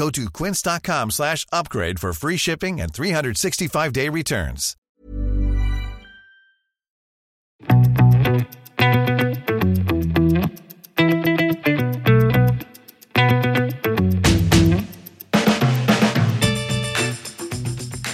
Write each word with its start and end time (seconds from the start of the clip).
Go 0.00 0.08
to 0.08 0.30
quince.com 0.30 1.10
slash 1.10 1.44
upgrade 1.52 1.98
for 2.00 2.12
free 2.14 2.38
shipping 2.38 2.80
and 2.80 2.90
365-day 2.90 4.08
returns. 4.08 4.76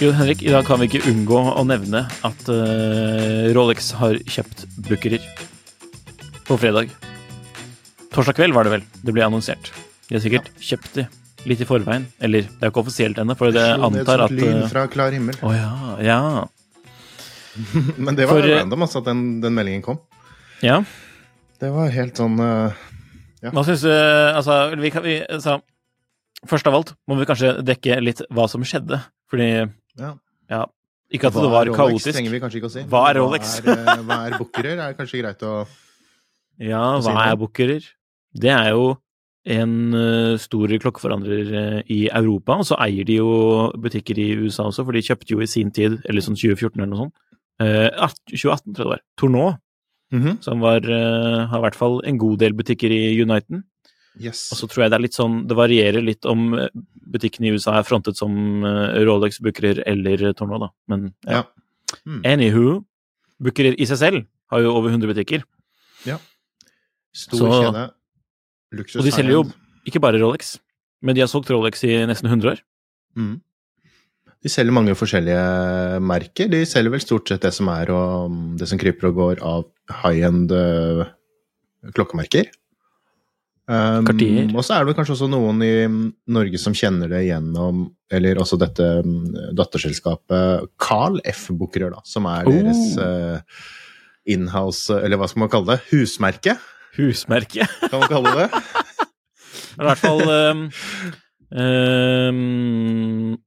Jo, 0.01 0.11
Henrik, 0.11 0.43
i 0.43 0.51
dag 0.51 0.67
kan 0.67 0.81
vi 0.81 0.89
ikke 0.89 1.07
unngå 1.07 1.39
å 1.55 1.63
nevne 1.69 2.01
at 2.27 2.49
uh, 2.51 3.47
Rolex 3.55 3.93
har 4.01 4.19
kjøpt 4.27 4.65
bookerer 4.89 5.23
på 6.49 6.59
fredag. 6.59 6.91
Torsdag 8.11 8.35
kveld 8.41 8.59
var 8.59 8.67
det 8.67 8.75
vel 8.75 8.85
det 9.07 9.15
ble 9.15 9.23
annonsert. 9.23 9.71
De 10.09 10.19
har 10.19 10.25
sikkert 10.27 10.51
kjøpt 10.59 10.99
de 10.99 11.07
litt 11.47 11.61
i 11.63 11.67
forveien. 11.69 12.05
Eller 12.23 12.45
det 12.47 12.59
er 12.61 12.69
jo 12.69 12.73
ikke 12.73 12.83
offisielt 12.83 13.17
ennå, 13.21 13.35
for 13.39 13.53
det 13.55 13.63
antar 13.73 14.25
at 14.27 14.33
lyn 14.35 14.61
eh, 14.63 14.69
fra 14.71 14.85
klar 14.91 15.15
himmel. 15.15 15.37
Å 15.41 15.53
ja, 15.55 15.71
ja. 16.03 16.19
Men 17.97 18.15
det 18.17 18.27
var 18.29 18.37
For, 18.41 18.45
eh, 18.49 18.59
random, 18.61 18.83
altså, 18.85 19.01
at 19.01 19.07
den, 19.09 19.21
den 19.41 19.55
meldingen 19.57 19.83
kom. 19.85 20.01
ja. 20.63 20.81
Det 21.57 21.71
var 21.73 21.87
helt 21.89 22.19
sånn 22.19 22.35
eh, 22.37 22.75
Hva 23.49 23.61
syns 23.65 23.81
du 23.81 23.89
Altså, 23.89 24.57
vi 24.77 24.91
kan 24.93 25.01
vi, 25.01 25.15
altså, 25.25 25.55
Først 26.45 26.67
av 26.69 26.75
alt 26.77 26.91
må 27.09 27.15
vi 27.17 27.25
kanskje 27.25 27.55
dekke 27.65 27.95
litt 28.05 28.21
hva 28.29 28.45
som 28.51 28.61
skjedde, 28.61 28.99
fordi 29.31 29.47
Ja. 29.97 30.11
Ja. 30.53 30.59
Ikke 31.09 31.31
at 31.31 31.33
Hva 31.33 31.47
det 31.47 31.49
var 31.55 31.65
Rolex, 31.65 31.79
kaotisk. 31.79 32.11
trenger 32.13 32.35
vi 32.35 32.41
kanskje 32.43 32.59
ikke 32.61 32.69
å 32.69 32.73
si. 32.75 32.83
Hva 32.91 33.01
er 33.09 33.17
Rolex? 33.23 33.55
Hva 33.65 33.73
er, 33.73 34.03
hva 34.05 34.19
er 34.27 34.35
bookerer? 34.37 34.83
Er 34.85 34.93
kanskje 34.99 35.23
greit 35.23 35.41
å 35.49 35.55
Ja, 36.69 36.83
Hva 36.99 37.01
sier 37.07 37.17
hva 37.17 37.25
er 37.31 37.41
bookerer? 37.41 37.89
Det 38.37 38.53
er 38.53 38.69
jo 38.75 38.85
en 39.47 39.93
eh, 39.95 40.33
stor 40.41 40.71
klokkeforandrer 40.83 41.53
eh, 41.61 41.79
i 41.93 41.99
Europa, 42.09 42.57
og 42.59 42.67
så 42.67 42.77
eier 42.83 43.07
de 43.07 43.19
jo 43.21 43.29
butikker 43.79 44.19
i 44.19 44.33
USA 44.41 44.67
også, 44.67 44.83
for 44.83 44.97
de 44.97 45.05
kjøpte 45.05 45.33
jo 45.33 45.43
i 45.43 45.49
sin 45.49 45.71
tid, 45.71 46.01
eller 46.05 46.25
sånn 46.25 46.37
2014 46.37 46.75
eller 46.81 46.91
noe 46.91 47.05
sånt, 47.05 47.15
eh, 47.63 47.87
2018 48.33 48.75
tror 48.75 48.83
jeg 48.83 48.83
det 48.83 48.91
var, 48.91 49.03
Tournot, 49.17 49.61
mm 50.11 50.21
-hmm. 50.23 50.41
som 50.43 50.59
var, 50.59 50.81
eh, 50.83 51.47
har 51.47 51.57
i 51.57 51.65
hvert 51.65 51.75
fall 51.75 52.01
en 52.05 52.17
god 52.17 52.39
del 52.39 52.53
butikker 52.53 52.91
i 52.91 53.21
Uniten. 53.21 53.63
Yes. 54.19 54.51
Og 54.51 54.57
så 54.57 54.67
tror 54.67 54.83
jeg 54.83 54.91
det 54.91 54.97
er 54.97 55.05
litt 55.05 55.13
sånn, 55.13 55.47
det 55.47 55.55
varierer 55.55 56.01
litt 56.01 56.25
om 56.25 56.53
eh, 56.57 56.69
butikkene 57.07 57.47
i 57.47 57.51
USA 57.53 57.77
er 57.77 57.83
frontet 57.83 58.17
som 58.17 58.63
eh, 58.65 59.03
Rolex, 59.05 59.39
Bookerer 59.39 59.83
eller 59.85 60.33
Tourneau, 60.33 60.59
da. 60.59 60.69
Men 60.87 61.13
ja. 61.25 61.31
Ja. 61.31 61.43
Mm. 62.05 62.21
Anywho, 62.25 62.85
Bookerer 63.39 63.75
i 63.79 63.85
seg 63.85 63.97
selv 63.97 64.25
har 64.51 64.59
jo 64.61 64.73
over 64.75 64.89
100 64.89 65.07
butikker. 65.07 65.43
Ja. 66.05 66.17
Stor 67.13 67.37
Så- 67.37 67.63
kjede. 67.63 67.91
Luksus 68.75 68.99
Og 68.99 69.07
de 69.07 69.13
selger 69.15 69.37
jo 69.37 69.43
ikke 69.87 70.01
bare 70.03 70.19
Rolex, 70.19 70.57
men 71.01 71.15
de 71.15 71.23
har 71.23 71.29
solgt 71.31 71.51
Rolex 71.53 71.83
i 71.87 71.93
nesten 72.09 72.27
100 72.27 72.55
år. 72.55 72.63
Mm. 73.17 73.37
De 74.43 74.51
selger 74.51 74.75
mange 74.75 74.93
forskjellige 74.97 75.99
merker. 76.03 76.49
De 76.51 76.61
selger 76.67 76.93
vel 76.93 77.01
stort 77.03 77.29
sett 77.31 77.41
det 77.45 77.53
som 77.55 77.69
er 77.73 77.89
og 77.95 78.35
det 78.59 78.67
som 78.69 78.79
kryper 78.81 79.09
og 79.09 79.17
går 79.17 79.41
av 79.47 79.65
high-end 80.03 80.51
eh, 80.53 81.07
klokkemerker. 81.97 82.51
Um, 83.67 84.05
Cartier. 84.07 84.45
og 84.55 84.63
så 84.63 84.77
er 84.77 84.85
det 84.87 84.93
kanskje 84.95 85.17
også 85.17 85.27
noen 85.27 85.57
i 85.65 85.71
Norge 86.31 86.55
som 86.61 86.71
kjenner 86.77 87.09
det 87.11 87.25
gjennom 87.25 87.81
Eller 88.15 88.39
også 88.39 88.55
dette 88.61 88.85
mm, 89.03 89.57
datterselskapet 89.59 90.69
Carl 90.79 91.17
F. 91.27 91.49
Bookerer, 91.51 91.91
da, 91.91 91.99
som 92.07 92.29
er 92.31 92.47
Oh. 92.47 92.53
deres 92.55 92.95
eh, 92.95 93.41
inhouse 94.31 94.95
Eller 95.01 95.19
hva 95.19 95.27
skal 95.27 95.43
man 95.43 95.51
kalle 95.51 95.73
det? 95.73 95.81
Husmerke, 95.91 96.55
Husmerke. 96.97 97.67
kan 97.89 97.99
man 98.01 98.09
kalle 98.11 98.33
det. 98.41 98.47
I 99.77 99.85
hvert 99.85 100.01
fall 100.01 100.21
um, 100.25 100.61
um, 101.53 103.37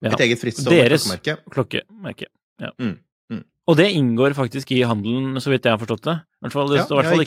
ja, 0.00 0.12
Et 0.14 0.20
eget 0.24 0.40
Deres- 0.40 1.04
klokkemerke. 1.04 1.36
klokkemerke. 1.52 2.26
Ja. 2.60 2.70
Mm, 2.80 2.94
mm. 3.32 3.42
Og 3.68 3.76
det 3.76 3.90
inngår 3.96 4.34
faktisk 4.36 4.70
i 4.72 4.82
handelen, 4.86 5.34
så 5.42 5.50
vidt 5.52 5.64
jeg 5.66 5.74
har 5.74 5.80
forstått 5.82 6.06
det. 6.06 6.16
I 6.40 6.46
hvert 6.46 6.52
fall, 6.56 6.68
det 6.70 6.78
Ja, 6.78 6.84
står 6.86 6.94
i 6.94 7.02
hvert 7.02 7.10
fall 7.10 7.20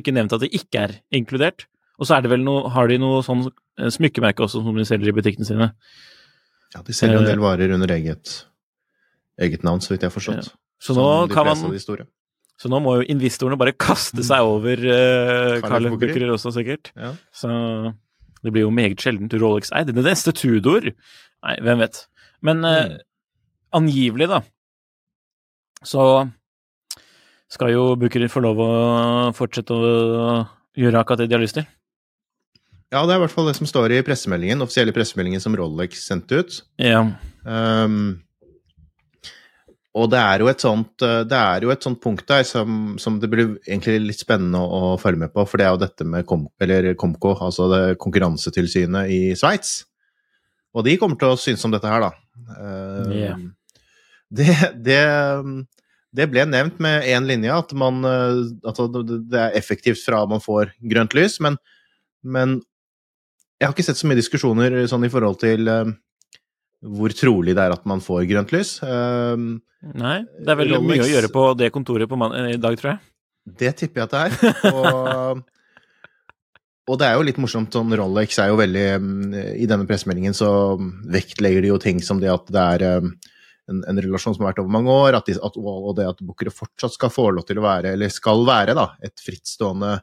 ikke 0.00 0.10
det 0.10 0.14
nevnt 0.18 0.32
at 0.32 0.40
det 0.40 0.50
ikke 0.56 0.82
er 0.88 0.96
inkludert. 1.14 1.66
Og 2.00 2.06
så 2.08 2.16
er 2.16 2.22
det 2.24 2.30
vel 2.32 2.42
noe, 2.42 2.70
har 2.72 2.88
de 2.88 2.96
noe 2.98 3.20
sånn 3.22 3.44
eh, 3.78 3.90
smykkemerke 3.92 4.40
også 4.46 4.62
som 4.64 4.74
de 4.76 4.84
selger 4.88 5.12
i 5.12 5.12
butikkene 5.12 5.44
sine. 5.46 5.70
Ja, 6.74 6.80
de 6.82 6.92
selger 6.96 7.18
en 7.20 7.24
Eh, 7.26 7.30
del 7.34 7.42
varer 7.44 7.74
under 7.76 7.88
eget, 7.92 8.46
eget 9.38 9.62
navn, 9.62 9.80
så 9.84 9.92
vidt 9.92 10.02
jeg 10.02 10.10
har 10.10 10.16
forstått. 10.16 10.54
Så 10.80 10.94
nå, 10.96 11.28
kan 11.28 11.44
man. 11.46 11.76
Så 12.60 12.68
nå 12.68 12.78
må 12.84 12.98
jo 13.00 13.06
investorene 13.14 13.56
bare 13.60 13.72
kaste 13.80 14.20
seg 14.26 14.44
over 14.44 14.82
uh, 14.84 15.60
Carl 15.62 15.64
Carl 15.64 15.86
F. 15.88 15.88
F. 15.88 15.94
Bookerer. 15.94 16.12
Bookerer 16.12 16.32
også, 16.34 16.52
sikkert. 16.52 16.90
Ja. 16.96 17.14
Så 17.32 17.48
det 18.44 18.52
blir 18.52 18.66
jo 18.66 18.72
meget 18.74 19.00
sjeldent 19.00 19.32
Rolex 19.40 19.72
eid. 19.76 19.90
Det 19.96 20.04
neste 20.04 20.32
Tudor 20.36 20.90
Nei, 20.90 21.54
hvem 21.64 21.80
vet. 21.80 22.02
Men 22.44 22.60
Mm. 22.60 22.98
angivelig, 23.72 24.26
da, 24.28 24.42
så 25.86 26.02
skal 27.50 27.72
jo 27.72 27.84
Bucherer 27.98 28.28
få 28.30 28.42
lov 28.44 28.60
å 28.62 28.70
fortsette 29.36 29.74
å 29.74 29.92
gjøre 30.78 31.00
akkurat 31.00 31.22
det 31.22 31.28
de 31.30 31.36
har 31.38 31.42
lyst 31.42 31.56
til. 31.58 31.66
ja, 32.92 33.04
det 33.06 33.14
er 33.14 33.18
i 33.20 33.22
hvert 33.24 33.34
fall 33.34 33.46
det 33.48 33.56
som 33.56 33.66
står 33.70 33.92
i 33.96 34.02
pressemeldingen, 34.06 34.60
offisielle 34.62 34.92
pressemeldingen 34.94 35.40
som 35.42 35.54
Rolex 35.58 36.04
sendte 36.06 36.40
ut. 36.42 36.60
Ja. 36.82 37.04
Um, 37.44 38.20
og 39.98 40.06
det 40.12 40.20
er 40.22 40.42
jo 40.42 40.48
et 40.50 40.62
sånt, 40.62 41.02
eh, 41.02 41.22
det 41.26 41.38
er 41.38 41.64
jo 41.66 41.72
et 41.74 41.82
sånt 41.82 41.98
punkt 42.02 42.26
der 42.30 42.44
som, 42.46 42.94
som 43.02 43.18
det 43.22 43.30
blir 43.32 43.56
egentlig 43.66 43.96
litt 44.04 44.22
spennende 44.22 44.60
å, 44.62 44.94
å 44.94 44.98
følge 45.02 45.24
med 45.24 45.32
på, 45.34 45.42
for 45.48 45.58
det 45.58 45.66
er 45.66 45.74
jo 45.74 45.82
dette 45.82 46.06
med 46.06 46.26
Kom, 46.30 46.46
eller 46.62 46.92
Komco, 46.98 47.34
altså 47.34 47.66
det 47.72 47.82
konkurransetilsynet 48.02 49.10
i 49.10 49.20
Sveits. 49.38 49.80
Og 50.76 50.86
de 50.86 50.94
kommer 51.00 51.18
til 51.18 51.32
å 51.32 51.40
synes 51.40 51.66
om 51.66 51.74
dette 51.74 51.90
her, 51.90 52.06
da. 52.06 52.12
Ja. 53.10 53.34
det, 54.38 54.54
det, 54.86 55.00
det 56.14 56.28
ble 56.30 56.46
nevnt 56.46 56.78
med 56.82 57.08
én 57.10 57.26
linje, 57.26 57.54
at 57.54 57.74
man 57.74 58.06
eh, 58.06 58.44
altså 58.62 58.86
det 58.94 59.24
det 59.30 59.42
er 59.42 59.58
effektivt 59.58 60.04
fra 60.06 60.22
man 60.30 60.42
får 60.42 60.70
grønt 60.92 61.18
lys, 61.18 61.40
men, 61.42 61.58
men 62.22 62.60
jeg 63.58 63.66
har 63.66 63.74
ikke 63.74 63.88
sett 63.90 63.98
så 63.98 64.08
mye 64.08 64.18
diskusjoner 64.18 64.78
sånn 64.88 65.04
i 65.04 65.10
forhold 65.12 65.42
til 65.42 65.66
eh, 65.66 65.90
hvor 66.80 67.12
trolig 67.12 67.54
det 67.56 67.64
er 67.64 67.74
at 67.74 67.86
man 67.88 68.02
får 68.04 68.24
grønt 68.30 68.52
lys. 68.54 68.78
Um, 68.82 69.60
Nei, 69.80 70.20
det 70.40 70.52
er 70.52 70.58
vel 70.60 70.76
mye 70.84 71.04
å 71.04 71.08
gjøre 71.08 71.30
på 71.32 71.46
det 71.58 71.70
kontoret 71.74 72.08
på 72.08 72.18
man 72.20 72.34
i 72.48 72.58
dag, 72.60 72.76
tror 72.80 72.94
jeg. 72.94 73.00
Det 73.60 73.72
tipper 73.80 74.02
jeg 74.02 74.08
at 74.08 74.14
det 74.14 74.22
er. 74.26 74.70
Og, 74.70 75.42
og 76.90 77.00
det 77.00 77.08
er 77.08 77.16
jo 77.16 77.26
litt 77.26 77.40
morsomt, 77.40 77.72
sånn 77.72 77.96
Rolex 77.96 78.38
er 78.42 78.50
jo 78.52 78.58
veldig 78.60 78.86
mm, 79.00 79.34
I 79.62 79.68
denne 79.68 79.88
pressemeldingen 79.88 80.36
så 80.36 80.50
vektlegger 81.12 81.64
de 81.64 81.72
jo 81.72 81.80
ting 81.80 82.00
som 82.04 82.20
det 82.20 82.32
at 82.32 82.48
det 82.52 82.64
er 82.76 82.86
um, 83.00 83.12
en, 83.70 83.82
en 83.92 84.00
relasjon 84.02 84.36
som 84.36 84.44
har 84.44 84.52
vært 84.52 84.62
over 84.64 84.74
mange 84.76 84.92
år, 84.92 85.20
at 85.20 85.28
de, 85.28 85.36
at, 85.36 85.58
og 85.60 85.92
det 85.98 86.08
at 86.10 86.24
bookere 86.24 86.52
fortsatt 86.54 86.96
skal 86.96 87.12
få 87.12 87.28
lov 87.36 87.48
til 87.48 87.60
å 87.60 87.66
være, 87.66 87.94
eller 87.94 88.12
skal 88.12 88.44
være, 88.48 88.76
da, 88.78 88.90
et 89.04 89.20
frittstående 89.24 89.98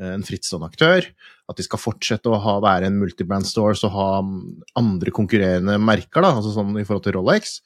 en 0.00 0.22
frittstående 0.24 0.70
aktør. 0.70 1.06
At 1.52 1.60
de 1.60 1.66
skal 1.66 1.80
fortsette 1.82 2.32
å 2.32 2.40
ha, 2.40 2.56
være 2.64 2.88
en 2.88 2.98
multibrand 3.00 3.46
stores 3.48 3.84
og 3.86 3.94
ha 3.94 4.08
mm, 4.24 4.36
andre 4.80 5.14
konkurrerende 5.14 5.78
merker, 5.82 6.24
da, 6.24 6.32
altså 6.38 6.54
sånn 6.54 6.74
i 6.80 6.86
forhold 6.88 7.06
til 7.06 7.18
Rolex. 7.18 7.58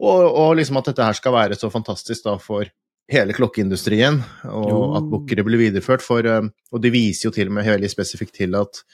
Og, 0.00 0.22
og 0.28 0.54
liksom 0.60 0.78
at 0.80 0.92
dette 0.92 1.08
her 1.08 1.16
skal 1.18 1.34
være 1.36 1.58
så 1.60 1.72
fantastisk 1.72 2.24
da 2.28 2.38
for 2.40 2.68
hele 3.10 3.34
klokkeindustrien, 3.34 4.20
og 4.46 4.68
Jo. 4.70 4.80
at 5.00 5.08
bookere 5.10 5.44
blir 5.44 5.60
videreført. 5.66 6.04
For, 6.06 6.24
eh, 6.24 6.46
og 6.70 6.82
de 6.84 6.92
viser 6.94 7.28
jo 7.28 7.34
til 7.34 7.50
og 7.50 7.56
med 7.58 7.66
veldig 7.66 7.90
spesifikt 7.90 8.38
til 8.38 8.54
at 8.60 8.84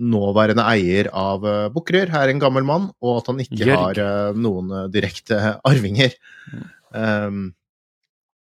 nåværende 0.00 0.64
eier 0.66 1.10
av 1.14 1.44
uh, 1.46 1.68
Bukkerud 1.74 2.14
er 2.14 2.32
en 2.32 2.40
gammel 2.42 2.66
mann, 2.66 2.88
og 3.04 3.20
at 3.20 3.28
han 3.30 3.42
ikke 3.44 3.60
Jørg. 3.62 3.76
har 3.78 4.00
eh, 4.02 4.40
noen 4.42 4.72
eh, 4.74 4.88
direkte 4.94 5.38
arvinger. 5.70 6.16
Um, 6.90 7.52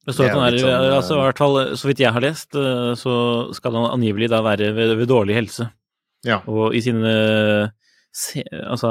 Det 0.08 0.16
står 0.16 0.30
at 0.30 0.38
han 0.38 0.46
er, 0.48 0.58
sånn, 0.62 0.86
altså, 0.96 1.18
i 1.18 1.26
hvert 1.28 1.42
fall, 1.44 1.58
Så 1.78 1.90
vidt 1.90 2.02
jeg 2.02 2.16
har 2.16 2.24
lest, 2.24 2.56
eh, 2.58 2.94
så 2.98 3.14
skal 3.56 3.76
han 3.78 3.92
angivelig 3.98 4.30
da 4.32 4.40
være 4.46 4.72
ved, 4.78 4.96
ved 5.02 5.12
dårlig 5.12 5.38
helse. 5.38 5.70
ja. 6.28 6.40
Og 6.48 6.76
i 6.76 6.82
sine 6.84 7.14
se, 8.16 8.44
Altså 8.64 8.90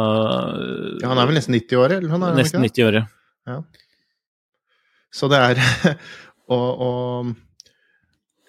ja, 1.00 1.08
han 1.10 1.18
er 1.18 1.28
vel 1.28 1.38
nesten 1.40 1.56
90 1.56 1.80
år, 1.80 1.96
eller? 1.98 2.14
Han 2.14 2.28
er, 2.28 2.38
nesten 2.38 2.64
90 2.64 2.88
år, 2.88 3.02
ja. 3.48 3.58
Så 5.10 5.28
det 5.32 5.40
er 5.40 5.62
og, 6.54 6.68
og 6.84 7.34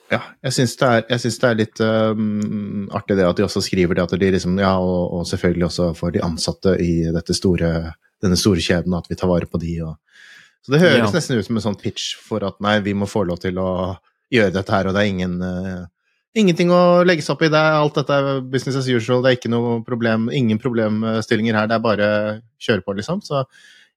ja, 0.09 0.19
jeg 0.41 0.55
syns 0.55 0.75
det, 0.81 0.91
det 1.09 1.47
er 1.47 1.57
litt 1.57 1.81
um, 1.85 2.87
artig 2.97 3.17
det 3.19 3.27
at 3.27 3.37
de 3.37 3.45
også 3.45 3.61
skriver 3.61 3.97
det 3.97 4.07
at 4.07 4.15
de 4.17 4.31
liksom 4.33 4.57
Ja, 4.57 4.73
og, 4.81 5.13
og 5.13 5.27
selvfølgelig 5.29 5.67
også 5.69 5.91
for 5.97 6.13
de 6.13 6.23
ansatte 6.25 6.73
i 6.81 7.03
dette 7.13 7.35
store, 7.37 7.93
denne 8.21 8.37
store 8.39 8.63
kjeden, 8.63 8.95
at 8.97 9.09
vi 9.09 9.17
tar 9.19 9.29
vare 9.29 9.49
på 9.49 9.61
de 9.61 9.75
og 9.85 9.97
Så 10.65 10.73
det 10.73 10.81
høres 10.83 11.07
Ja. 11.07 11.11
nesten 11.15 11.39
ut 11.39 11.45
som 11.47 11.57
en 11.57 11.65
sånn 11.67 11.79
pitch 11.79 12.15
for 12.19 12.43
at 12.45 12.59
nei, 12.61 12.79
vi 12.85 12.93
må 12.93 13.07
få 13.09 13.25
lov 13.27 13.39
til 13.39 13.57
å 13.61 13.97
gjøre 14.31 14.53
dette 14.53 14.75
her, 14.75 14.87
og 14.87 14.93
det 14.93 15.05
er 15.05 15.13
ingen 15.13 15.39
uh, 15.41 15.87
Ingenting 16.37 16.69
å 16.69 17.01
legge 17.01 17.23
seg 17.25 17.33
opp 17.33 17.41
i. 17.41 17.47
Det 17.49 17.57
er, 17.57 17.73
alt 17.73 17.95
dette 17.97 18.13
er 18.13 18.41
business 18.53 18.75
as 18.77 18.87
usual. 18.87 19.23
Det 19.25 19.31
er 19.31 19.37
ikke 19.39 19.49
noe 19.49 19.79
problem, 19.83 20.27
ingen 20.29 20.59
problemstillinger 20.61 21.57
her. 21.57 21.65
Det 21.67 21.73
er 21.73 21.81
bare 21.81 22.09
kjøre 22.61 22.85
på, 22.85 22.93
liksom. 22.99 23.23
Så 23.25 23.41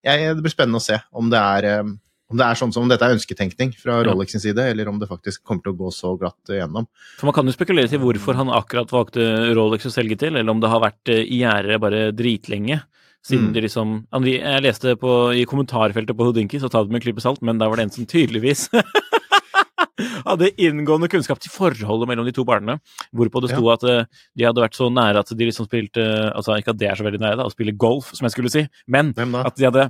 jeg, 0.01 0.31
det 0.33 0.41
blir 0.41 0.55
spennende 0.55 0.81
å 0.81 0.83
se 0.83 0.97
om 1.13 1.29
det 1.29 1.39
er 1.39 1.83
um, 1.85 1.93
om 2.33 2.41
det 2.41 2.47
er 2.49 2.57
sånn 2.57 2.73
som 2.73 2.87
om 2.87 2.91
dette 2.91 3.05
er 3.05 3.15
ønsketenkning 3.15 3.75
fra. 3.77 3.99
Rolex 4.07 4.33
sin 4.35 4.43
side, 4.43 4.65
eller 4.73 4.89
om 4.89 4.97
det 5.01 5.11
faktisk 5.11 5.43
kommer 5.45 5.67
til 5.67 5.75
å 5.75 5.81
gå 5.83 5.91
så 5.93 6.15
glatt 6.17 6.53
igjennom. 6.53 6.89
For 7.21 7.29
Man 7.29 7.37
kan 7.37 7.49
jo 7.49 7.55
spekulere 7.55 7.91
til 7.93 8.01
hvorfor 8.03 8.39
han 8.39 8.53
akkurat 8.57 8.93
valgte 8.93 9.27
Rolex 9.57 9.91
å 9.91 9.93
selge 9.93 10.17
til, 10.25 10.39
eller 10.39 10.55
om 10.55 10.63
det 10.63 10.71
har 10.73 10.81
vært 10.83 11.13
eh, 11.13 11.27
i 11.27 11.43
gjære 11.43 11.79
bare 11.83 12.07
dritlenge. 12.17 12.81
Siden 13.23 13.49
Mm. 13.49 13.53
de 13.55 13.61
liksom 13.63 13.91
Jeg 14.27 14.63
leste 14.65 14.97
på, 14.99 15.11
i 15.35 15.45
kommentarfeltet 15.47 16.17
på 16.19 16.25
Houdinki, 16.27 16.59
så 16.59 16.69
ta 16.69 16.83
det 16.83 16.91
med 16.91 16.99
en 17.03 17.05
klype 17.07 17.23
salt, 17.23 17.41
men 17.43 17.59
da 17.59 17.69
var 17.71 17.77
det 17.79 17.85
en 17.87 17.91
som 17.95 18.07
tydeligvis 18.07 18.69
hadde 20.27 20.49
inngående 20.59 21.09
kunnskap 21.11 21.39
til 21.43 21.53
forholdet 21.53 22.09
mellom 22.11 22.27
de 22.27 22.33
to 22.35 22.45
barna. 22.49 22.79
Hvorpå 23.15 23.43
det 23.45 23.53
sto 23.53 23.69
at 23.71 23.85
eh, 23.87 24.05
de 24.39 24.47
hadde 24.49 24.63
vært 24.65 24.75
så 24.79 24.89
nære 24.91 25.23
at 25.23 25.31
de 25.39 25.47
liksom 25.49 25.69
spilte 25.69 26.03
Altså 26.33 26.57
ikke 26.59 26.73
at 26.75 26.81
det 26.81 26.89
er 26.91 26.99
så 26.99 27.07
veldig 27.07 27.21
nære, 27.23 27.39
da, 27.41 27.47
å 27.47 27.53
spille 27.55 27.75
golf, 27.79 28.11
som 28.17 28.27
jeg 28.27 28.35
skulle 28.35 28.51
si, 28.53 28.65
men 28.91 29.13
at 29.15 29.55
de 29.59 29.69
hadde 29.69 29.87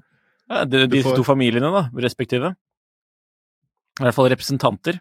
ja, 0.50 0.64
de, 0.68 0.84
de 0.90 1.02
får- 1.04 1.16
to 1.16 1.24
familiene, 1.24 1.70
da, 1.72 1.86
respektive. 2.02 2.52
I 4.00 4.04
hvert 4.06 4.16
fall 4.16 4.28
representanter. 4.32 4.98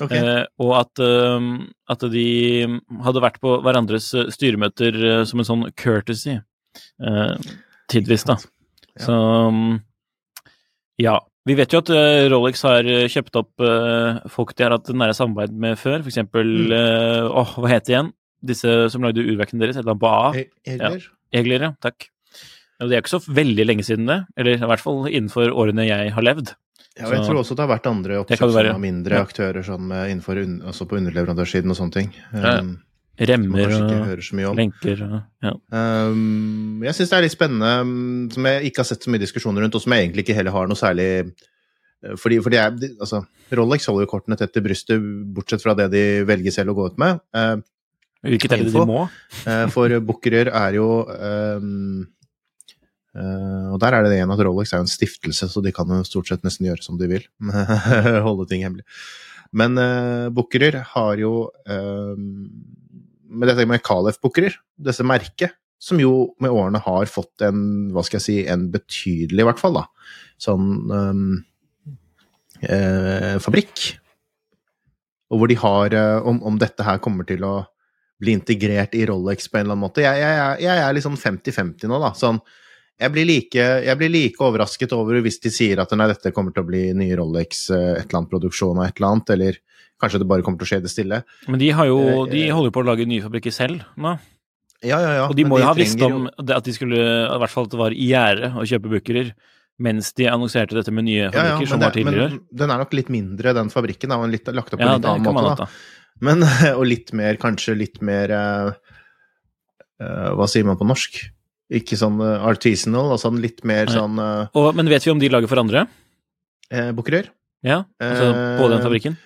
Okay. 0.00 0.18
Eh, 0.18 0.44
og 0.64 0.72
at, 0.80 0.98
eh, 1.04 1.48
at 1.92 2.04
de 2.10 2.26
hadde 3.04 3.22
vært 3.22 3.38
på 3.44 3.58
hverandres 3.62 4.10
styremøter 4.34 4.96
uh, 5.04 5.24
som 5.28 5.42
en 5.42 5.46
sånn 5.46 5.64
courtesy. 5.78 6.38
Eh, 7.04 7.34
tidvis, 7.90 8.24
da. 8.28 8.36
Så 8.98 9.14
mm, 9.52 9.80
ja. 11.02 11.18
Vi 11.48 11.54
vet 11.56 11.72
jo 11.72 11.80
at 11.80 11.88
eh, 11.94 12.26
Rolex 12.28 12.60
har 12.66 12.84
eh, 12.84 13.06
kjøpt 13.08 13.36
opp 13.40 13.62
eh, 13.64 14.18
folk 14.28 14.50
de 14.58 14.66
har 14.66 14.74
hatt 14.74 14.90
nære 14.92 15.14
samarbeid 15.16 15.54
med 15.56 15.78
før. 15.80 16.02
Eksempel 16.04 16.50
Mm. 16.68 17.30
Åh, 17.40 17.54
hva 17.56 17.70
het 17.72 17.86
det 17.86 17.94
igjen? 17.94 18.10
Disse 18.44 18.74
som 18.92 19.02
lagde 19.02 19.24
urverkene 19.24 19.62
deres? 19.64 19.78
Et 19.78 19.82
eller 19.82 19.94
annet 19.94 20.02
på 20.02 20.10
A? 20.12 20.32
E- 20.36 20.74
Egler? 20.74 21.06
Egler, 21.40 21.64
ja. 21.68 21.70
Takk. 21.80 22.10
Det 22.78 22.92
er 22.94 23.00
ikke 23.00 23.14
så 23.16 23.22
veldig 23.34 23.64
lenge 23.66 23.86
siden 23.86 24.06
det. 24.06 24.18
Eller 24.38 24.58
i 24.60 24.68
hvert 24.68 24.82
fall 24.84 25.08
innenfor 25.08 25.50
årene 25.50 25.88
jeg 25.88 26.12
har 26.14 26.26
levd. 26.26 26.52
Ja, 26.98 27.06
og 27.08 27.14
jeg 27.14 27.24
tror 27.24 27.40
også 27.40 27.54
det 27.56 27.64
har 27.64 27.70
vært 27.72 27.88
andre 27.90 28.20
oppkjøp 28.24 28.58
av 28.74 28.80
mindre 28.82 29.18
Ja. 29.18 29.24
aktører 29.24 29.64
sånn 29.66 29.88
innenfor 29.88 30.38
altså 30.42 30.86
på 30.90 30.98
underleverandørsiden 30.98 31.70
og 31.70 31.78
sånne 31.78 31.94
ting. 31.94 32.12
Ja. 32.34 32.58
Um, 32.58 32.68
som 32.68 32.68
man 32.68 32.87
Remmer 33.18 33.72
og 33.74 34.58
lenker 34.58 35.00
ja. 35.42 35.52
Um, 35.74 36.84
jeg 36.86 36.94
syns 36.94 37.10
det 37.10 37.16
er 37.16 37.24
litt 37.24 37.34
spennende, 37.34 37.70
um, 37.82 38.28
som 38.30 38.46
jeg 38.46 38.68
ikke 38.68 38.84
har 38.84 38.88
sett 38.92 39.02
så 39.02 39.10
mye 39.10 39.22
diskusjoner 39.22 39.64
rundt, 39.64 39.74
og 39.74 39.82
som 39.82 39.94
jeg 39.94 40.06
egentlig 40.06 40.22
ikke 40.26 40.36
heller 40.38 40.54
har 40.54 40.70
noe 40.70 40.78
særlig 40.78 41.08
uh, 41.26 42.14
fordi, 42.20 42.38
fordi 42.44 42.60
jeg, 42.60 42.92
altså, 43.02 43.24
Rolex 43.58 43.88
holder 43.90 44.06
jo 44.06 44.12
kortene 44.12 44.38
tett 44.38 44.54
til 44.54 44.62
brystet, 44.62 45.10
bortsett 45.34 45.64
fra 45.64 45.74
det 45.78 45.88
de 45.96 46.04
velger 46.28 46.54
selv 46.54 46.74
å 46.74 46.78
gå 46.78 46.86
ut 46.92 47.02
med. 47.02 47.18
Uh, 47.34 47.58
Hvilket 48.28 48.54
er 48.54 48.62
det 48.62 48.70
de 48.74 48.86
må? 48.86 49.02
uh, 49.08 49.66
for 49.74 49.98
Bucherer 50.06 50.52
er 50.54 50.78
jo 50.78 50.88
um, 51.06 52.06
uh, 53.18 53.66
Og 53.74 53.78
der 53.82 53.94
er 53.94 54.06
det 54.06 54.16
igjen 54.16 54.34
at 54.34 54.46
Rolex 54.46 54.72
er 54.74 54.82
jo 54.82 54.86
en 54.86 54.94
stiftelse, 54.94 55.50
så 55.50 55.62
de 55.64 55.74
kan 55.74 55.90
jo 55.90 56.04
stort 56.06 56.30
sett 56.30 56.46
nesten 56.46 56.70
gjøre 56.70 56.86
som 56.86 56.98
de 57.02 57.10
vil. 57.10 57.26
Holde 58.26 58.46
ting 58.50 58.66
hemmelig. 58.66 58.86
Men 59.50 59.78
uh, 59.80 60.28
Bucherer 60.34 60.82
har 60.94 61.18
jo 61.18 61.48
um, 61.66 62.77
Med 63.28 63.50
dette 63.50 63.66
med 63.68 63.82
Calef-bookerer, 63.84 64.56
disse 64.88 65.04
merket, 65.06 65.56
som 65.78 66.00
jo 66.02 66.32
med 66.42 66.50
årene 66.50 66.80
har 66.82 67.10
fått 67.10 67.44
en, 67.46 67.60
hva 67.94 68.02
skal 68.06 68.18
jeg 68.18 68.24
si, 68.24 68.36
en 68.50 68.66
betydelig, 68.72 69.42
i 69.44 69.46
hvert 69.46 69.60
fall, 69.60 69.78
da, 69.78 69.84
sånn 70.42 70.68
um, 70.90 71.24
eh, 72.64 73.36
fabrikk. 73.42 73.84
Og 75.28 75.42
hvor 75.42 75.50
de 75.50 75.58
har 75.60 75.94
eh, 75.94 76.26
om, 76.26 76.40
om 76.48 76.58
dette 76.58 76.86
her 76.86 77.02
kommer 77.04 77.28
til 77.28 77.44
å 77.46 77.60
bli 78.18 78.34
integrert 78.34 78.96
i 78.98 79.04
Rolex 79.06 79.46
på 79.46 79.58
en 79.58 79.66
eller 79.66 79.76
annen 79.76 79.84
måte. 79.84 80.02
Jeg, 80.02 80.18
jeg, 80.18 80.56
jeg 80.64 80.82
er 80.82 80.96
liksom 80.96 81.18
50-50 81.20 81.90
nå, 81.90 82.00
da. 82.02 82.10
Sånn, 82.18 82.40
jeg 82.98 83.14
blir, 83.14 83.28
like, 83.28 83.66
jeg 83.86 83.98
blir 84.00 84.10
like 84.10 84.42
overrasket 84.42 84.92
over 84.96 85.20
hvis 85.22 85.38
de 85.44 85.52
sier 85.54 85.78
at 85.78 85.92
nei, 85.94 86.08
dette 86.10 86.32
kommer 86.34 86.54
til 86.54 86.64
å 86.64 86.70
bli 86.70 86.88
nye 86.98 87.18
Rolex, 87.20 87.68
eh, 87.70 87.92
et 88.00 88.08
eller 88.08 88.22
annet 88.22 88.32
produksjon 88.32 88.80
av 88.80 88.88
et 88.88 88.98
eller 88.98 89.12
annet, 89.12 89.34
eller 89.36 89.60
kanskje 90.00 90.20
det 90.22 90.28
bare 90.30 90.42
kommer 90.46 90.58
til 90.60 90.66
å 90.68 90.70
skje 90.72 90.80
det 90.84 90.90
stille. 90.92 91.22
Men 91.48 91.58
de, 91.60 91.68
har 91.74 91.86
jo, 91.90 91.98
Eh, 91.98 92.30
de 92.32 92.42
eh. 92.46 92.52
holder 92.54 92.70
jo 92.70 92.74
på 92.76 92.82
å 92.84 92.88
lage 92.88 93.06
nye 93.08 93.22
fabrikker 93.24 93.54
selv 93.54 93.82
nå. 93.96 94.16
Ja, 94.86 95.00
ja, 95.02 95.12
ja. 95.18 95.22
Og 95.26 95.34
de 95.34 95.44
må 95.44 95.58
jo 95.58 95.66
ha 95.66 95.74
visst 95.74 95.98
om 96.06 96.28
at 96.30 96.64
de 96.64 96.72
skulle, 96.76 96.98
i 97.02 97.38
hvert 97.42 97.50
fall 97.50 97.66
at 97.66 97.72
det 97.72 97.78
var 97.80 97.94
i 97.96 98.10
gjære 98.12 98.52
å 98.54 98.62
kjøpe 98.62 98.92
bookerer, 98.92 99.32
mens 99.82 100.12
de 100.14 100.26
annonserte 100.30 100.74
dette 100.78 100.90
med 100.94 101.06
nye 101.06 101.24
ja, 101.24 101.30
ja, 101.30 101.32
fabrikker 101.34 101.66
som 101.72 101.80
det- 101.80 101.86
var 101.88 101.96
tidligere. 101.96 102.28
Men 102.30 102.60
den 102.62 102.70
er 102.74 102.78
nok 102.84 102.94
litt 102.94 103.08
mindre, 103.10 103.54
den 103.58 103.70
fabrikken, 103.74 104.10
da, 104.14 104.18
og 104.22 104.30
litt, 104.30 104.46
lagt 104.54 104.74
opp 104.74 104.78
på 104.80 104.86
Ja, 104.86 104.94
en 104.94 105.02
litt 105.02 105.10
annen 105.10 105.34
måte. 105.34 105.56
da. 105.66 105.68
Men, 106.20 106.42
og 106.78 106.84
litt 106.86 107.12
mer, 107.12 107.34
kanskje 107.42 107.74
litt 107.78 108.00
mer 108.02 108.30
uh, 108.34 108.70
Hva 110.38 110.46
sier 110.50 110.66
man 110.66 110.78
på 110.78 110.86
norsk? 110.86 111.18
Ikke 111.74 111.98
sånn 112.00 112.16
artisanal, 112.22 113.10
altså 113.16 113.28
litt 113.34 113.64
mer 113.66 113.86
Nei. 113.90 113.94
sånn 113.98 114.18
uh, 114.22 114.46
Og, 114.56 114.70
men 114.78 114.88
vet 114.88 115.04
vi 115.04 115.10
om 115.12 115.18
de 115.20 115.28
lager 115.28 115.50
for 115.50 115.60
andre? 115.60 115.86
eh, 116.70 116.90
Bukkerør. 116.96 117.28
Ja, 117.66 117.82
altså 117.98 118.30
på 118.60 118.68
den 118.70 118.82
fabrikken? 118.84 119.16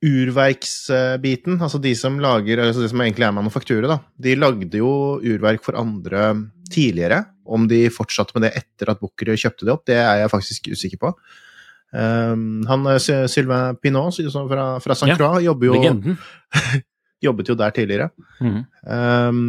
Urverksbiten, 0.00 1.58
altså 1.60 1.76
de 1.82 1.90
som 1.98 2.14
lager 2.22 2.62
altså 2.62 2.80
det 2.80 2.88
som 2.92 3.02
egentlig 3.04 3.26
er 3.26 3.36
manufakturet, 3.36 3.90
da, 3.90 3.98
de 4.16 4.32
lagde 4.38 4.80
jo 4.80 5.18
urverk 5.20 5.60
for 5.66 5.76
andre 5.76 6.32
tidligere. 6.72 7.26
Om 7.44 7.66
de 7.68 7.82
fortsatte 7.92 8.36
med 8.36 8.46
det 8.46 8.54
etter 8.62 8.92
at 8.92 9.00
Bukkerud 9.02 9.36
kjøpte 9.40 9.66
det 9.66 9.74
opp, 9.74 9.84
det 9.90 9.98
er 10.00 10.22
jeg 10.22 10.32
faktisk 10.32 10.70
usikker 10.72 11.02
på. 11.02 11.12
Um, 11.90 12.62
han 12.70 12.86
eh, 12.86 13.26
Sylvain 13.26 13.76
Pinot 13.82 14.14
fra, 14.14 14.66
fra, 14.78 14.94
Saint 14.94 15.10
St. 15.10 15.10
Ja, 15.10 15.16
Croix 15.18 15.42
jobber 15.42 15.66
jo, 15.66 16.14
jobbet 17.26 17.50
jo 17.50 17.56
der 17.58 17.74
tidligere. 17.74 18.10
Mm. 18.38 18.60
Um, 18.86 19.40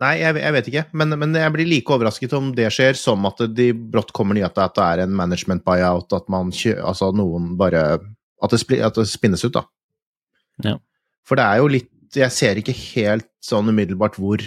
nei, 0.00 0.14
jeg, 0.22 0.40
jeg 0.40 0.56
vet 0.56 0.70
ikke, 0.72 0.86
men, 0.96 1.18
men 1.20 1.36
jeg 1.36 1.54
blir 1.54 1.68
like 1.68 1.92
overrasket 1.92 2.34
om 2.38 2.54
det 2.56 2.70
skjer, 2.72 2.96
som 2.98 3.28
at 3.28 3.44
de 3.52 3.70
brått 3.76 4.14
kommer 4.16 4.38
nyheter 4.38 4.64
at 4.64 4.78
det 4.78 4.86
er 4.86 5.04
en 5.04 5.14
management 5.20 5.62
buyout, 5.66 6.08
at 6.16 6.32
man 6.32 6.50
altså 6.50 7.12
noen 7.14 7.52
bare 7.60 8.00
at 8.42 8.50
det, 8.54 8.80
at 8.80 8.94
det 8.94 9.06
spinnes 9.10 9.44
ut, 9.44 9.52
da. 9.52 9.64
Ja. 10.64 10.76
For 11.26 11.36
det 11.36 11.44
er 11.46 11.60
jo 11.62 11.68
litt 11.68 11.88
Jeg 12.16 12.32
ser 12.34 12.58
ikke 12.58 12.74
helt 12.74 13.28
sånn 13.40 13.68
umiddelbart 13.70 14.16
hvor 14.18 14.42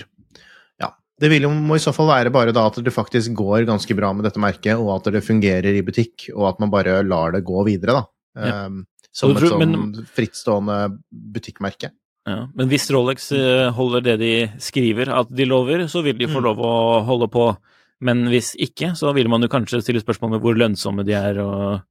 Ja. 0.81 0.89
Det 1.19 1.29
vil 1.31 1.45
jo 1.47 1.49
må 1.55 1.77
i 1.77 1.83
så 1.83 1.93
fall 1.95 2.09
være 2.09 2.31
bare 2.33 2.51
da 2.51 2.65
at 2.67 2.75
det 2.83 2.91
faktisk 2.93 3.31
går 3.39 3.63
ganske 3.69 3.95
bra 3.95 4.11
med 4.13 4.25
dette 4.27 4.41
merket, 4.41 4.75
og 4.75 4.89
at 4.97 5.11
det 5.13 5.23
fungerer 5.23 5.71
i 5.77 5.81
butikk, 5.85 6.29
og 6.35 6.49
at 6.49 6.59
man 6.59 6.69
bare 6.73 7.01
lar 7.07 7.31
det 7.31 7.45
gå 7.47 7.63
videre, 7.65 8.01
da. 8.01 8.03
Ja. 8.35 8.65
Um, 8.65 8.85
som 9.13 9.31
tror, 9.35 9.45
et 9.45 9.51
sånn 9.53 9.69
men- 9.71 10.05
frittstående 10.11 10.77
butikkmerke. 11.13 11.91
Ja. 12.27 12.47
Men 12.55 12.67
hvis 12.71 12.89
Rolex 12.91 13.31
eh, 13.35 13.69
holder 13.75 14.01
det 14.01 14.17
de 14.19 14.33
skriver 14.57 15.09
at 15.13 15.29
de 15.29 15.45
lover, 15.45 15.85
så 15.91 16.01
vil 16.03 16.17
de 16.17 16.25
få 16.27 16.39
Mm. 16.39 16.43
lov 16.43 16.57
å 16.57 17.03
holde 17.05 17.27
på. 17.31 17.57
Men 18.01 18.25
hvis 18.27 18.55
ikke, 18.59 18.91
så 18.95 19.13
vil 19.13 19.27
man 19.29 19.41
jo 19.41 19.47
kanskje 19.47 19.81
stille 19.83 20.01
spørsmål 20.01 20.31
med 20.31 20.41
hvor 20.41 20.55
lønnsomme 20.55 21.05
de 21.05 21.13
er. 21.13 21.37
Og... 21.39 21.81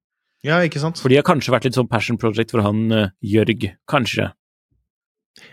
Ja, 0.42 0.58
ikke 0.66 0.80
sant? 0.82 0.98
For 0.98 1.12
de 1.12 1.18
har 1.20 1.26
kanskje 1.26 1.52
vært 1.54 1.68
litt 1.68 1.76
sånn 1.78 1.88
passion 1.90 2.18
project 2.18 2.50
for 2.54 2.64
han 2.66 2.84
uh, 2.90 3.08
Jørg. 3.22 3.68
Kanskje. 3.90 4.30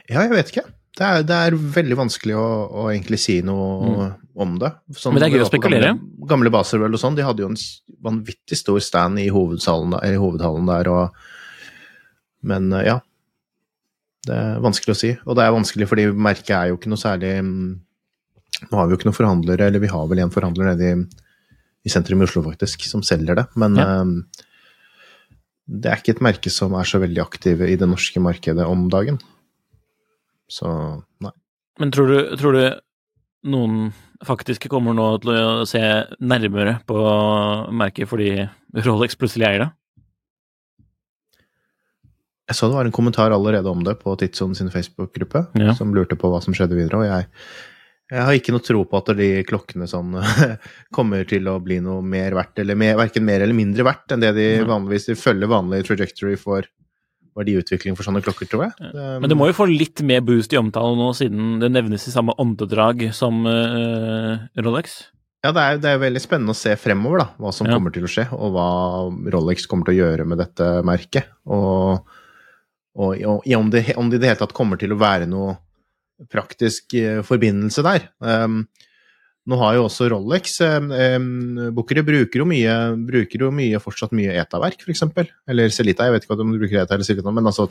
Ja, 0.09 0.23
jeg 0.25 0.31
vet 0.33 0.49
ikke. 0.53 0.65
Det 0.99 1.05
er, 1.05 1.21
det 1.23 1.35
er 1.37 1.55
veldig 1.55 1.95
vanskelig 1.95 2.33
å, 2.35 2.45
å 2.81 2.87
egentlig 2.91 3.19
si 3.21 3.37
noe 3.45 4.07
om 4.35 4.55
det. 4.59 4.71
Sånn, 4.97 5.13
Mm. 5.13 5.15
Men 5.15 5.21
det 5.21 5.27
er 5.29 5.35
gøy 5.37 5.43
å 5.45 5.49
spekulere. 5.51 5.91
Gamle, 5.93 6.27
gamle 6.31 6.51
Baserworld 6.51 6.97
og 6.97 7.01
sånn, 7.03 7.15
de 7.19 7.23
hadde 7.27 7.45
jo 7.45 7.51
en 7.51 7.59
vanvittig 8.03 8.57
stor 8.59 8.79
stand 8.83 9.21
i 9.21 9.29
hovedsalen, 9.31 9.93
der- 9.95 10.15
i 10.17 10.19
hovedhallen 10.19 10.65
der, 10.67 10.89
og 10.89 11.13
Men 12.41 12.71
uh, 12.73 12.81
ja. 12.83 12.97
Det 14.25 14.35
er 14.35 14.59
vanskelig 14.63 14.93
å 14.95 14.99
si. 14.99 15.13
Og 15.27 15.35
det 15.37 15.45
er 15.45 15.55
vanskelig 15.55 15.87
fordi 15.87 16.09
merket 16.11 16.51
er 16.55 16.67
jo 16.73 16.77
ikke 16.79 16.89
noe 16.91 16.99
særlig 16.99 17.31
mm, 17.43 17.69
Nå 18.71 18.75
har 18.75 18.87
vi 18.89 18.91
jo 18.93 18.97
ikke 18.99 19.07
noen 19.07 19.15
forhandlere, 19.21 19.67
eller 19.69 19.79
vi 19.79 19.87
har 19.93 20.07
vel 20.11 20.19
en 20.25 20.31
forhandler 20.33 20.73
nede 20.73 20.89
i, 20.91 20.95
i 21.87 21.91
sentrum 21.93 22.19
i 22.19 22.25
Oslo, 22.27 22.41
faktisk, 22.43 22.83
som 22.89 23.03
selger 23.05 23.37
det. 23.39 23.45
Men 23.55 23.77
Ja. 23.79 23.87
eh, 24.01 24.45
det 25.69 25.91
er 25.91 25.99
ikke 26.01 26.15
et 26.17 26.23
merke 26.25 26.49
som 26.53 26.73
er 26.79 26.87
så 26.89 26.97
veldig 27.01 27.21
aktive 27.21 27.67
i 27.69 27.75
det 27.77 27.87
norske 27.89 28.21
markedet 28.23 28.65
om 28.65 28.87
dagen. 28.89 29.19
Så 30.49 30.67
nei. 31.21 31.31
Men 31.79 31.91
tror 31.93 32.09
du, 32.09 32.17
tror 32.41 32.55
du 32.57 32.63
noen 33.53 33.91
faktisk 34.25 34.65
kommer 34.71 34.95
nå 34.97 35.05
til 35.23 35.31
å 35.37 35.65
se 35.69 35.79
nærmere 36.19 36.79
på 36.89 36.97
merket 37.71 38.09
fordi 38.09 38.31
Rolex 38.83 39.15
plutselig 39.19 39.45
eier 39.47 39.63
det? 39.67 39.69
Jeg 42.49 42.57
så 42.57 42.65
det 42.71 42.79
var 42.79 42.87
en 42.89 42.95
kommentar 42.95 43.29
allerede 43.35 43.69
om 43.69 43.83
det 43.85 43.93
på 44.01 44.15
Tidsson 44.17 44.55
sin 44.57 44.71
Facebook-gruppe, 44.73 45.45
Ja. 45.61 45.75
som 45.77 45.93
lurte 45.93 46.17
på 46.17 46.31
hva 46.33 46.41
som 46.41 46.53
skjedde 46.57 46.73
videre. 46.79 46.97
Og 46.97 47.05
jeg, 47.05 47.27
jeg 48.09 48.25
har 48.25 48.33
ikke 48.33 48.53
noe 48.55 48.63
tro 48.65 48.81
på 48.89 48.99
at 48.99 49.11
de 49.19 49.29
klokkene 49.45 49.85
sånn 49.89 50.15
kommer 50.95 51.27
til 51.29 51.45
å 51.51 51.59
bli 51.61 51.77
noe 51.85 52.01
mer 52.01 52.33
verdt, 52.37 52.61
eller 52.63 52.77
mer, 52.79 52.95
verken 52.97 53.25
mer 53.27 53.45
eller 53.45 53.57
mindre 53.57 53.85
verdt 53.85 54.15
enn 54.15 54.23
det 54.23 54.33
de 54.37 54.47
vanligvis 54.65 55.11
de 55.11 55.17
følger 55.19 55.51
vanlig 55.51 55.83
trajectory 55.87 56.33
for 56.39 56.65
verdiutvikling 57.39 57.95
for 57.95 58.03
sånne 58.03 58.19
klokker, 58.25 58.49
tror 58.49 58.65
jeg. 58.65 58.89
Men 59.21 59.29
det 59.31 59.37
må 59.37 59.47
jo 59.47 59.55
få 59.55 59.67
litt 59.69 60.01
mer 60.03 60.23
boost 60.25 60.51
i 60.51 60.57
omtalen 60.59 60.97
nå, 60.99 61.11
siden 61.15 61.59
det 61.61 61.69
nevnes 61.71 62.07
i 62.09 62.11
samme 62.11 62.33
åndedrag 62.41 63.05
som 63.15 63.45
uh, 63.47 64.41
Rolex. 64.59 64.97
Ja, 65.45 65.53
det 65.55 65.61
er, 65.63 65.77
det 65.79 65.91
er 65.93 66.01
veldig 66.01 66.19
spennende 66.19 66.51
å 66.51 66.57
se 66.59 66.73
fremover, 66.75 67.21
da, 67.21 67.27
hva 67.39 67.53
som 67.55 67.69
Ja. 67.69 67.77
kommer 67.77 67.93
til 67.95 68.03
å 68.03 68.11
skje, 68.11 68.25
og 68.35 68.57
hva 68.57 68.67
Rolex 69.37 69.69
kommer 69.71 69.87
til 69.87 69.95
å 69.95 70.01
gjøre 70.01 70.25
med 70.27 70.41
dette 70.41 70.67
merket. 70.83 71.29
Og, 71.47 72.01
og, 72.99 73.13
og 73.23 73.47
om, 73.55 73.69
det, 73.71 73.85
om 73.95 74.09
det 74.11 74.19
i 74.19 74.23
det 74.25 74.33
hele 74.33 74.41
tatt 74.41 74.57
kommer 74.57 74.81
til 74.81 74.97
å 74.97 74.99
være 74.99 75.29
noe 75.29 75.55
praktisk 76.31 76.93
eh, 76.99 77.21
forbindelse 77.25 77.83
der. 77.85 78.09
Um, 78.19 78.63
nå 79.49 79.57
har 79.61 79.77
jo 79.77 79.85
også 79.87 80.09
Rolex 80.11 80.59
um, 80.61 80.91
um, 80.93 81.29
Bookere 81.73 82.03
bruker 82.05 82.43
jo 82.43 82.45
mye 82.45 82.73
bruker 83.07 83.45
jo 83.47 83.49
mye, 83.55 83.79
fortsatt 83.81 84.13
mye 84.17 84.35
ETA-verk, 84.41 84.83
f.eks. 84.83 85.05
Eller 85.49 85.73
Celita, 85.73 86.05
jeg 86.05 86.17
vet 86.17 86.27
ikke 86.27 86.37
om 86.37 86.53
du 86.53 86.59
bruker 86.59 86.83
ETA 86.83 86.97
eller 86.97 87.07
Celita, 87.07 87.33
men 87.33 87.49
altså 87.49 87.69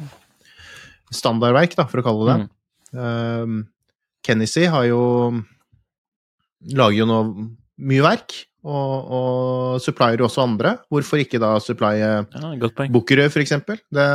standardverk, 1.15 1.77
da, 1.79 1.87
for 1.89 2.03
å 2.03 2.07
kalle 2.09 2.27
det 2.27 2.39
det. 2.41 2.49
Um, 2.99 3.63
Kennessy 4.25 4.67
har 4.69 4.89
jo 4.89 5.03
lager 6.75 7.03
jo 7.03 7.09
nå 7.09 7.21
mye 7.89 8.05
verk, 8.05 8.35
og, 8.67 8.95
og 9.15 9.83
supplier 9.83 10.21
også 10.25 10.43
andre. 10.45 10.75
Hvorfor 10.91 11.23
ikke 11.23 11.41
da 11.41 11.55
supplye 11.63 12.09
Ja, 12.27 12.51
godt 12.61 12.81
f.eks.? 13.31 13.55
Det, 13.95 14.09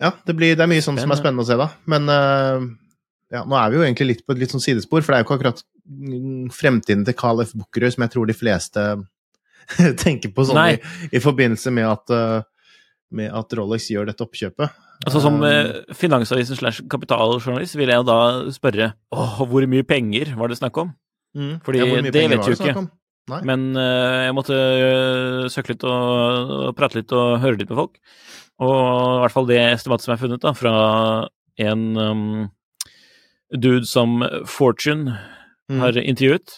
ja, 0.00 0.14
det, 0.24 0.36
blir, 0.36 0.54
det 0.56 0.64
er 0.64 0.70
mye 0.70 0.84
sånn 0.84 0.98
som 1.00 1.12
er 1.12 1.18
spennende 1.20 1.44
å 1.44 1.48
se, 1.48 1.56
da. 1.60 1.68
Men 1.90 2.08
uh, 2.08 2.64
ja, 3.30 3.44
nå 3.44 3.56
er 3.58 3.70
vi 3.70 3.78
jo 3.78 3.86
egentlig 3.86 4.08
litt 4.08 4.22
på 4.26 4.34
et 4.34 4.42
litt 4.42 4.52
sånn 4.54 4.64
sidespor, 4.64 5.04
for 5.04 5.12
det 5.12 5.18
er 5.18 5.24
jo 5.24 5.28
ikke 5.28 5.38
akkurat 5.38 5.64
fremtiden 6.54 7.02
til 7.06 7.16
Carl 7.18 7.42
F. 7.44 7.52
Bookerud 7.58 7.94
som 7.94 8.04
jeg 8.06 8.14
tror 8.14 8.30
de 8.30 8.36
fleste 8.36 8.84
tenker 10.04 10.32
på 10.34 10.46
sånn 10.46 10.60
i, 10.62 10.78
i 11.14 11.22
forbindelse 11.22 11.72
med 11.74 11.88
at, 11.90 12.14
uh, 12.14 12.78
med 13.16 13.34
at 13.34 13.58
Rolex 13.58 13.90
gjør 13.92 14.08
dette 14.10 14.24
oppkjøpet. 14.24 14.78
Altså 15.00 15.22
Som 15.24 15.38
eh, 15.48 15.78
Finansavisen 15.96 16.58
slash 16.58 16.82
kapitaljournalist 16.92 17.78
vil 17.80 17.88
jeg 17.88 18.02
jo 18.02 18.04
da 18.04 18.18
spørre 18.52 18.90
åh, 19.16 19.38
hvor 19.48 19.64
mye 19.72 19.86
penger 19.88 20.34
var 20.36 20.52
det 20.52 20.58
snakk 20.60 20.76
om? 20.82 20.90
mm. 21.38 21.54
fordi 21.64 21.80
mye 21.86 22.10
det 22.12 22.24
vet 22.34 22.44
du 22.44 22.52
ikke. 22.52 22.82
Men 23.46 23.70
jeg 23.78 24.34
måtte 24.36 24.58
søke 25.54 25.72
litt 25.72 25.86
og, 25.88 26.52
og 26.68 26.76
prate 26.76 26.98
litt 26.98 27.14
og 27.16 27.38
høre 27.40 27.56
litt 27.56 27.70
med 27.70 27.80
folk. 27.80 27.96
Og 28.60 28.80
i 29.16 29.20
hvert 29.24 29.34
fall 29.34 29.48
det 29.48 29.60
estimatet 29.72 30.04
som 30.04 30.14
er 30.14 30.20
funnet 30.20 30.42
da, 30.42 30.52
fra 30.56 30.74
en 31.60 31.84
um, 31.96 32.24
dude 33.56 33.86
som 33.88 34.20
Fortune 34.48 35.16
Mm. 35.70 35.78
har 35.78 35.92
intervjuet. 36.02 36.56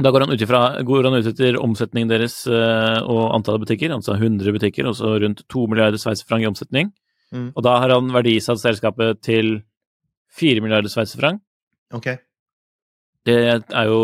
Da 0.00 0.10
går 0.14 0.24
han 0.24 0.30
ut, 0.32 0.40
ifra, 0.40 0.60
går 0.86 1.04
han 1.04 1.18
ut 1.18 1.26
etter 1.26 1.58
omsetningen 1.60 2.08
deres 2.08 2.46
uh, 2.46 3.02
og 3.02 3.34
antallet 3.34 3.66
butikker, 3.66 3.92
altså 3.92 4.14
100 4.14 4.54
butikker, 4.54 4.86
altså 4.88 5.18
rundt 5.20 5.42
2 5.52 5.66
milliarder 5.68 6.00
sveitserfranc 6.00 6.46
i 6.46 6.48
omsetning. 6.48 6.92
Mm. 7.34 7.50
Og 7.52 7.64
da 7.66 7.74
har 7.82 7.92
han 7.92 8.08
verdisatt 8.14 8.62
selskapet 8.62 9.20
til 9.26 9.58
4 10.38 10.62
milliarder 10.64 10.88
sveitserfranc. 10.88 11.42
Okay. 11.92 12.16
Det 13.26 13.36
er 13.44 13.84
jo 13.90 13.98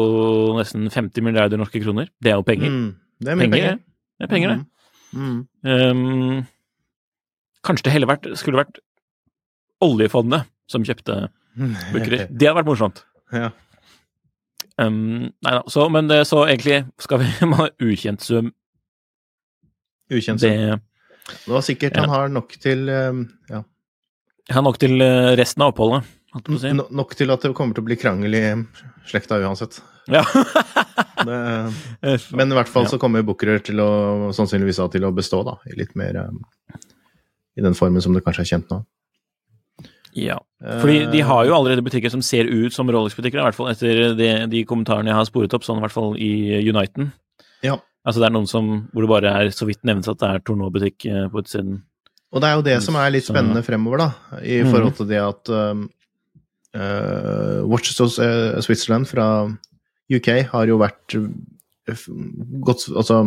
nesten 0.59 0.91
50 0.93 1.25
milliarder 1.25 1.57
norske 1.57 1.81
kroner. 1.81 2.11
Det 2.21 2.35
er 2.35 2.37
jo 2.37 2.45
penger. 2.45 2.69
Mm. 2.69 2.91
Det 3.25 3.33
er 3.33 3.39
mye 3.39 3.49
Penger, 3.49 3.57
penger. 3.57 3.79
Det 4.19 4.27
er 4.29 4.33
penger, 4.35 4.49
det. 4.53 4.74
Mm. 5.15 5.39
Um, 5.63 6.45
kanskje 7.65 7.87
det 7.87 7.93
heller 7.95 8.11
vært, 8.11 8.27
skulle 8.41 8.61
vært 8.65 8.81
oljefondet 9.85 10.49
som 10.71 10.85
kjøpte 10.87 11.19
bookere. 11.95 12.27
Det 12.31 12.49
hadde 12.49 12.59
vært 12.63 12.71
morsomt. 12.73 13.05
ja. 13.35 13.53
Um, 14.75 15.29
nei 15.47 15.53
da, 15.55 15.61
så, 15.71 15.85
men 15.95 16.09
det, 16.11 16.17
så 16.27 16.41
egentlig 16.51 16.81
skal 16.99 17.21
vi 17.23 17.29
ha 17.61 17.67
ukjent 17.87 18.25
sum. 18.27 18.49
Ukjent 20.11 20.43
sum. 20.43 20.81
Det 21.31 21.53
var 21.55 21.63
sikkert 21.65 21.95
Ja. 21.95 22.03
han 22.03 22.11
har 22.11 22.33
nok 22.35 22.57
til 22.61 22.89
ja. 22.91 23.61
Han 24.51 24.59
har 24.59 24.65
nok 24.67 24.77
til 24.83 24.99
eh, 25.01 25.31
resten 25.39 25.63
av 25.65 25.71
oppholdet, 25.73 26.05
si. 26.61 26.73
no- 26.77 26.89
Nok 26.91 27.15
til 27.17 27.31
at 27.33 27.41
det 27.47 27.55
kommer 27.57 27.73
til 27.79 27.85
å 27.85 27.87
bli 27.87 27.97
krangel 27.97 28.35
i 28.37 28.43
slekta 29.09 29.39
uansett. 29.41 29.79
Ja. 30.11 30.25
Det, 31.25 31.37
men 32.37 32.51
i 32.53 32.57
hvert 32.59 32.69
fall 32.69 32.85
så 32.91 32.99
kommer 33.01 33.23
til 33.65 33.79
å 33.81 34.33
sannsynligvis 34.37 34.77
til 34.93 35.05
å 35.07 35.13
bestå, 35.15 35.39
da, 35.47 35.55
i 35.71 35.77
litt 35.79 35.95
mer 35.97 36.19
um, 36.27 36.41
I 37.57 37.63
den 37.65 37.77
formen 37.79 38.03
som 38.05 38.13
det 38.13 38.21
kanskje 38.27 38.43
er 38.45 38.49
kjent 38.51 38.69
nå. 38.75 38.81
ja. 40.13 40.37
Fordi 40.83 41.07
de 41.13 41.23
har 41.25 41.47
jo 41.49 41.55
allerede 41.57 41.85
butikker 41.87 42.11
som 42.13 42.21
ser 42.25 42.45
ut 42.51 42.73
som 42.77 42.91
Rolex-butikker, 42.91 43.39
i 43.41 43.47
hvert 43.47 43.57
fall 43.57 43.71
etter 43.73 44.15
de, 44.19 44.29
de 44.53 44.65
kommentarene 44.69 45.09
jeg 45.13 45.17
har 45.19 45.27
sporet 45.31 45.55
opp, 45.57 45.65
sånn 45.65 45.81
i 45.81 45.85
hvert 45.87 45.95
fall 45.97 46.15
i 46.21 46.31
Uniten. 46.69 47.11
Ja. 47.65 47.79
Altså 48.05 48.21
det 48.21 48.29
er 48.29 48.35
noen 48.37 48.49
som, 48.51 48.71
hvor 48.93 49.05
det 49.07 49.11
bare 49.15 49.33
er 49.41 49.51
så 49.55 49.65
vidt 49.69 49.81
nevnes 49.89 50.09
at 50.11 50.21
det 50.21 50.29
er 50.31 50.45
Tournoi-butikk 50.45 51.07
eh, 51.09 51.27
på 51.33 51.41
utsiden. 51.45 51.79
Og 52.35 52.43
det 52.43 52.49
er 52.51 52.57
jo 52.59 52.65
det 52.67 52.79
som 52.85 52.97
er 53.01 53.13
litt 53.15 53.25
spennende 53.29 53.63
fremover, 53.65 54.03
da, 54.05 54.41
i 54.43 54.59
Mhm. 54.61 54.73
forhold 54.75 54.97
til 54.99 55.09
det 55.15 55.21
at 55.25 55.53
um, 55.55 55.87
uh, 56.77 57.61
Watches 57.71 58.01
of 58.05 58.13
Switzerland 58.67 59.09
fra 59.09 59.29
UK 60.13 60.29
har 60.51 60.69
jo 60.69 60.81
vært 60.83 61.17
uh, 61.17 62.05
gått 62.65 62.89
Altså 62.93 63.23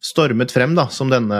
stormet 0.00 0.52
frem 0.54 0.72
da, 0.72 0.86
som 0.88 1.10
denne 1.12 1.38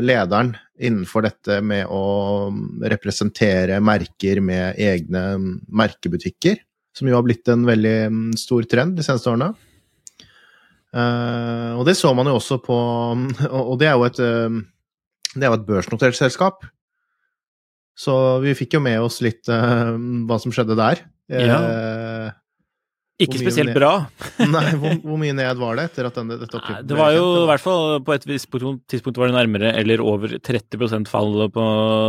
lederen 0.00 0.54
innenfor 0.80 1.26
dette 1.26 1.58
med 1.60 1.90
å 1.92 2.48
representere 2.88 3.82
merker 3.84 4.40
med 4.40 4.78
egne 4.80 5.24
merkebutikker, 5.68 6.56
som 6.96 7.10
jo 7.10 7.18
har 7.18 7.26
blitt 7.26 7.50
en 7.52 7.66
veldig 7.68 7.96
mm, 8.14 8.30
stor 8.40 8.64
trend 8.70 8.96
de 8.96 9.04
seneste 9.04 9.28
årene. 9.28 9.50
Uh, 10.88 11.76
og 11.76 11.84
det 11.84 11.98
så 11.98 12.14
man 12.16 12.30
jo 12.30 12.38
også 12.38 12.56
på 12.64 12.76
Og 13.60 13.74
det 13.76 13.90
er 13.90 13.98
jo 13.98 14.06
et 14.06 14.20
eh, 14.24 14.54
det 15.36 15.44
er 15.44 15.52
jo 15.52 15.58
et 15.58 15.66
børsnotert 15.68 16.16
selskap. 16.16 16.64
Så 17.98 18.14
vi 18.40 18.54
fikk 18.56 18.78
jo 18.78 18.82
med 18.82 19.02
oss 19.02 19.18
litt 19.24 19.48
uh, 19.50 19.92
hva 20.28 20.38
som 20.40 20.54
skjedde 20.54 20.78
der. 20.78 21.02
Eh, 21.28 22.28
Ikke 23.18 23.38
spesielt 23.40 23.72
ned- 23.72 23.78
bra. 23.80 23.92
nei, 24.54 24.68
hvor, 24.78 24.94
hvor 25.02 25.18
mye 25.18 25.34
ned 25.34 25.58
var 25.58 25.74
det 25.78 25.88
etter 25.90 26.06
at 26.06 26.14
denne, 26.20 26.36
dette 26.38 26.54
oppkjøpet 26.54 26.86
Det 26.86 26.98
var 26.98 27.12
jo 27.16 27.24
i 27.42 27.46
hvert 27.50 27.64
fall 27.64 27.98
på 28.06 28.14
et 28.14 28.26
visst 28.30 28.48
tidspunkt 28.90 29.18
var 29.18 29.32
det 29.32 29.34
nærmere 29.38 29.72
eller 29.80 30.02
over 30.04 30.36
30% 30.38 31.08
fall 31.10 31.48
på 31.50 31.64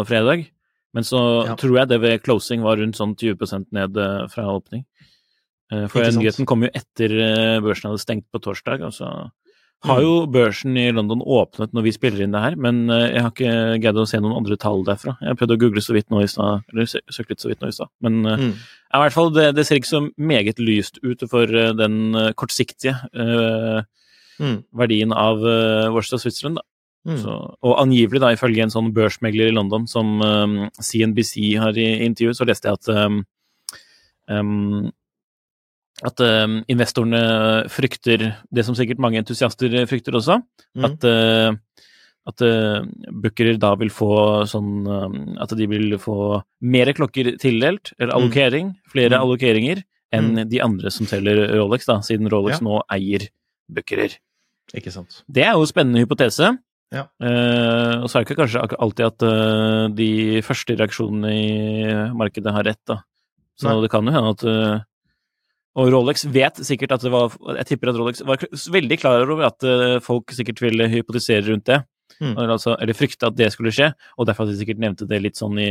fredag. 0.10 0.46
Men 0.94 1.04
så 1.06 1.46
Ja. 1.48 1.56
tror 1.58 1.76
jeg 1.78 1.88
det 1.90 2.00
ved 2.02 2.22
closing 2.26 2.62
var 2.66 2.78
rundt 2.78 2.98
sånn 2.98 3.16
20% 3.18 3.68
ned 3.74 3.98
eh, 3.98 4.28
fra 4.30 4.46
åpning. 4.54 4.86
Eh, 5.72 5.86
For 5.88 6.02
nyheten 6.02 6.48
kom 6.50 6.64
jo 6.66 6.70
etter 6.74 7.14
eh, 7.14 7.60
børsen 7.62 7.90
hadde 7.92 8.02
stengt 8.02 8.26
på 8.34 8.42
torsdag. 8.42 8.82
Og 8.86 8.94
så. 8.94 9.10
Har 9.88 10.02
jo 10.04 10.26
børsen 10.28 10.76
i 10.78 10.90
London 10.92 11.22
åpnet 11.24 11.72
når 11.74 11.86
vi 11.86 11.92
spiller 11.96 12.24
inn 12.26 12.34
det 12.36 12.42
her, 12.44 12.56
men 12.60 12.90
eh, 12.92 13.14
jeg 13.14 13.22
har 13.24 13.32
ikke 13.32 13.54
greid 13.84 14.00
å 14.02 14.08
se 14.10 14.20
noen 14.20 14.36
andre 14.42 14.58
tall 14.60 14.84
derfra. 14.88 15.14
Jeg 15.24 15.38
prøvde 15.40 15.56
å 15.56 15.62
google 15.62 15.84
så 15.86 15.94
vidt 15.96 16.10
nå 16.12 16.20
i 16.24 16.28
stad, 16.28 16.66
eller 16.74 16.90
sø- 16.92 17.04
søke 17.16 17.32
litt 17.32 17.40
så 17.46 17.52
vidt 17.54 17.62
nå 17.64 17.70
i 17.72 17.78
stad. 17.78 17.88
Men 18.04 18.20
eh, 18.26 18.38
Mm. 18.44 18.54
ja, 18.58 19.00
i 19.00 19.04
hvert 19.06 19.14
fall, 19.16 19.32
det, 19.36 19.46
det 19.56 19.66
ser 19.70 19.80
ikke 19.80 19.92
så 19.94 20.02
meget 20.18 20.60
lyst 20.60 21.00
ut 21.04 21.24
for 21.32 21.44
eh, 21.48 21.72
den 21.78 22.12
kortsiktige 22.36 22.98
uh, 23.16 23.84
Mm. 24.40 24.64
verdien 24.72 25.12
av 25.12 25.42
uh, 25.44 25.90
Worcester 25.92 26.18
Switzerland. 26.18 26.60
Da. 26.60 26.64
Mm. 27.12 27.18
Så, 27.20 27.34
og 27.64 27.74
angivelig, 27.82 28.20
da, 28.24 28.30
ifølge 28.36 28.64
en 28.64 28.72
sånn 28.72 28.94
børsmegler 28.96 29.50
i 29.50 29.56
London 29.56 29.88
som 29.88 30.20
um, 30.24 30.54
CNBC 30.80 31.58
har 31.60 31.76
i 31.80 31.90
intervju, 32.06 32.34
så 32.36 32.48
leste 32.48 32.68
jeg 32.72 32.80
at 32.80 32.90
um, 33.08 33.18
um, 34.32 34.92
at 36.06 36.22
uh, 36.24 36.62
investorene 36.72 37.68
frykter 37.70 38.22
det 38.54 38.64
som 38.66 38.76
sikkert 38.78 39.00
mange 39.04 39.20
entusiaster 39.22 39.74
frykter 39.90 40.16
også, 40.16 40.42
Mm. 40.78 40.86
at 40.86 41.04
uh, 41.04 41.56
at 42.30 42.42
uh, 42.46 42.84
bookere 43.24 43.58
da 43.58 43.72
vil 43.80 43.90
få 43.90 44.46
sånn 44.46 44.86
um, 44.86 45.36
At 45.42 45.50
de 45.58 45.66
vil 45.66 45.98
få 45.98 46.44
mer 46.62 46.92
klokker 46.94 47.38
tildelt, 47.42 47.94
eller 48.00 48.14
Mm. 48.14 48.18
allokering, 48.22 48.76
flere 48.92 49.16
Mm. 49.18 49.22
allokeringer, 49.24 49.84
enn 50.14 50.48
de 50.50 50.60
andre 50.62 50.90
som 50.92 51.06
selger 51.08 51.50
Rolex, 51.58 51.86
da, 51.86 52.00
siden 52.02 52.30
Rolex 52.30 52.60
Ja. 52.62 52.66
nå 52.68 52.82
eier 52.92 53.28
bookerer. 53.72 54.16
Ikke 54.76 54.92
sant. 54.92 55.24
Det 55.32 55.44
er 55.44 55.54
jo 55.54 55.62
en 55.62 55.68
spennende 55.68 56.06
hypotese. 56.06 56.58
Ja. 56.92 57.08
Eh, 57.22 58.02
og 58.02 58.10
så 58.10 58.20
er 58.20 58.24
det 58.24 58.30
ikke 58.30 58.42
kanskje 58.46 58.78
alltid 58.80 59.06
at 59.06 59.96
de 59.96 60.42
første 60.42 60.76
reaksjonene 60.78 61.30
i 61.34 62.14
markedet 62.14 62.52
har 62.54 62.64
rett, 62.64 62.82
da. 62.86 63.02
Så 63.58 63.70
Nei. 63.70 63.82
det 63.82 63.90
kan 63.92 64.06
jo 64.06 64.12
hende 64.12 64.30
at 64.30 64.86
Og 65.78 65.92
Rolex 65.94 66.26
vet 66.34 66.60
sikkert 66.66 66.96
at 66.96 67.04
det 67.06 67.12
var 67.14 67.36
Jeg 67.60 67.68
tipper 67.70 67.92
at 67.92 68.00
Rolex 68.00 68.24
var 68.26 68.42
veldig 68.74 68.98
klar 69.02 69.24
over 69.26 69.46
at 69.52 69.66
eh, 69.68 70.00
folk 70.04 70.34
sikkert 70.36 70.62
ville 70.64 70.90
hypotisere 70.90 71.46
rundt 71.52 71.68
det. 71.70 71.84
Mm. 72.20 72.36
Altså, 72.50 72.74
eller 72.76 72.98
frykte 72.98 73.30
at 73.30 73.38
det 73.38 73.52
skulle 73.54 73.72
skje, 73.72 73.92
og 74.18 74.28
derfor 74.28 74.48
at 74.48 74.52
de 74.52 74.60
sikkert 74.60 74.82
nevnte 74.82 75.08
det 75.08 75.22
litt 75.24 75.40
sånn 75.40 75.60
i 75.62 75.70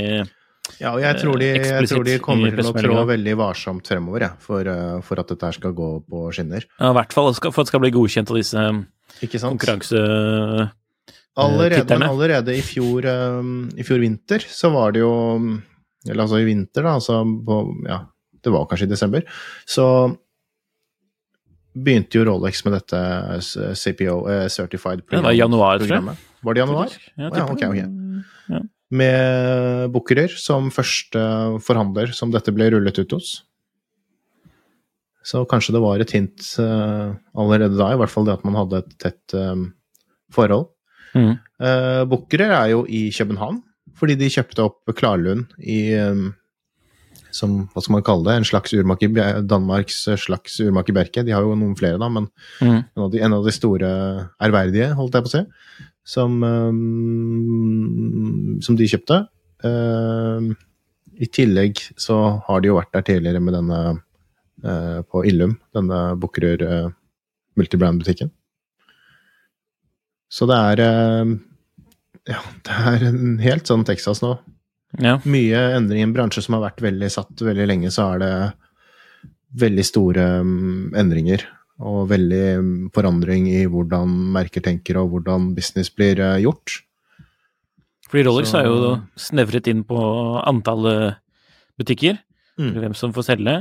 Ja, 0.78 0.94
og 0.94 1.00
jeg 1.02 1.18
tror 1.20 1.40
de, 1.40 1.48
jeg 1.50 1.90
tror 1.90 2.06
de 2.06 2.16
kommer 2.24 2.54
til 2.54 2.70
å 2.70 2.72
trå 2.76 3.02
veldig 3.10 3.34
varsomt 3.40 3.90
fremover, 3.90 4.24
ja, 4.28 4.30
for, 4.40 4.68
eh, 4.70 4.98
for 5.04 5.20
at 5.20 5.34
dette 5.34 5.52
skal 5.58 5.74
gå 5.76 5.90
på 6.08 6.24
skinner. 6.36 6.64
Ja, 6.78 6.92
I 6.92 6.98
hvert 7.00 7.16
fall 7.16 7.32
for 7.34 7.50
at 7.50 7.66
det 7.66 7.72
skal 7.72 7.84
bli 7.84 7.94
godkjent 7.96 8.32
av 8.32 8.40
disse 8.40 8.58
konkurransetitterne. 8.58 9.56
konkurranse... 9.56 10.74
Allerede, 11.38 11.94
men 11.94 12.02
allerede 12.02 12.54
i 12.58 12.62
fjor, 12.66 13.04
eh, 13.06 13.50
i 13.78 13.84
fjor 13.86 14.00
vinter 14.02 14.42
så 14.42 14.72
var 14.74 14.90
det 14.96 15.04
jo 15.04 15.12
Eller 16.08 16.24
altså 16.24 16.40
i 16.40 16.46
vinter, 16.48 16.82
da, 16.82 16.96
altså 16.98 17.20
på 17.22 17.58
Ja, 17.86 18.00
det 18.44 18.54
var 18.54 18.66
kanskje 18.70 18.88
i 18.88 18.92
desember. 18.92 19.26
Så 19.68 19.86
begynte 21.78 22.18
jo 22.18 22.26
Rolex 22.28 22.64
med 22.66 22.76
dette 22.78 22.98
eh, 22.98 23.74
CPO, 23.76 24.18
eh, 24.32 24.46
Certified 24.52 25.04
Det 25.10 25.22
var 25.24 25.36
januar, 25.36 25.82
tror 25.82 25.96
jeg. 25.98 26.16
Var 26.42 26.54
det 26.54 26.62
januar? 26.62 26.96
Ja, 27.16 27.30
ja, 27.30 27.44
ok, 27.50 27.64
ok. 27.68 27.80
Ja. 28.48 28.62
Med 28.88 29.90
Bookerer 29.92 30.32
som 30.40 30.70
første 30.72 31.20
forhandler 31.64 32.14
som 32.16 32.32
dette 32.32 32.54
ble 32.56 32.70
rullet 32.72 32.98
ut 33.02 33.14
hos. 33.16 33.32
Så 35.28 35.42
kanskje 35.50 35.74
det 35.76 35.82
var 35.84 36.00
et 36.00 36.14
hint 36.14 36.46
uh, 36.62 37.12
allerede 37.36 37.76
da, 37.76 37.90
i 37.92 37.98
hvert 38.00 38.12
fall 38.12 38.24
det 38.24 38.38
at 38.38 38.46
man 38.48 38.56
hadde 38.56 38.80
et 38.80 38.94
tett 39.02 39.34
um, 39.36 39.66
forhold. 40.32 40.70
Mm. 41.12 41.34
Uh, 41.60 42.04
Bookerer 42.08 42.54
er 42.54 42.70
jo 42.72 42.84
i 42.88 43.08
København, 43.12 43.60
fordi 43.98 44.16
de 44.16 44.30
kjøpte 44.32 44.64
opp 44.64 44.94
Klarlund 44.96 45.50
i 45.58 45.80
eh, 45.98 46.28
som, 47.34 47.68
hva 47.72 47.82
skal 47.82 47.94
man 47.96 48.04
kalle 48.06 48.26
det, 48.28 48.36
en 48.38 48.48
slags 48.48 48.72
urmaker, 48.76 49.08
Danmarks 49.48 49.98
slags 50.20 50.60
urmaker 50.64 50.96
Bjerke. 50.96 51.24
De 51.26 51.34
har 51.34 51.42
jo 51.44 51.56
noen 51.58 51.76
flere, 51.78 52.00
da, 52.00 52.08
men 52.12 52.28
mm. 52.60 52.78
en 52.78 53.04
av 53.04 53.10
de, 53.12 53.22
en 53.24 53.36
av 53.38 53.42
de 53.46 53.52
store 53.54 53.90
ærverdige, 54.44 54.94
holdt 54.98 55.14
jeg 55.18 55.26
på 55.26 55.30
å 55.30 55.34
si, 55.34 55.42
som, 56.08 56.38
um, 56.44 56.76
som 58.64 58.78
de 58.78 58.88
kjøpte. 58.88 59.16
Uh, 59.64 60.40
I 61.18 61.26
tillegg 61.34 61.82
så 62.00 62.16
har 62.46 62.62
de 62.62 62.70
jo 62.70 62.78
vært 62.78 62.94
der 62.96 63.04
tidligere 63.10 63.42
med 63.44 63.58
denne 63.58 63.80
uh, 64.64 65.00
på 65.04 65.24
Illum, 65.28 65.58
denne 65.76 65.98
Bukkerud 66.20 66.62
uh, 66.64 66.88
multibrand-butikken. 67.58 68.30
Så 70.28 70.48
det 70.48 70.58
er 70.72 70.84
eh, 70.84 71.34
Ja, 72.28 72.42
det 72.66 72.78
er 72.92 73.08
en 73.08 73.38
helt 73.40 73.70
sånn 73.70 73.86
Texas 73.88 74.20
nå. 74.24 74.34
Ja. 74.96 75.18
Mye 75.28 75.58
endring 75.76 76.00
i 76.00 76.06
en 76.06 76.14
bransje 76.16 76.40
som 76.42 76.56
har 76.56 76.62
vært 76.70 76.80
veldig 76.80 77.10
satt 77.12 77.42
veldig 77.44 77.66
lenge, 77.68 77.90
så 77.92 78.14
er 78.14 78.22
det 78.22 78.32
veldig 79.60 79.84
store 79.84 80.26
mm, 80.44 80.94
endringer. 80.96 81.44
Og 81.78 82.08
veldig 82.10 82.44
mm, 82.58 82.70
forandring 82.96 83.46
i 83.52 83.60
hvordan 83.70 84.10
merker 84.34 84.64
tenker 84.64 84.96
og 84.98 85.12
hvordan 85.12 85.52
business 85.54 85.92
blir 85.94 86.18
eh, 86.24 86.40
gjort. 86.42 86.80
Fordi 88.08 88.24
Rolex 88.26 88.48
Så- 88.50 88.58
har 88.62 88.64
jo 88.66 88.94
snevret 89.20 89.68
inn 89.68 89.84
på 89.84 89.98
antallet 90.48 91.16
butikker, 91.78 92.18
Mm. 92.58 92.72
hvem 92.74 92.94
som 92.96 93.12
får 93.12 93.22
selge. 93.22 93.52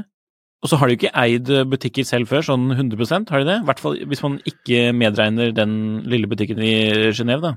Og 0.63 0.69
så 0.72 0.77
har 0.79 0.88
de 0.88 0.96
jo 0.96 0.98
ikke 1.05 1.13
eid 1.22 1.46
butikker 1.69 2.03
selv 2.03 2.25
før, 2.27 2.41
sånn 2.41 2.72
100% 2.74 3.29
har 3.29 3.43
de 3.43 3.46
det? 3.46 3.57
I 3.62 3.65
hvert 3.67 3.79
fall 3.79 3.98
hvis 4.10 4.24
man 4.24 4.39
ikke 4.43 4.89
medregner 4.98 5.53
den 5.53 6.01
lille 6.01 6.25
butikken 6.25 6.57
i 6.57 7.12
Genéve, 7.13 7.41
da. 7.43 7.51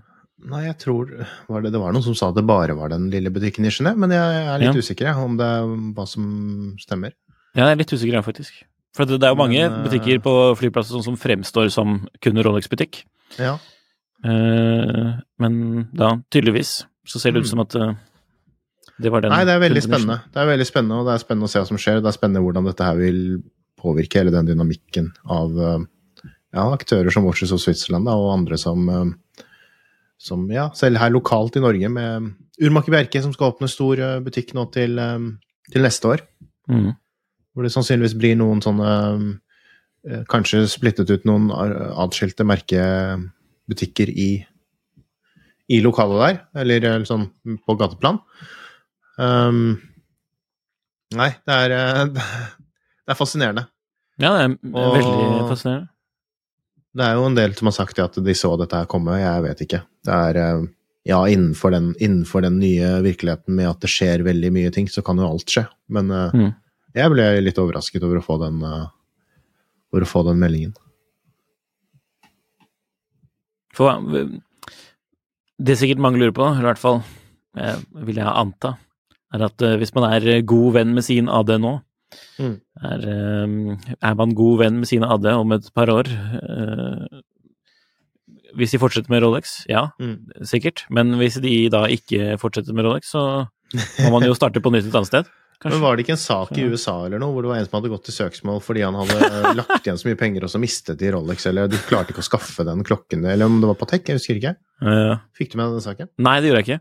Nei, 0.49 0.63
jeg 0.67 0.79
tror 0.81 1.11
var 1.49 1.61
det, 1.63 1.73
det 1.75 1.81
var 1.83 1.93
noen 1.93 2.03
som 2.07 2.15
sa 2.17 2.31
det 2.33 2.47
bare 2.49 2.73
var 2.79 2.89
den 2.89 3.11
lille 3.13 3.29
butikken 3.31 3.67
i 3.67 3.73
Genéve, 3.75 3.97
men 4.01 4.11
jeg 4.15 4.47
er 4.49 4.59
litt 4.63 4.75
Ja. 4.75 4.81
usikker 4.81 5.19
om 5.21 5.37
det 5.37 5.45
er 5.47 5.67
hva 5.95 6.07
som 6.09 6.77
stemmer. 6.81 7.13
Ja, 7.55 7.67
jeg 7.67 7.73
er 7.73 7.81
litt 7.83 7.93
usikker, 7.93 8.13
jeg, 8.17 8.25
faktisk. 8.25 8.53
For 8.97 9.05
det 9.05 9.21
det 9.21 9.27
er 9.29 9.35
jo 9.35 9.39
mange 9.43 9.59
Men, 9.61 9.73
eh, 9.81 9.89
butikker 9.89 10.23
på 10.25 10.33
flyplasser 10.59 10.91
som, 10.97 11.03
som 11.03 11.17
fremstår 11.17 11.71
som 11.71 12.09
kun 12.23 12.41
Rolex-butikk. 12.43 13.05
Ja. 13.39 13.59
Eh, 14.25 15.13
men 15.41 15.89
da, 15.97 16.15
tydeligvis, 16.33 16.85
så 17.07 17.19
ser 17.21 17.33
det 17.33 17.41
ut 17.43 17.47
Mm. 17.47 17.51
som 17.51 17.61
at 17.61 17.75
eh, 17.77 17.95
det 19.01 19.11
var 19.13 19.21
den 19.23 19.31
Nei, 19.33 19.45
det 19.45 19.55
er 19.55 19.61
veldig 19.69 19.83
spennende. 19.83 20.23
Det 20.33 20.41
er 20.43 20.47
veldig 20.57 20.67
spennende, 20.67 20.99
og 21.01 21.07
det 21.07 21.15
er 21.15 21.25
spennende 21.25 21.49
å 21.49 21.51
se 21.53 21.59
hva 21.61 21.67
som 21.69 21.77
skjer. 21.81 22.01
Det 22.03 22.11
er 22.11 22.19
spennende 22.19 22.43
hvordan 22.45 22.65
dette 22.69 22.85
her 22.85 22.97
vil 22.97 23.43
påvirke 23.81 24.21
hele 24.21 24.31
den 24.35 24.47
dynamikken 24.47 25.13
av 25.29 25.57
eh, 25.59 25.85
ja, 26.53 26.65
aktører 26.75 27.11
som 27.13 27.25
Watches 27.25 27.53
of 27.53 27.61
Switzerland 27.63 28.05
da, 28.07 28.13
og 28.19 28.33
andre 28.39 28.59
som, 28.59 28.89
eh, 28.89 29.15
som 30.21 30.43
ja, 30.52 30.67
selv 30.76 31.00
her 31.00 31.13
lokalt 31.15 31.56
i 31.56 31.63
Norge 31.65 31.89
med 31.89 32.30
Urmaker 32.61 32.93
Bjerke 32.93 33.23
som 33.25 33.33
skal 33.33 33.54
åpne 33.54 33.69
stor 33.73 34.00
eh, 34.04 34.19
butikk 34.25 34.52
nå 34.56 34.67
til, 34.75 34.99
eh, 35.00 35.23
til 35.73 35.87
neste 35.87 36.11
år. 36.13 36.25
Mm. 36.69 36.91
Hvor 37.54 37.65
det 37.67 37.73
sannsynligvis 37.75 38.19
blir 38.21 38.37
noen 38.39 38.61
sånne 38.63 38.91
eh, 40.04 40.23
Kanskje 40.33 40.63
splittet 40.71 41.11
ut 41.13 41.25
noen 41.28 41.49
a- 41.52 41.91
atskilte 42.04 42.45
merkebutikker 42.49 44.09
i, 44.13 44.28
i 45.73 45.80
lokalet 45.85 46.21
der, 46.23 46.39
eller 46.63 46.87
eh, 46.93 47.02
sånn 47.09 47.26
på 47.67 47.76
gateplan. 47.80 48.21
Um, 49.21 49.75
nei, 51.17 51.30
det 51.49 51.56
er 51.67 51.75
eh, 51.76 52.04
Det 53.11 53.17
er 53.17 53.19
fascinerende. 53.19 53.65
Ja, 54.21 54.30
det 54.37 54.45
er 54.45 54.54
Og- 54.76 54.95
veldig 54.95 55.49
fascinerende. 55.50 55.89
Det 56.97 57.05
er 57.07 57.15
jo 57.15 57.26
en 57.29 57.37
del 57.39 57.53
som 57.55 57.69
har 57.71 57.75
sagt 57.76 57.99
at 58.03 58.17
de 58.19 58.35
så 58.35 58.50
dette 58.59 58.75
her 58.81 58.89
komme, 58.91 59.15
jeg 59.21 59.43
vet 59.45 59.61
ikke. 59.67 59.83
Det 60.07 60.15
er 60.17 60.41
eh, 60.43 60.63
Ja, 61.09 61.23
innenfor 61.31 61.71
den, 61.73 61.95
innenfor 61.97 62.43
den 62.45 62.59
nye 62.61 62.99
virkeligheten 63.03 63.55
med 63.57 63.71
at 63.71 63.81
det 63.81 63.89
skjer 63.89 64.21
veldig 64.26 64.50
mye 64.53 64.71
ting, 64.75 64.89
så 64.91 65.00
kan 65.07 65.17
jo 65.17 65.29
alt 65.31 65.49
skje. 65.49 65.63
Men 65.89 66.11
eh, 66.11 66.35
Mm. 66.37 66.50
jeg 66.95 67.11
ble 67.15 67.29
litt 67.41 67.59
overrasket 67.63 68.03
over 68.05 68.19
å 68.21 68.25
få 68.26 68.37
den, 68.43 68.59
eh, 68.63 68.87
over 69.95 70.05
å 70.05 70.11
få 70.11 70.25
den 70.26 70.39
meldingen. 70.43 70.75
For 73.73 74.03
det 75.61 75.73
er 75.73 75.79
sikkert 75.81 76.03
mange 76.03 76.19
lurer 76.21 76.35
på, 76.37 76.45
eller 76.50 76.65
i 76.67 76.71
hvert 76.73 76.83
fall 76.83 77.03
vil 78.07 78.19
jeg 78.21 78.26
anta, 78.31 78.75
er 79.35 79.45
at 79.47 79.63
hvis 79.79 79.95
man 79.95 80.07
er 80.13 80.43
god 80.47 80.75
venn 80.75 80.93
med 80.95 81.05
sin 81.07 81.29
AD 81.31 81.57
nå, 81.63 81.76
Mm. 82.41 82.57
er, 82.83 83.03
eh, 83.07 83.93
er 84.11 84.15
man 84.19 84.35
god 84.35 84.59
venn 84.65 84.79
med 84.83 84.89
sine 84.91 85.07
AD 85.07 85.27
om 85.37 85.53
et 85.53 85.69
par 85.77 85.87
år 85.93 86.09
eh, 86.11 87.21
Hvis 88.59 88.73
de 88.75 88.81
fortsetter 88.83 89.11
med 89.13 89.23
Rolex, 89.23 89.61
ja, 89.71 89.91
Mm. 90.01 90.17
sikkert. 90.43 90.83
Men 90.91 91.13
hvis 91.21 91.37
de 91.41 91.69
da 91.71 91.85
ikke 91.87 92.35
fortsetter 92.41 92.75
med 92.75 92.85
Rolex, 92.85 93.13
så 93.15 93.47
må 94.03 94.11
man 94.11 94.23
jo 94.27 94.35
starte 94.35 94.59
på 94.61 94.73
nytt 94.75 94.89
et 94.89 94.95
annet 94.99 95.07
sted. 95.07 95.29
Kanskje. 95.61 95.77
Men 95.77 95.83
var 95.85 95.95
det 95.97 96.03
ikke 96.07 96.15
en 96.17 96.23
sak 96.25 96.51
i 96.59 96.63
USA 96.73 97.05
eller 97.05 97.21
noe, 97.21 97.35
hvor 97.35 97.45
det 97.45 97.51
var 97.53 97.59
en 97.61 97.67
som 97.69 97.77
hadde 97.79 97.91
gått 97.93 98.07
til 98.09 98.15
søksmål 98.17 98.63
fordi 98.65 98.81
han 98.83 98.97
hadde 98.97 99.19
eh, 99.29 99.55
lagt 99.61 99.85
igjen 99.87 99.99
så 100.01 100.09
mye 100.09 100.17
penger, 100.19 100.43
og 100.49 100.51
så 100.51 100.59
mistet 100.63 100.99
de 100.99 101.11
Rolex, 101.13 101.45
eller 101.47 101.69
de 101.69 101.77
klarte 101.87 102.11
ikke 102.15 102.25
å 102.25 102.29
skaffe 102.31 102.65
den 102.67 102.83
klokken, 102.83 103.23
eller 103.29 103.45
om 103.47 103.61
det 103.61 103.69
var 103.69 103.77
Patek, 103.77 104.09
jeg 104.09 104.17
husker 104.19 104.41
ikke. 104.41 104.55
Fikk 105.37 105.53
du 105.53 105.59
med 105.61 105.67
deg 105.69 105.77
den 105.79 105.85
saken? 105.87 106.09
nei, 106.19 106.41
det 106.41 106.49
gjorde 106.51 106.65
jeg 106.65 106.81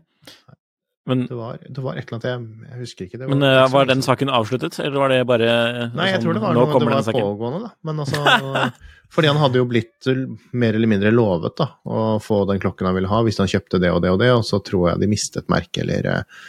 Men, 1.08 1.24
Det 1.26 1.34
var, 1.34 1.58
det 1.64 1.82
var 1.82 1.96
et 1.96 2.04
eller 2.04 2.18
annet 2.18 2.28
jeg, 2.28 2.70
jeg 2.70 2.80
husker 2.82 3.06
ikke. 3.06 3.18
Det 3.18 3.28
men 3.30 3.40
ikke 3.40 3.60
eh, 3.64 3.72
var 3.72 3.86
den 3.88 4.02
saken 4.04 4.32
avsluttet, 4.36 4.76
eller 4.84 5.00
var 5.00 5.12
det 5.12 5.20
bare 5.28 5.50
Nei, 5.96 6.10
jeg 6.10 6.18
sånn, 6.18 6.24
tror 6.26 6.36
det 6.36 6.42
var 6.44 6.56
noe 6.58 6.66
det 6.68 6.90
var 6.92 7.16
pågående, 7.16 7.60
da. 7.64 7.70
Men 7.88 8.02
altså 8.04 8.64
Fordi 9.14 9.26
han 9.26 9.40
hadde 9.40 9.58
jo 9.58 9.66
blitt 9.66 10.06
mer 10.54 10.76
eller 10.78 10.90
mindre 10.90 11.10
lovet 11.10 11.56
da, 11.58 11.66
å 11.82 12.02
få 12.22 12.44
den 12.46 12.60
klokken 12.62 12.86
han 12.86 12.94
ville 12.94 13.10
ha, 13.10 13.24
hvis 13.26 13.40
han 13.42 13.50
kjøpte 13.50 13.80
det 13.82 13.90
og 13.90 14.04
det 14.04 14.12
og 14.12 14.20
det, 14.22 14.28
og 14.36 14.44
så 14.46 14.60
tror 14.62 14.92
jeg 14.92 15.02
de 15.02 15.08
mistet 15.10 15.50
merket 15.50 15.82
eller, 15.82 16.06
eh, 16.12 16.44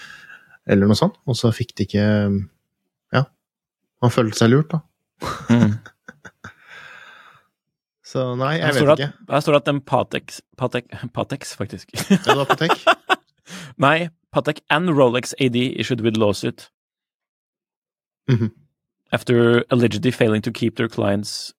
eller 0.76 0.92
noe 0.92 1.00
sånt. 1.00 1.18
Og 1.26 1.40
så 1.40 1.50
fikk 1.56 1.74
de 1.80 1.88
ikke 1.88 2.06
Ja. 3.16 3.26
Han 4.06 4.14
følte 4.14 4.44
seg 4.44 4.54
lurt, 4.54 4.76
da. 4.76 4.84
Mm. 5.50 5.74
Så 8.12 8.24
nei, 8.36 8.58
jeg 8.60 8.76
vet 8.76 8.90
at, 8.92 9.00
ikke. 9.00 9.28
Her 9.32 9.44
står 9.46 9.56
det 9.56 9.60
at 9.62 9.70
en 9.72 9.78
Patex 9.88 10.42
Patex, 10.60 11.04
Patex, 11.16 11.54
faktisk. 11.56 11.94
Ja, 11.96 12.18
det 12.26 12.36
var 12.42 12.50
Patek. 12.50 12.82
Nei, 13.78 14.10
Patek 14.36 14.62
and 14.70 14.90
Rolex 14.90 15.34
AD 15.40 15.56
issued 15.80 16.02
with 16.02 16.18
lawsuit 16.18 16.70
Mhm. 18.30 18.52
after 19.12 19.64
allegedly 19.72 20.12
failing 20.12 20.42
to 20.44 20.52
keep 20.52 20.76
their 20.78 20.88
clients 20.88 21.54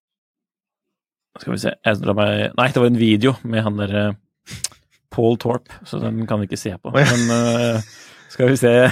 Skal 1.40 1.52
vi 1.52 1.58
se 1.58 1.72
meg, 2.14 2.52
Nei, 2.56 2.68
det 2.68 2.76
var 2.80 2.86
en 2.86 2.98
video 2.98 3.34
med 3.44 3.62
han 3.62 3.76
der 3.76 3.94
eh, 4.08 4.12
Paul 5.10 5.36
Torp, 5.36 5.68
så 5.84 5.98
den 6.00 6.26
kan 6.26 6.40
vi 6.40 6.46
ikke 6.46 6.56
se 6.58 6.70
på. 6.80 6.92
Ja. 6.96 7.04
Men 7.04 7.76
uh, 7.76 7.80
skal 8.32 8.48
vi 8.48 8.56
se 8.56 8.72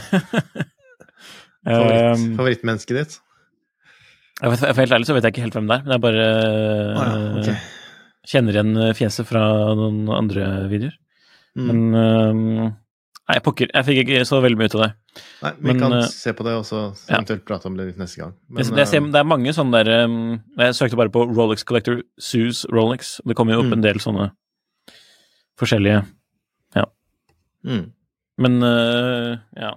Favoritt, 1.64 2.16
um, 2.16 2.36
favorittmennesket 2.36 2.96
ditt? 2.96 3.18
jeg 4.40 4.50
vet, 4.50 4.58
For 4.64 4.80
helt 4.80 4.92
ærlig 4.96 5.06
så 5.08 5.14
vet 5.16 5.24
jeg 5.24 5.32
ikke 5.34 5.44
helt 5.46 5.56
hvem 5.58 5.66
det 5.68 5.76
er, 5.78 5.82
men 5.84 5.92
jeg 5.92 6.00
bare 6.04 6.26
ja, 6.96 7.06
eh, 7.52 7.64
kjenner 8.32 8.56
igjen 8.56 8.94
fjeset 8.96 9.28
fra 9.28 9.42
noen 9.76 10.08
andre 10.16 10.46
videoer. 10.70 10.94
Mm. 11.56 11.66
Men 11.68 11.80
eh, 12.00 12.70
Nei, 13.30 13.38
pokker, 13.46 13.70
jeg 13.70 13.86
fikk 13.86 13.98
ikke 14.02 14.22
så 14.26 14.40
veldig 14.42 14.58
mye 14.58 14.66
ut 14.70 14.74
av 14.74 14.80
det. 14.82 14.90
Nei, 15.44 15.50
vi 15.60 15.68
men, 15.70 15.80
kan 15.82 15.92
uh, 15.94 16.06
se 16.10 16.32
på 16.34 16.46
det, 16.46 16.54
og 16.58 16.64
så 16.66 16.80
ja. 17.06 17.20
prate 17.46 17.68
om 17.70 17.76
det 17.78 17.84
litt 17.92 18.00
neste 18.00 18.18
gang. 18.24 18.32
Men, 18.48 18.64
det, 18.64 18.72
det, 18.74 18.80
jeg 18.82 18.90
ser, 18.90 19.04
eh, 19.04 19.10
det 19.14 19.20
er 19.20 19.28
mange 19.30 19.54
sånne 19.54 19.82
der 19.84 20.06
um, 20.10 20.16
Jeg 20.58 20.74
søkte 20.78 20.98
bare 20.98 21.12
på 21.14 21.22
Rolex 21.30 21.62
Collector 21.68 22.00
Sues 22.18 22.64
Rolex. 22.74 23.20
og 23.22 23.30
Det 23.30 23.36
kommer 23.38 23.54
jo 23.54 23.62
opp 23.62 23.70
Mm. 23.70 23.76
en 23.78 23.84
del 23.86 24.02
sånne 24.02 24.30
forskjellige 25.60 26.02
mm. 27.66 27.84
Men 28.40 28.58
uh, 28.64 29.36
ja. 29.60 29.74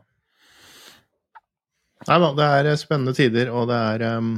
Nei 2.08 2.18
da, 2.20 2.32
det 2.36 2.50
er 2.58 2.72
eh, 2.72 2.80
spennende 2.80 3.14
tider, 3.16 3.52
og 3.52 3.70
det 3.72 3.78
er 3.94 4.18
um, 4.18 4.34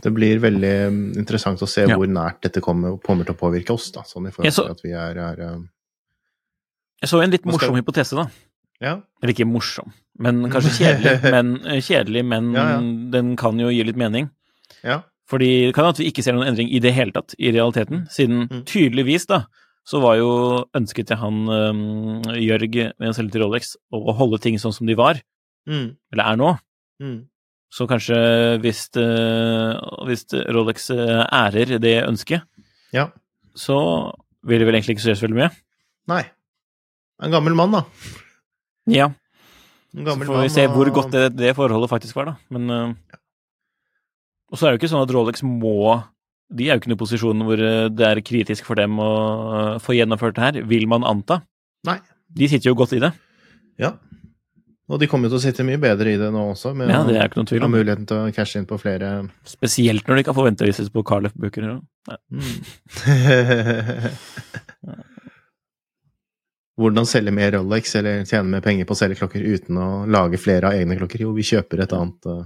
Det 0.00 0.10
blir 0.14 0.40
veldig 0.42 0.74
interessant 1.20 1.62
å 1.62 1.68
se 1.70 1.84
Ja. 1.86 1.98
hvor 1.98 2.10
nært 2.10 2.40
dette 2.46 2.62
kommer, 2.64 2.96
kommer 3.02 3.26
til 3.26 3.36
å 3.36 3.38
påvirke 3.38 3.74
oss, 3.74 3.90
da. 3.94 4.02
Sånn 4.08 4.26
i 4.28 4.32
forhold 4.34 4.54
så- 4.56 4.64
til 4.66 4.74
at 4.78 4.82
vi 4.82 4.92
er, 4.92 5.20
er 5.22 5.42
ehm, 5.48 5.68
Jeg 7.04 7.10
så 7.12 7.20
en 7.22 7.30
litt 7.34 7.44
morsom 7.44 7.60
skal- 7.74 7.80
hypotese, 7.82 8.16
da. 8.16 8.26
Ja. 8.82 8.94
Eller 9.22 9.32
ikke 9.34 9.46
morsom, 9.48 9.92
men 10.18 10.42
kanskje 10.52 10.72
kjedelig. 10.80 11.20
Men, 11.30 11.52
eh, 11.68 11.80
kjedelig, 11.84 12.24
men 12.24 12.52
Ja, 12.56 12.64
ja. 12.74 12.78
den 13.14 13.34
kan 13.40 13.58
jo 13.60 13.68
gi 13.72 13.84
litt 13.84 13.96
mening. 14.00 14.30
ja. 14.82 15.02
Fordi 15.30 15.66
det 15.66 15.74
kan 15.74 15.86
jo 15.86 15.92
at 15.94 15.98
vi 16.02 16.10
ikke 16.10 16.22
ser 16.22 16.34
noen 16.36 16.50
endring 16.50 16.68
i 16.68 16.78
det 16.84 16.90
hele 16.92 17.10
tatt, 17.10 17.32
i 17.40 17.48
realiteten. 17.50 18.02
Siden 18.12 18.42
Mm. 18.50 18.64
tydeligvis, 18.68 19.24
da, 19.26 19.46
så 19.88 19.98
var 20.02 20.16
jo 20.18 20.64
ønsket 20.76 21.06
til 21.08 21.16
han 21.16 21.48
um, 21.48 22.20
Jørg 22.36 22.74
med 23.00 23.08
å 23.08 23.14
selge 23.16 23.32
til 23.32 23.40
Rolex 23.42 23.74
å 23.90 24.12
holde 24.14 24.38
ting 24.44 24.58
sånn 24.60 24.74
som 24.74 24.86
de 24.86 24.94
var, 24.94 25.22
Mm. 25.66 25.96
eller 26.12 26.24
er 26.28 26.36
nå. 26.36 26.58
Mm. 27.00 27.24
Så 27.72 27.88
kanskje 27.88 28.60
hvis, 28.60 28.84
uh, 29.00 29.80
hvis 30.04 30.26
Rolex 30.52 30.90
eh, 30.90 31.24
ærer 31.32 31.80
det 31.80 32.04
ønsket, 32.06 32.42
Ja. 32.92 33.08
så 33.56 34.12
vil 34.44 34.58
det 34.60 34.66
vel 34.68 34.74
egentlig 34.76 34.98
ikke 34.98 35.16
så 35.16 35.24
veldig 35.26 35.40
mye. 35.40 35.50
Nei. 36.06 36.22
En 37.22 37.30
gammel 37.34 37.54
mann, 37.54 37.72
da. 37.74 37.82
Ja, 38.90 39.06
En 39.94 40.04
så 40.04 40.10
får 40.18 40.26
vi 40.26 40.32
mann, 40.32 40.50
se 40.50 40.66
hvor 40.68 40.90
godt 40.92 41.12
det, 41.14 41.28
det 41.38 41.54
forholdet 41.56 41.90
faktisk 41.92 42.14
var, 42.18 42.24
da. 42.32 42.34
Men 42.52 42.62
eh, 42.70 42.90
Og 44.50 44.58
så 44.58 44.62
er 44.66 44.70
det 44.70 44.74
jo 44.76 44.80
ikke 44.82 44.92
sånn 44.92 45.06
at 45.06 45.14
Rolex 45.14 45.36
må 45.46 45.76
De 46.52 46.62
er 46.66 46.72
jo 46.74 46.78
ikke 46.82 46.88
i 46.90 46.92
noen 46.92 47.04
posisjon 47.04 47.44
hvor 47.46 47.58
eh, 47.62 47.88
det 47.92 48.04
er 48.08 48.26
kritisk 48.26 48.62
for 48.66 48.74
dem 48.80 48.92
å 49.00 49.12
uh, 49.14 49.78
få 49.82 49.90
gjennomført 49.96 50.36
det 50.36 50.44
her, 50.44 50.54
vil 50.68 50.86
man 50.90 51.04
anta. 51.08 51.36
Nei. 51.86 51.98
De 52.34 52.44
sitter 52.50 52.68
jo 52.70 52.78
godt 52.78 52.92
i 52.98 53.02
det. 53.02 53.12
Ja. 53.80 53.90
Og 54.90 54.96
de 55.00 55.06
kommer 55.08 55.24
jo 55.26 55.30
til 55.34 55.40
å 55.40 55.44
sitte 55.46 55.64
mye 55.64 55.80
bedre 55.80 56.08
i 56.12 56.18
det 56.20 56.28
nå 56.34 56.42
også, 56.50 56.68
med 56.76 56.90
Ja, 56.92 57.00
det 57.08 57.16
er 57.16 57.24
ikke 57.30 57.38
noen 57.40 57.48
tvil 57.48 57.64
om. 57.64 57.72
muligheten 57.72 58.06
til 58.10 58.16
å 58.20 58.32
cashe 58.36 58.56
inn 58.60 58.68
på 58.68 58.76
flere 58.82 59.08
Spesielt 59.48 60.04
når 60.10 60.16
de 60.20 60.24
kan 60.26 60.36
få 60.36 60.44
ventelister 60.44 60.84
på 60.92 61.00
Carl 61.08 61.24
F. 61.30 61.34
Hvordan 66.80 67.06
selge 67.06 67.30
mer 67.34 67.52
Rolex 67.54 67.94
eller 68.00 68.24
tjene 68.26 68.56
mer 68.56 68.62
penger 68.64 68.86
på 68.88 68.96
å 68.96 68.98
selge 68.98 69.20
klokker 69.20 69.44
uten 69.44 69.78
å 69.78 69.88
lage 70.10 70.40
flere 70.42 70.70
av 70.72 70.78
egne 70.78 70.98
klokker? 70.98 71.22
Jo, 71.22 71.32
vi 71.36 71.46
kjøper 71.46 71.84
et 71.84 71.94
annet 71.94 72.26
uh, 72.26 72.40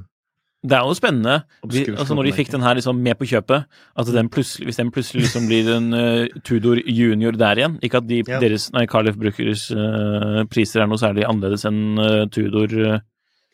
Det 0.60 0.76
er 0.76 0.84
jo 0.84 0.96
spennende, 0.98 1.38
vi, 1.64 1.86
altså 1.94 2.16
når 2.18 2.28
de 2.28 2.34
fikk 2.36 2.52
den 2.52 2.66
her 2.66 2.76
liksom 2.76 3.00
med 3.06 3.16
på 3.16 3.28
kjøpet, 3.30 3.64
at 3.68 4.10
den 4.12 4.28
hvis 4.28 4.80
den 4.80 4.92
plutselig 4.92 5.24
liksom 5.24 5.48
blir 5.48 5.70
en 5.78 5.88
uh, 5.96 6.40
Tudor 6.44 6.82
junior 6.84 7.38
der 7.40 7.62
igjen 7.62 7.78
Ikke 7.80 8.02
at 8.02 8.08
de, 8.10 8.20
Ja. 8.28 8.42
deres, 8.44 8.68
nei, 8.76 8.84
Carl 8.90 9.08
F. 9.08 9.16
Uh, 9.16 10.44
priser 10.52 10.84
er 10.84 10.90
noe 10.90 11.00
særlig 11.00 11.24
annerledes 11.28 11.64
enn 11.68 12.28
Tudor 12.34 12.76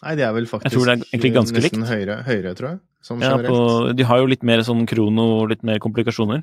Nei, 0.04 0.16
de 0.18 0.26
er 0.26 0.34
vel 0.36 0.50
faktisk 0.50 0.72
Jeg 0.72 0.74
tror 0.74 0.90
det 0.90 1.30
er 1.30 1.38
ganske 1.38 1.60
nesten 1.62 1.86
høyere, 1.88 2.18
høyere, 2.26 2.52
tror 2.58 2.68
jeg. 2.72 2.82
Sånn 3.04 3.22
ja, 3.22 3.36
på, 3.40 3.56
De 3.96 4.04
har 4.08 4.20
jo 4.20 4.28
litt 4.28 4.44
mer 4.46 4.64
sånn 4.64 4.84
krono 4.88 5.24
og 5.38 5.50
litt 5.52 5.64
mer 5.64 5.78
komplikasjoner. 5.80 6.42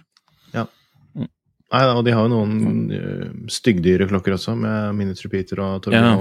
Nei, 1.72 1.86
og 1.88 2.02
de 2.04 2.12
har 2.12 2.26
jo 2.28 2.32
noen 2.34 2.52
uh, 2.92 3.48
styggdyre 3.52 4.10
klokker 4.10 4.36
også, 4.36 4.58
med 4.60 4.98
minute 4.98 5.24
repeater 5.24 5.62
og 5.64 5.80
Torino. 5.86 6.12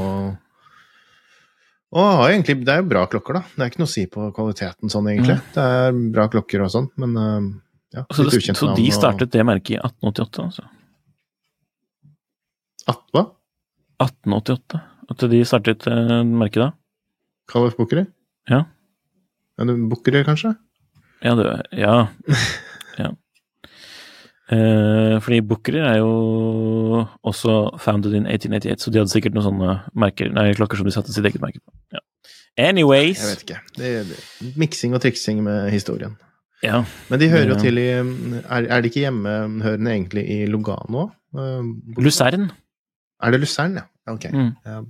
Og 1.91 1.99
Og 1.99 2.21
egentlig, 2.29 2.61
det 2.63 2.71
er 2.71 2.85
jo 2.85 2.91
bra 2.93 3.03
klokker, 3.11 3.41
da. 3.41 3.43
Det 3.57 3.65
er 3.65 3.73
ikke 3.73 3.83
noe 3.83 3.91
å 3.91 3.95
si 3.97 4.05
på 4.07 4.29
kvaliteten 4.37 4.93
sånn, 4.93 5.09
egentlig. 5.11 5.41
Det 5.57 5.65
er 5.65 5.99
bra 6.15 6.29
klokker 6.31 6.63
og 6.63 6.71
sånn, 6.71 6.87
men 7.03 7.17
uh, 7.19 7.49
ja, 7.91 8.05
altså, 8.05 8.29
det, 8.29 8.43
så 8.47 8.69
navn 8.69 8.79
de 8.79 8.87
og- 8.87 8.95
startet 8.95 9.33
det 9.35 9.47
merket 9.49 9.75
i 9.75 9.81
1888, 9.81 10.45
altså. 10.45 10.69
At, 12.91 13.03
hva? 13.15 13.25
1888. 14.03 14.81
At 15.11 15.25
de 15.33 15.41
startet 15.47 15.87
uh, 15.91 16.21
merket 16.23 16.63
da. 16.63 16.71
Kallef 17.51 17.75
Bukkeri? 17.79 18.07
Ja. 18.51 18.63
ja 19.59 19.67
Bukkeri, 19.91 20.23
kanskje? 20.27 20.55
Ja, 21.27 21.35
det, 21.35 21.49
ja. 21.77 21.97
ja. 23.03 23.11
Eh, 24.51 25.17
fordi 25.23 25.41
Bookerer 25.47 25.85
er 25.93 25.99
jo 26.01 27.05
også 27.23 27.57
founded 27.79 28.17
in 28.19 28.27
1888, 28.27 28.83
så 28.83 28.91
de 28.91 28.99
hadde 28.99 29.13
sikkert 29.13 29.37
noen 29.37 29.47
sånne 29.47 29.77
merker, 29.95 30.33
nei, 30.35 30.49
klokker 30.59 30.81
som 30.81 30.89
de 30.89 30.95
satte 30.95 31.15
sitt 31.15 31.27
eget 31.29 31.43
merke 31.43 31.63
på. 31.63 31.75
Ja. 31.95 32.03
Anyways. 32.59 33.21
Jeg 33.23 33.31
vet 33.31 33.45
ikke. 33.47 33.61
Det, 33.79 33.93
er 34.01 34.59
miksing 34.59 34.97
og 34.97 35.05
triksing 35.05 35.45
med 35.47 35.71
historien. 35.71 36.17
Ja. 36.65 36.83
Men 37.09 37.23
de 37.23 37.31
hører 37.33 37.55
jo 37.55 37.57
til 37.57 37.79
i 37.81 37.87
Er, 37.89 38.67
er 38.67 38.83
de 38.83 38.91
ikke 38.91 39.07
hjemmehørende 39.07 39.95
egentlig 39.95 40.27
i 40.29 40.43
Lugano? 40.51 41.07
Uh, 41.33 41.65
Luzern. 41.97 42.51
Er 43.23 43.33
det 43.33 43.41
Luzern, 43.41 43.79
ja? 43.81 43.87
Ok. 44.11 44.27
Mm. 44.35 44.51
Ja. 44.67 44.83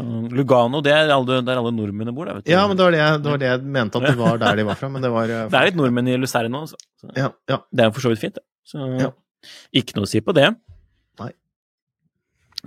Så 0.00 0.32
Lugano, 0.32 0.80
det 0.82 0.92
er 0.96 1.10
alle, 1.12 1.40
der 1.44 1.58
alle 1.60 1.72
nordmennene 1.76 2.14
bor, 2.16 2.24
da, 2.26 2.34
vet 2.38 2.44
du. 2.46 2.50
Ja, 2.52 2.66
men 2.66 2.76
det 2.76 2.84
var 2.86 2.90
det, 2.96 2.98
jeg, 3.02 3.22
det 3.22 3.30
var 3.30 3.38
det 3.42 3.48
jeg 3.50 3.62
mente 3.76 4.00
at 4.00 4.06
det 4.08 4.16
var 4.18 4.38
der 4.40 4.56
de 4.56 4.64
var 4.64 4.74
fra, 4.80 4.88
men 4.88 5.02
det 5.04 5.10
var 5.12 5.28
uh, 5.28 5.48
Det 5.52 5.58
er 5.60 5.68
litt 5.70 5.76
nordmenn 5.76 6.08
i 6.08 6.16
Lucerno, 6.16 6.48
nå, 6.64 6.66
så 6.70 6.76
så 7.00 7.12
Ja, 7.16 7.28
ja. 7.52 7.58
det 7.72 7.84
er 7.84 7.90
for 7.92 8.00
så 8.00 8.12
vidt 8.14 8.20
fint, 8.24 8.34
det. 8.40 8.44
Så 8.64 8.88
Ja. 9.00 9.10
ikke 9.74 9.96
noe 9.96 10.08
å 10.08 10.10
si 10.10 10.20
på 10.24 10.32
det. 10.36 10.48
Nei. 11.20 11.30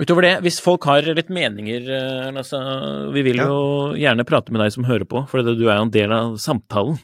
Utover 0.02 0.26
det, 0.26 0.32
hvis 0.42 0.58
folk 0.64 0.86
har 0.90 1.06
litt 1.14 1.30
meninger 1.30 1.86
eh, 1.94 2.30
altså, 2.34 2.60
Vi 3.14 3.22
vil 3.28 3.38
Ja. 3.38 3.46
jo 3.46 3.94
gjerne 4.00 4.26
prate 4.26 4.52
med 4.52 4.62
deg 4.64 4.72
som 4.74 4.88
hører 4.90 5.06
på, 5.06 5.22
for 5.30 5.44
du 5.46 5.52
er 5.68 5.76
jo 5.78 5.84
en 5.84 5.92
del 5.94 6.12
av 6.12 6.38
samtalen. 6.42 6.98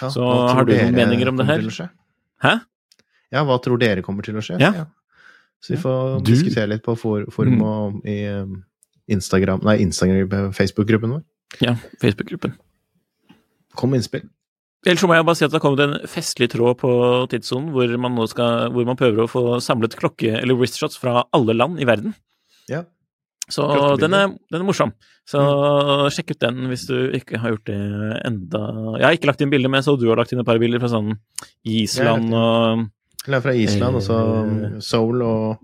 ja. 0.00 0.10
Så 0.12 0.20
har 0.52 0.64
du 0.68 0.74
noen 0.76 0.94
meninger 0.94 1.28
om 1.32 1.36
det 1.40 1.46
her? 1.48 1.64
Hæ? 2.44 2.52
Ja, 3.32 3.42
hva 3.44 3.56
tror 3.64 3.78
dere 3.80 4.02
kommer 4.04 4.22
til 4.22 4.36
å 4.36 4.44
skje? 4.44 4.60
Ja. 4.60 4.86
Så 5.64 5.72
vi 5.74 5.80
får 5.80 6.18
Du- 6.22 6.30
diskutere 6.32 6.68
litt 6.68 6.82
på 6.84 6.94
for, 6.98 7.24
forum 7.32 7.56
Mm. 7.58 7.62
og 7.64 8.04
i 8.06 8.18
um, 8.28 8.64
Instagram 9.08 9.60
Nei, 9.66 9.76
Instagram, 9.84 10.52
Facebook-gruppen 10.56 11.12
vår. 11.16 11.22
Ja, 11.62 11.76
Facebook-gruppen. 12.02 12.56
Kom 13.76 13.90
med 13.92 14.00
innspill. 14.02 14.24
Ellers 14.86 15.02
må 15.08 15.14
jeg 15.16 15.26
bare 15.26 15.36
si 15.38 15.44
at 15.44 15.50
det 15.50 15.58
har 15.58 15.64
kommet 15.64 15.82
en 15.82 16.08
festlig 16.08 16.46
tråd 16.52 16.76
på 16.78 16.90
tidssonen 17.32 17.72
hvor 17.74 17.90
man 17.98 18.14
nå 18.14 18.26
skal, 18.30 18.68
hvor 18.74 18.86
man 18.86 18.98
prøver 18.98 19.24
å 19.24 19.30
få 19.30 19.42
samlet 19.64 19.96
klokke- 19.98 20.36
eller 20.40 20.54
wristshots 20.58 20.98
fra 21.00 21.24
alle 21.34 21.54
land 21.56 21.80
i 21.82 21.88
verden. 21.88 22.14
Ja. 22.70 22.84
Så 23.50 23.62
den 23.98 24.14
er, 24.14 24.28
den 24.50 24.60
er 24.60 24.66
morsom. 24.66 24.92
Så 25.26 25.38
Mm. 25.38 26.10
sjekk 26.10 26.30
ut 26.34 26.38
den 26.40 26.66
hvis 26.70 26.86
du 26.86 27.10
ikke 27.14 27.38
har 27.38 27.50
gjort 27.54 27.64
det 27.66 28.22
enda 28.26 28.60
Jeg 28.98 29.04
har 29.06 29.12
ikke 29.16 29.26
lagt 29.30 29.40
inn 29.42 29.50
bilder, 29.50 29.68
men 29.68 29.78
jeg 29.82 29.86
så 29.86 29.98
du 29.98 30.08
har 30.08 30.16
lagt 30.16 30.32
inn 30.32 30.40
et 30.40 30.46
par 30.46 30.58
bilder 30.58 30.78
fra 30.82 30.88
sånn 30.88 31.16
Island 31.64 32.32
og, 32.34 32.88
Eller 33.26 33.40
fra 33.40 33.54
Island, 33.54 33.96
og 33.96 34.02
så 34.02 34.18
Eh, 34.46 34.80
Seoul 34.80 35.22
og 35.22 35.58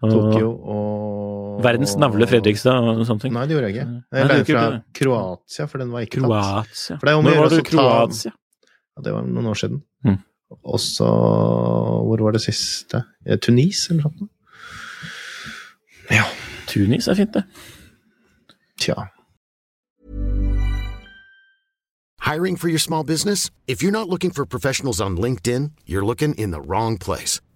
Tokyo 0.00 0.48
og 0.62 1.62
verdens 1.64 1.96
navle 1.98 2.26
Fredrikstad 2.30 2.76
og 2.92 3.00
sånne 3.08 3.20
ting. 3.24 3.32
Nei, 3.34 3.46
det 3.50 3.56
gjorde 3.56 3.70
jeg 3.72 3.74
ikke. 3.74 4.04
Jeg 4.14 4.38
inn 4.38 4.44
fra. 4.46 4.82
Kroatia, 4.94 5.66
for 5.66 5.78
den 5.82 5.90
var 5.90 6.00
ikke 6.06 6.20
tatt. 6.20 6.28
Kroatia. 6.30 6.98
For 7.00 7.06
det 7.08 7.12
er 7.12 7.18
om 7.18 7.24
å 7.24 7.28
Når 7.28 7.34
gjøre 7.34 7.42
var 7.42 7.48
du 7.48 7.56
i 7.56 7.58
å 7.58 7.64
ta- 7.64 7.70
Kroatia? 7.72 8.32
Ja, 8.98 9.02
det 9.02 9.12
var 9.16 9.22
noen 9.26 9.46
år 9.50 9.58
siden. 9.58 9.82
Mm. 10.06 10.18
Og 10.64 10.78
så 10.80 11.08
Hvor 11.08 12.22
var 12.22 12.32
det 12.32 12.40
siste? 12.42 13.04
Eh, 13.26 13.36
Tunis, 13.36 13.90
eller 13.90 14.02
noe 14.02 14.12
sånt? 14.12 14.30
Ja. 16.10 16.24
Tunis 16.66 17.08
er 17.08 17.14
fint, 17.14 17.32
det. 17.32 17.44
Tja. 18.78 19.08
Hiring 22.20 22.56
for 22.56 22.68
your 22.68 22.78
small 22.78 23.04
business? 23.04 23.50
If 23.66 23.82
you're 23.82 23.90
not 23.92 24.08
looking 24.08 24.30
for 24.30 24.44
professionals 24.44 25.00
on 25.00 25.16
LinkedIn, 25.16 25.72
you're 25.86 26.04
looking 26.04 26.34
in 26.34 26.50
the 26.50 26.60
wrong 26.60 26.98
place. 26.98 27.40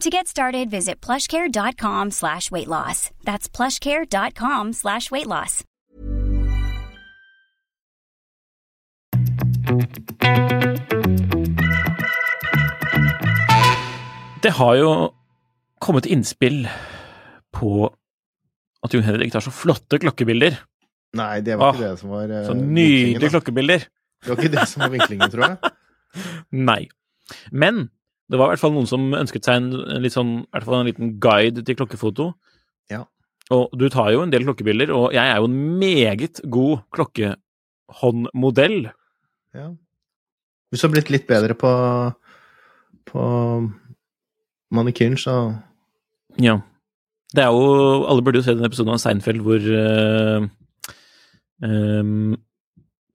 To 0.00 0.08
get 0.08 0.28
started, 0.28 0.70
visit 0.70 1.06
plushcare.com 1.06 2.10
slash 2.10 2.50
weight 2.50 2.68
loss. 2.68 3.10
That's 3.22 3.50
plushcare.com 3.50 4.72
slash 4.72 5.10
weight 5.10 5.26
loss. 5.26 5.62
Det 14.42 14.50
har 14.56 14.74
jo 14.80 15.12
kommet 15.84 16.08
innspill 16.08 16.64
på 17.52 17.92
at 18.80 18.94
Jon 18.94 19.04
Henrik 19.04 19.36
tar 19.36 19.44
så 19.44 19.52
flotte 19.52 20.00
klokkebilder. 20.00 20.56
Nei, 21.20 21.44
det 21.44 21.60
var 21.60 21.74
ikke 21.74 21.84
ikke 21.84 21.92
det 21.92 22.00
som 22.00 22.16
var 22.16 22.32
uh, 22.32 22.42
Så 22.48 22.56
nydelige 22.56 23.34
klokkebilder. 23.36 23.88
Det 24.24 24.32
var 24.32 24.40
ikke 24.40 24.56
det 24.56 24.68
som 24.72 24.88
var 24.88 24.96
vinklingen, 24.96 25.28
tror 25.28 25.44
jeg. 25.50 25.74
Nei. 26.72 26.86
Men 27.52 27.90
Det 28.30 28.38
var 28.38 28.46
i 28.46 28.52
hvert 28.54 28.62
fall 28.62 28.74
noen 28.76 28.86
som 28.86 29.08
ønsket 29.18 29.46
seg 29.48 29.58
en, 29.58 29.68
en, 29.74 30.02
litt 30.04 30.14
sånn, 30.14 30.32
i 30.44 30.50
hvert 30.54 30.66
fall 30.68 30.80
en 30.80 30.88
liten 30.90 31.14
guide 31.22 31.64
til 31.66 31.78
klokkefoto. 31.78 32.28
Ja. 32.92 33.02
Og 33.50 33.72
du 33.74 33.88
tar 33.90 34.12
jo 34.14 34.22
en 34.22 34.30
del 34.30 34.44
klokkebilder, 34.46 34.92
og 34.94 35.10
jeg 35.16 35.26
er 35.26 35.40
jo 35.42 35.48
en 35.50 35.58
meget 35.80 36.38
god 36.54 36.84
klokkehåndmodell. 36.94 38.90
Ja. 39.58 39.68
Hvis 40.70 40.82
du 40.82 40.86
har 40.86 40.94
blitt 40.94 41.10
litt 41.10 41.26
bedre 41.26 41.56
på, 41.58 41.72
på 43.10 43.22
manikyren, 44.70 45.18
så 45.18 45.36
Ja. 46.38 46.60
Det 47.34 47.44
er 47.44 47.50
jo 47.54 48.06
Alle 48.10 48.22
burde 48.26 48.40
jo 48.40 48.42
se 48.42 48.54
den 48.54 48.66
episoden 48.66 48.90
av 48.94 48.98
Seinfeld 49.02 49.42
hvor 49.46 49.62
uh, 49.62 50.46
um, 51.62 52.36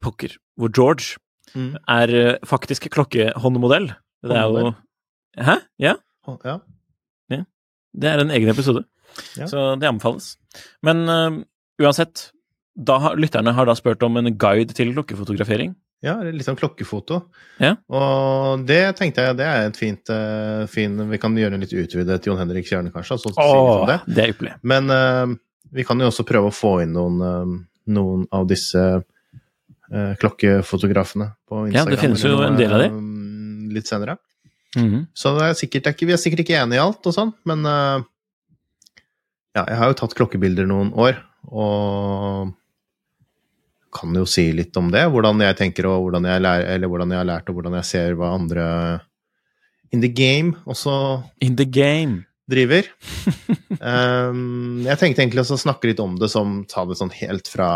Pokker. 0.04 0.36
Hvor 0.60 0.72
George 0.76 1.16
Mm. 1.56 1.78
er 1.88 2.12
uh, 2.12 2.36
faktisk 2.44 2.90
klokkehåndmodell. 2.92 3.86
Det 4.28 4.36
er 4.36 4.50
jo? 4.52 4.74
Hæ? 5.38 5.58
Ja. 5.82 5.96
Ja. 7.32 7.42
Det 7.96 8.10
er 8.12 8.20
en 8.20 8.32
egen 8.36 8.50
episode. 8.52 8.82
Ja. 9.40 9.46
Så 9.48 9.62
det 9.80 9.88
anbefales. 9.88 10.34
Men 10.84 11.06
uh, 11.08 11.38
uansett, 11.80 12.30
da 12.76 12.98
har, 13.00 13.16
lytterne 13.16 13.54
har 13.56 13.66
da 13.70 13.76
spurt 13.78 14.04
om 14.04 14.18
en 14.20 14.34
guide 14.38 14.74
til 14.76 14.92
klokkefotografering. 14.96 15.76
Ja, 16.04 16.18
litt 16.28 16.44
sånn 16.46 16.58
klokkefoto. 16.60 17.22
Ja. 17.64 17.78
Og 17.88 18.66
det 18.68 18.82
tenkte 19.00 19.24
jeg 19.24 19.38
det 19.40 19.48
er 19.48 19.70
et 19.70 19.80
fint, 19.80 20.12
uh, 20.12 20.66
fin 20.68 20.98
Vi 21.10 21.18
kan 21.24 21.38
gjøre 21.40 21.56
en 21.56 21.64
litt 21.64 21.72
utvidet 21.74 22.28
Jon 22.28 22.38
Henrik 22.42 22.68
Kjerne, 22.68 22.92
kanskje. 22.94 23.16
Altså, 23.16 23.32
Åh, 23.40 23.86
det. 23.88 23.98
det 24.12 24.26
er 24.26 24.34
ypperlig. 24.36 24.58
Men 24.68 24.92
uh, 24.92 25.32
vi 25.72 25.88
kan 25.88 26.04
jo 26.04 26.12
også 26.12 26.28
prøve 26.28 26.52
å 26.52 26.56
få 26.56 26.76
inn 26.84 26.94
noen, 26.96 27.64
noen 27.88 28.28
av 28.36 28.46
disse 28.52 28.84
klokkefotografene 30.20 31.32
på 31.48 31.66
Instagram. 31.68 31.76
Ja, 31.76 31.86
det 31.92 32.00
finnes 32.02 32.24
jo 32.26 32.38
en 32.44 32.56
del 32.60 32.74
av 32.74 32.82
de. 32.84 32.88
eh, 32.90 33.74
Litt 33.76 33.88
senere. 33.90 34.18
Mhm. 34.76 35.08
Så 35.16 35.34
det 35.38 35.48
er 35.48 35.58
sikkert, 35.62 35.88
er 35.88 36.06
vi 36.06 36.14
er 36.14 36.22
sikkert 36.22 36.44
ikke 36.46 36.60
enige 36.60 36.80
i 36.80 36.84
alt 36.84 37.08
og 37.08 37.16
sånn, 37.16 37.34
men 37.48 37.66
eh, 37.66 38.06
ja, 39.56 39.64
jeg 39.64 39.80
har 39.80 39.92
jo 39.92 39.98
tatt 40.02 40.16
klokkebilder 40.18 40.68
noen 40.68 40.92
år, 41.00 41.20
og 41.48 42.54
kan 43.96 44.16
jo 44.18 44.26
si 44.28 44.50
litt 44.52 44.76
om 44.76 44.90
det. 44.92 45.06
Hvordan 45.12 45.40
jeg 45.46 45.58
tenker 45.60 45.88
og 45.88 46.08
hvordan 46.08 46.28
jeg, 46.28 46.44
lærer, 46.44 46.68
eller 46.76 46.92
hvordan 46.92 47.14
jeg 47.14 47.22
har 47.22 47.30
lært 47.30 47.50
og 47.52 47.60
hvordan 47.60 47.78
jeg 47.80 47.88
ser 47.88 48.18
hva 48.20 48.34
andre 48.36 48.66
in 49.96 50.02
the 50.04 50.12
game 50.12 50.58
også 50.66 51.24
In 51.40 51.56
the 51.56 51.66
game. 51.66 52.26
driver. 52.52 52.86
um, 53.80 54.84
jeg 54.86 55.00
tenkte 55.00 55.24
egentlig 55.24 55.46
å 55.46 55.58
snakke 55.58 55.90
litt 55.90 56.02
om 56.04 56.18
det 56.20 56.30
som 56.30 56.60
ta 56.70 56.84
det 56.86 57.00
sånn 57.00 57.14
helt 57.16 57.48
fra, 57.50 57.70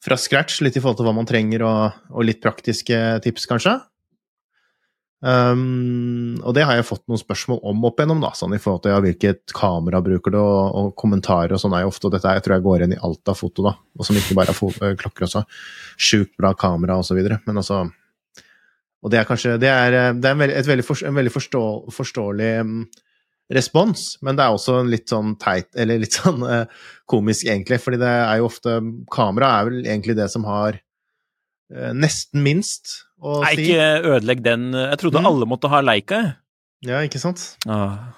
fra 0.00 0.16
scratch, 0.16 0.62
litt 0.64 0.78
i 0.78 0.80
forhold 0.80 1.00
til 1.00 1.08
hva 1.10 1.16
man 1.18 1.28
trenger, 1.28 1.66
og, 1.66 1.98
og 2.14 2.24
litt 2.24 2.40
praktiske 2.40 2.96
tips, 3.26 3.44
kanskje. 3.50 3.74
Um, 5.20 6.38
og 6.48 6.54
det 6.56 6.62
har 6.64 6.78
jeg 6.78 6.86
fått 6.88 7.02
noen 7.10 7.20
spørsmål 7.20 7.58
om 7.68 7.82
opp 7.84 7.98
igjennom, 8.00 8.22
da, 8.24 8.30
sånn 8.36 8.54
i 8.56 8.60
forhold 8.62 8.86
til 8.86 8.94
ja, 8.94 9.00
hvilket 9.04 9.52
kamera 9.52 10.00
bruker 10.04 10.32
du, 10.32 10.38
og, 10.40 10.76
og 10.80 10.94
kommentarer 10.96 11.52
og 11.52 11.60
sånn 11.60 11.76
er 11.76 11.84
jo 11.84 11.90
ofte, 11.92 12.08
og 12.08 12.14
dette 12.14 12.32
jeg 12.38 12.44
tror 12.46 12.56
jeg 12.56 12.64
går 12.64 12.84
inn 12.86 12.94
i 12.96 13.00
alt 13.04 13.28
av 13.28 13.36
foto, 13.36 13.66
da, 13.68 13.74
og 13.76 14.08
som 14.08 14.16
ikke 14.16 14.36
bare 14.38 14.54
er 14.54 14.88
eh, 14.88 14.94
klokker 15.02 15.26
også. 15.28 15.42
Sjukt 16.00 16.32
bra 16.40 16.54
kamera 16.56 16.96
og 16.96 17.04
så 17.04 17.18
videre, 17.18 17.42
men 17.44 17.60
altså 17.60 17.82
Og 19.00 19.12
det 19.12 19.20
er 19.20 19.28
kanskje 19.28 19.58
Det 19.60 19.68
er, 19.68 19.92
eh, 19.92 20.14
det 20.16 20.30
er 20.30 20.40
en 20.40 20.66
veldig, 20.70 20.86
for, 20.88 21.04
en 21.04 21.20
veldig 21.20 21.34
forstå, 21.36 21.62
forståelig 21.92 22.50
um, 22.64 22.80
respons, 23.52 24.16
men 24.24 24.38
det 24.38 24.46
er 24.46 24.56
også 24.56 24.78
en 24.80 24.88
litt 24.88 25.12
sånn 25.12 25.36
teit, 25.36 25.68
eller 25.76 26.00
litt 26.00 26.16
sånn 26.22 26.40
uh, 26.48 26.64
komisk, 27.04 27.44
egentlig, 27.44 27.82
fordi 27.84 28.00
det 28.00 28.16
er 28.24 28.40
jo 28.40 28.48
ofte 28.48 28.80
Kamera 29.12 29.52
er 29.58 29.68
vel 29.68 29.84
egentlig 29.84 30.16
det 30.16 30.30
som 30.32 30.48
har 30.48 30.80
uh, 30.80 31.92
nesten 31.92 32.40
minst 32.46 33.02
å 33.20 33.40
Nei, 33.44 33.54
si. 33.56 33.66
ikke 33.68 33.88
ødelegg 34.14 34.42
den. 34.42 34.70
Jeg 34.72 34.98
trodde 35.02 35.20
Mm. 35.20 35.26
alle 35.30 35.46
måtte 35.46 35.68
ha 35.68 35.80
Leica. 35.84 36.20
jeg. 36.22 36.34
Ja, 36.88 37.00
ikke 37.04 37.20
sant? 37.20 37.56
Ah. 37.68 38.14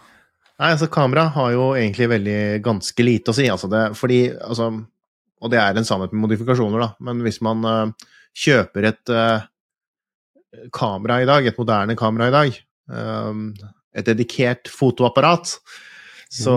Nei, 0.60 0.70
altså 0.76 0.86
kamera 0.92 1.24
har 1.34 1.50
jo 1.52 1.72
egentlig 1.74 2.06
veldig 2.12 2.62
ganske 2.62 3.02
lite 3.02 3.32
å 3.32 3.34
si, 3.34 3.48
altså 3.50 3.68
det, 3.70 3.96
fordi 3.98 4.30
altså 4.38 4.68
Og 5.42 5.50
det 5.50 5.58
er 5.58 5.74
en 5.74 5.82
sannhet 5.84 6.12
med 6.12 6.22
modifikasjoner, 6.22 6.78
da, 6.78 6.94
men 7.00 7.18
hvis 7.24 7.40
man 7.42 7.64
uh, 7.66 7.90
kjøper 8.38 8.84
et 8.92 9.10
uh, 9.10 9.40
kamera 10.70 11.16
i 11.20 11.26
dag, 11.26 11.44
et 11.50 11.58
moderne 11.58 11.96
kamera 11.98 12.28
i 12.28 12.30
dag, 12.30 12.58
eh, 12.92 13.66
et 13.98 14.06
dedikert 14.06 14.68
fotoapparat, 14.70 15.56
så 16.32 16.54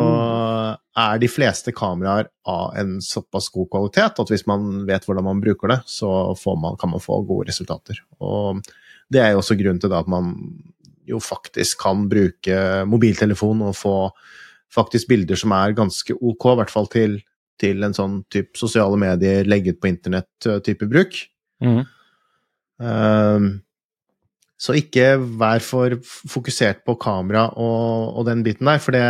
er 0.96 1.20
de 1.20 1.28
fleste 1.28 1.74
kameraer 1.76 2.30
av 2.48 2.78
en 2.80 2.96
såpass 3.04 3.50
god 3.52 3.68
kvalitet 3.74 4.22
at 4.24 4.32
hvis 4.32 4.46
man 4.48 4.86
vet 4.88 5.04
hvordan 5.04 5.28
man 5.28 5.42
bruker 5.44 5.74
det, 5.74 5.82
så 5.92 6.32
får 6.40 6.56
man, 6.62 6.78
kan 6.80 6.94
man 6.94 7.04
få 7.04 7.20
gode 7.28 7.50
resultater. 7.50 8.00
Og 8.24 8.62
det 9.12 9.22
er 9.22 9.34
jo 9.34 9.42
også 9.42 9.58
grunnen 9.60 9.82
til 9.84 9.94
at 9.98 10.08
man 10.12 10.32
jo 11.06 11.20
faktisk 11.22 11.84
kan 11.84 12.08
bruke 12.10 12.60
mobiltelefon 12.90 13.66
og 13.68 13.76
få 13.78 13.98
faktisk 14.74 15.12
bilder 15.12 15.40
som 15.40 15.54
er 15.56 15.76
ganske 15.78 16.16
ok, 16.16 16.48
i 16.54 16.60
hvert 16.62 16.74
fall 16.74 16.88
til, 16.92 17.20
til 17.62 17.84
en 17.86 17.96
sånn 17.96 18.22
type 18.32 18.58
sosiale 18.60 18.98
medier, 19.00 19.46
legget 19.48 19.82
på 19.82 19.92
internett-type 19.92 20.88
bruk. 20.90 21.20
Mm. 21.64 21.84
Ehm, 22.84 23.50
så 24.56 24.76
ikke 24.80 25.18
vær 25.20 25.60
for 25.64 25.98
fokusert 26.32 26.86
på 26.88 26.96
kamera 27.00 27.50
og, 27.60 28.16
og 28.16 28.28
den 28.30 28.44
biten 28.46 28.72
der, 28.72 28.80
for 28.80 28.96
det, 28.96 29.06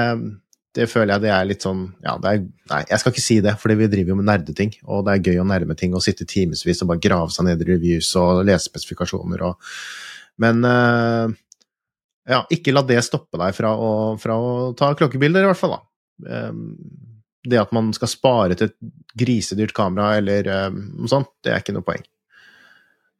det 0.75 0.88
føler 0.91 1.15
jeg 1.15 1.23
det 1.23 1.31
er 1.31 1.47
litt 1.47 1.63
sånn 1.63 1.85
ja, 2.03 2.17
er, 2.29 2.43
Nei, 2.71 2.81
jeg 2.89 3.01
skal 3.01 3.13
ikke 3.13 3.23
si 3.23 3.38
det, 3.45 3.55
fordi 3.61 3.77
vi 3.79 3.88
driver 3.91 4.13
jo 4.13 4.19
med 4.19 4.27
nerdeting, 4.27 4.73
og 4.89 5.05
det 5.05 5.15
er 5.15 5.29
gøy 5.29 5.41
å 5.43 5.47
nærme 5.47 5.77
ting 5.79 5.95
og 5.95 6.03
sitte 6.03 6.27
timevis 6.27 6.81
og 6.83 6.89
bare 6.91 7.03
grave 7.03 7.31
seg 7.33 7.47
ned 7.47 7.61
i 7.63 7.69
reviews 7.69 8.09
og 8.19 8.43
lese 8.47 8.71
spesifikasjoner 8.71 9.45
og 9.47 9.73
Men 10.41 10.65
uh, 10.67 11.31
ja, 12.27 12.41
ikke 12.51 12.73
la 12.73 12.81
det 12.83 12.99
stoppe 13.05 13.39
deg 13.39 13.55
fra 13.55 13.71
å, 13.71 13.91
fra 14.19 14.35
å 14.35 14.49
ta 14.75 14.89
klokkebilder, 14.97 15.45
i 15.45 15.47
hvert 15.47 15.61
fall, 15.61 15.77
da. 15.77 16.49
Um, 16.49 16.65
det 17.45 17.61
at 17.61 17.71
man 17.75 17.93
skal 17.95 18.09
spare 18.09 18.57
til 18.57 18.71
et 18.71 18.75
grisedyrt 19.15 19.75
kamera 19.77 20.17
eller 20.17 20.49
um, 20.67 20.81
noe 20.97 21.11
sånt, 21.11 21.29
det 21.45 21.53
er 21.53 21.63
ikke 21.63 21.77
noe 21.77 21.85
poeng. 21.88 22.03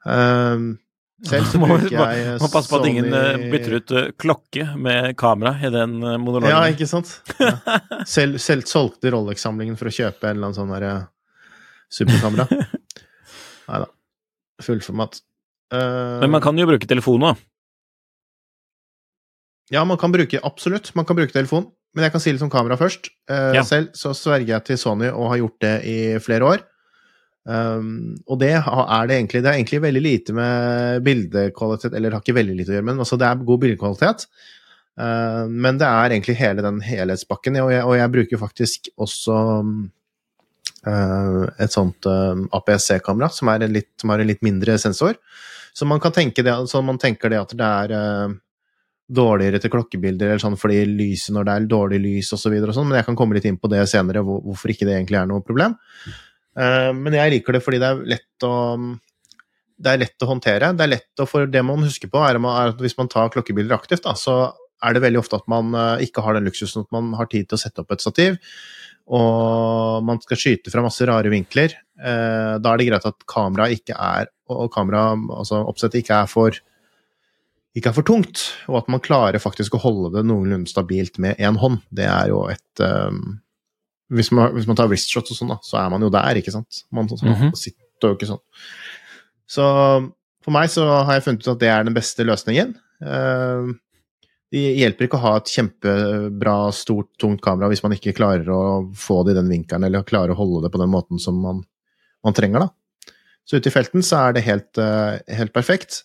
Ehm, 0.05 0.75
selv 1.23 1.47
så 1.51 1.60
bruker 1.62 1.93
jeg 1.93 2.38
må 2.41 2.49
passe 2.51 2.67
på 2.71 2.80
at 2.82 2.88
ingen 2.89 3.08
eh, 3.15 3.45
bytter 3.54 3.78
ut 3.80 3.93
eh, 3.95 4.08
klokke 4.19 4.65
med 4.75 5.13
kamera 5.19 5.56
i 5.63 5.71
den 5.71 5.95
eh, 6.04 6.17
monologen. 6.19 6.51
Ja, 6.51 6.65
ikke 6.71 6.88
sant? 6.89 7.13
Ja. 7.39 7.56
Selv, 8.15 8.38
selv 8.43 8.67
solgte 8.69 9.13
Rolex-samlingen 9.15 9.78
for 9.80 9.89
å 9.89 9.95
kjøpe 9.95 10.28
en 10.28 10.36
eller 10.36 10.49
annen 10.51 10.58
sånn 10.58 10.73
derre 10.75 10.93
superkamera. 11.93 12.45
Nei 13.69 13.80
da. 13.86 13.89
Fullformat. 14.63 15.17
Uh, 15.73 16.21
Men 16.21 16.36
man 16.36 16.43
kan 16.43 16.60
jo 16.60 16.67
bruke 16.69 16.88
telefon 16.88 17.25
òg. 17.32 17.39
Ja, 19.73 19.82
man 19.88 19.97
kan 19.97 20.13
bruke 20.13 20.39
Absolutt, 20.45 20.91
man 20.95 21.08
kan 21.10 21.17
bruke 21.17 21.34
telefon. 21.34 21.71
Men 21.95 22.06
jeg 22.06 22.13
kan 22.13 22.21
si 22.21 22.34
litt 22.36 22.43
om 22.45 22.51
kamera 22.54 22.78
først. 22.80 23.10
Uh, 23.32 23.56
Ja. 23.56 23.63
Selv 23.65 23.95
så 23.97 24.12
sverger 24.15 24.58
jeg 24.58 24.67
til 24.67 24.80
Sony 24.80 25.10
og 25.10 25.32
har 25.32 25.41
gjort 25.41 25.60
det 25.63 25.75
i 25.89 25.97
flere 26.23 26.51
år. 26.54 26.65
Um, 27.45 28.15
og 28.25 28.39
det 28.41 28.55
er 28.58 29.05
det 29.05 29.19
egentlig 29.19 29.43
Det 29.43 29.49
er 29.51 29.58
egentlig 29.60 29.79
veldig 29.84 30.01
lite 30.01 30.34
med 30.34 31.03
bildekvalitet 31.05 31.93
Eller 31.93 32.10
det 32.10 32.17
har 32.17 32.23
ikke 32.23 32.39
veldig 32.39 32.55
lite 32.58 32.71
å 32.71 32.73
gjøre, 32.73 32.88
men 32.88 33.03
altså 33.03 33.19
det 33.21 33.27
er 33.27 33.43
god 33.45 33.62
bildekvalitet. 33.62 34.25
Uh, 34.97 35.45
men 35.51 35.77
det 35.77 35.86
er 35.86 36.15
egentlig 36.15 36.39
hele 36.39 36.63
den 36.65 36.79
helhetspakken, 36.81 37.60
og 37.62 37.69
jeg, 37.73 37.84
og 37.86 37.97
jeg 37.99 38.13
bruker 38.15 38.41
faktisk 38.41 38.89
også 38.95 39.36
uh, 40.88 41.43
et 41.62 41.75
sånt 41.75 42.10
um, 42.10 42.47
APS-C-kamera 42.55 43.29
som, 43.29 43.51
som 43.51 44.13
har 44.13 44.23
en 44.23 44.31
litt 44.31 44.41
mindre 44.45 44.79
sensor. 44.81 45.19
Så 45.75 45.86
man 45.86 45.99
kan 45.99 46.15
tenke 46.15 46.45
det, 46.45 46.55
så 46.71 46.81
man 46.81 46.97
tenker 46.97 47.29
det 47.29 47.41
at 47.43 47.55
det 47.60 47.71
er 47.84 47.95
uh, 47.99 48.36
dårligere 49.05 49.60
til 49.62 49.73
klokkebilder 49.73 50.31
eller 50.31 50.41
sånn 50.41 50.58
fordi 50.58 50.79
lyset 50.89 51.36
når 51.36 51.45
det 51.45 51.55
er 51.55 51.65
dårlig 51.69 51.99
lys 52.01 52.31
osv. 52.34 52.55
Sånn, 52.71 52.88
men 52.89 53.01
jeg 53.01 53.10
kan 53.10 53.17
komme 53.19 53.38
litt 53.38 53.45
inn 53.45 53.60
på 53.62 53.69
det 53.69 53.84
senere, 53.91 54.23
hvor, 54.25 54.41
hvorfor 54.45 54.73
ikke 54.73 54.88
det 54.88 54.95
egentlig 54.97 55.19
er 55.19 55.29
noe 55.29 55.45
problem. 55.45 55.75
Eh, 56.08 56.23
men 56.55 57.17
jeg 57.17 57.31
liker 57.33 57.57
det 57.57 57.59
fordi 57.65 57.81
det 57.81 57.87
er 57.91 58.05
lett 58.15 58.45
å 58.47 58.53
det 59.75 59.91
er 59.91 60.01
lett 60.05 60.23
å 60.23 60.29
håndtere. 60.29 60.71
Det 60.71 60.85
er 60.85 60.91
lett 60.93 61.21
å, 61.21 61.27
for 61.27 61.49
det 61.51 61.63
man 61.67 61.83
husker 61.83 62.07
på, 62.11 62.21
er 62.23 62.39
at 62.39 62.79
hvis 62.79 62.95
man 62.95 63.09
tar 63.11 63.31
klokkebilder 63.33 63.75
aktivt, 63.75 64.05
da, 64.05 64.13
så 64.15 64.53
er 64.85 64.95
det 64.95 65.03
veldig 65.03 65.21
ofte 65.21 65.39
at 65.39 65.47
man 65.51 65.73
eh, 65.75 66.05
ikke 66.07 66.23
har 66.23 66.37
den 66.37 66.47
luksusen 66.47 66.85
at 66.85 66.91
man 66.95 67.13
har 67.19 67.29
tid 67.31 67.49
til 67.49 67.57
å 67.57 67.61
sette 67.61 67.83
opp 67.83 67.91
et 67.95 68.03
stativ, 68.03 68.37
og 69.05 70.05
man 70.05 70.21
skal 70.23 70.39
skyte 70.39 70.71
fra 70.73 70.83
masse 70.85 71.05
rare 71.07 71.31
vinkler. 71.33 71.75
Eh, 71.99 72.53
da 72.61 72.71
er 72.71 72.81
det 72.81 72.87
greit 72.89 73.09
at 73.09 73.27
kamera 73.29 73.67
ikke 73.73 73.97
er, 73.97 74.31
og 74.51 74.71
kamera, 74.73 75.11
altså 75.13 75.63
oppsettet 75.65 76.03
ikke 76.03 76.23
er 76.23 76.31
for 76.31 76.61
ikke 77.75 77.91
er 77.91 77.95
for 77.97 78.07
tungt, 78.07 78.41
og 78.71 78.77
at 78.79 78.91
man 78.91 79.01
klarer 79.03 79.41
faktisk 79.43 79.75
å 79.75 79.81
holde 79.83 80.13
det 80.13 80.21
noenlunde 80.29 80.71
stabilt 80.71 81.17
med 81.19 81.41
én 81.43 81.57
hånd. 81.59 81.81
Det 81.91 82.05
er 82.07 82.29
jo 82.31 82.45
et 82.47 82.79
um, 82.79 83.33
hvis, 84.13 84.31
man, 84.35 84.51
hvis 84.53 84.67
man 84.69 84.77
tar 84.77 84.89
wristshots 84.91 85.33
og 85.33 85.39
sånn, 85.39 85.53
da, 85.55 85.57
så 85.65 85.79
er 85.81 85.89
man 85.93 86.03
jo 86.05 86.11
der, 86.13 86.41
ikke 86.41 86.53
sant? 86.53 86.83
Man, 86.93 87.09
så, 87.09 87.17
mm 87.25 87.33
-hmm. 87.33 87.55
sitter 87.57 88.11
jo 88.11 88.17
ikke 88.17 88.29
sånn. 88.29 88.43
Så 89.49 89.65
for 90.45 90.53
meg 90.53 90.69
så 90.69 90.85
har 90.85 91.13
jeg 91.13 91.25
funnet 91.25 91.41
ut 91.41 91.53
at 91.55 91.59
det 91.59 91.69
er 91.73 91.83
den 91.83 91.97
beste 91.97 92.23
løsningen. 92.23 92.75
Uh, 93.01 93.73
det 94.53 94.61
hjelper 94.77 95.07
ikke 95.07 95.17
å 95.17 95.25
ha 95.25 95.35
et 95.39 95.51
kjempebra, 95.51 96.71
stort, 96.71 97.09
tungt 97.19 97.41
kamera 97.41 97.67
hvis 97.71 97.83
man 97.83 97.95
ikke 97.97 98.13
klarer 98.15 98.49
å 98.53 98.63
få 98.95 99.23
det 99.25 99.33
i 99.33 99.39
den 99.39 99.49
vinkelen, 99.49 99.83
eller 99.87 100.05
klarer 100.07 100.31
å 100.31 100.39
holde 100.39 100.65
det 100.65 100.71
på 100.71 100.81
den 100.81 100.93
måten 100.93 101.19
som 101.19 101.39
man, 101.41 101.63
man 102.23 102.33
trenger, 102.37 102.67
da. 102.67 103.13
Så 103.45 103.57
ute 103.57 103.69
i 103.69 103.73
felten 103.73 104.05
så 104.05 104.27
er 104.27 104.37
det 104.37 104.45
helt, 104.45 104.77
uh, 104.77 105.17
helt 105.27 105.53
perfekt. 105.53 106.03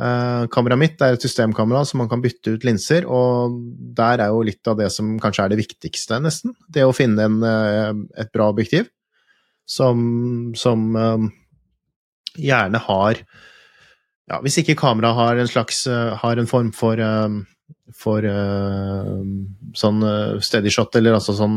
Uh, 0.00 0.48
kameraet 0.48 0.80
mitt 0.80 1.02
er 1.04 1.18
et 1.18 1.24
systemkamera 1.24 1.82
som 1.84 2.00
man 2.00 2.08
kan 2.08 2.22
bytte 2.24 2.54
ut 2.54 2.64
linser, 2.64 3.04
og 3.04 3.58
der 3.96 4.22
er 4.24 4.32
jo 4.32 4.40
litt 4.48 4.68
av 4.70 4.78
det 4.80 4.88
som 4.94 5.18
kanskje 5.20 5.44
er 5.44 5.52
det 5.52 5.60
viktigste, 5.60 6.16
nesten. 6.24 6.54
Det 6.72 6.86
å 6.88 6.94
finne 6.96 7.26
en, 7.28 7.38
uh, 7.44 7.92
et 8.16 8.32
bra 8.32 8.48
objektiv 8.54 8.88
som, 9.68 10.52
som 10.58 10.88
uh, 10.96 11.28
gjerne 12.40 12.80
har 12.88 13.24
Ja, 14.30 14.38
hvis 14.40 14.56
ikke 14.62 14.78
kameraet 14.80 15.18
har 15.18 15.38
en 15.42 15.50
slags 15.50 15.82
har 16.22 16.38
en 16.38 16.48
form 16.48 16.70
for 16.72 16.96
for 17.92 18.24
sånn 19.76 20.04
steady 20.40 20.70
shot, 20.72 20.94
eller 20.96 21.18
altså 21.18 21.34
sånn 21.36 21.56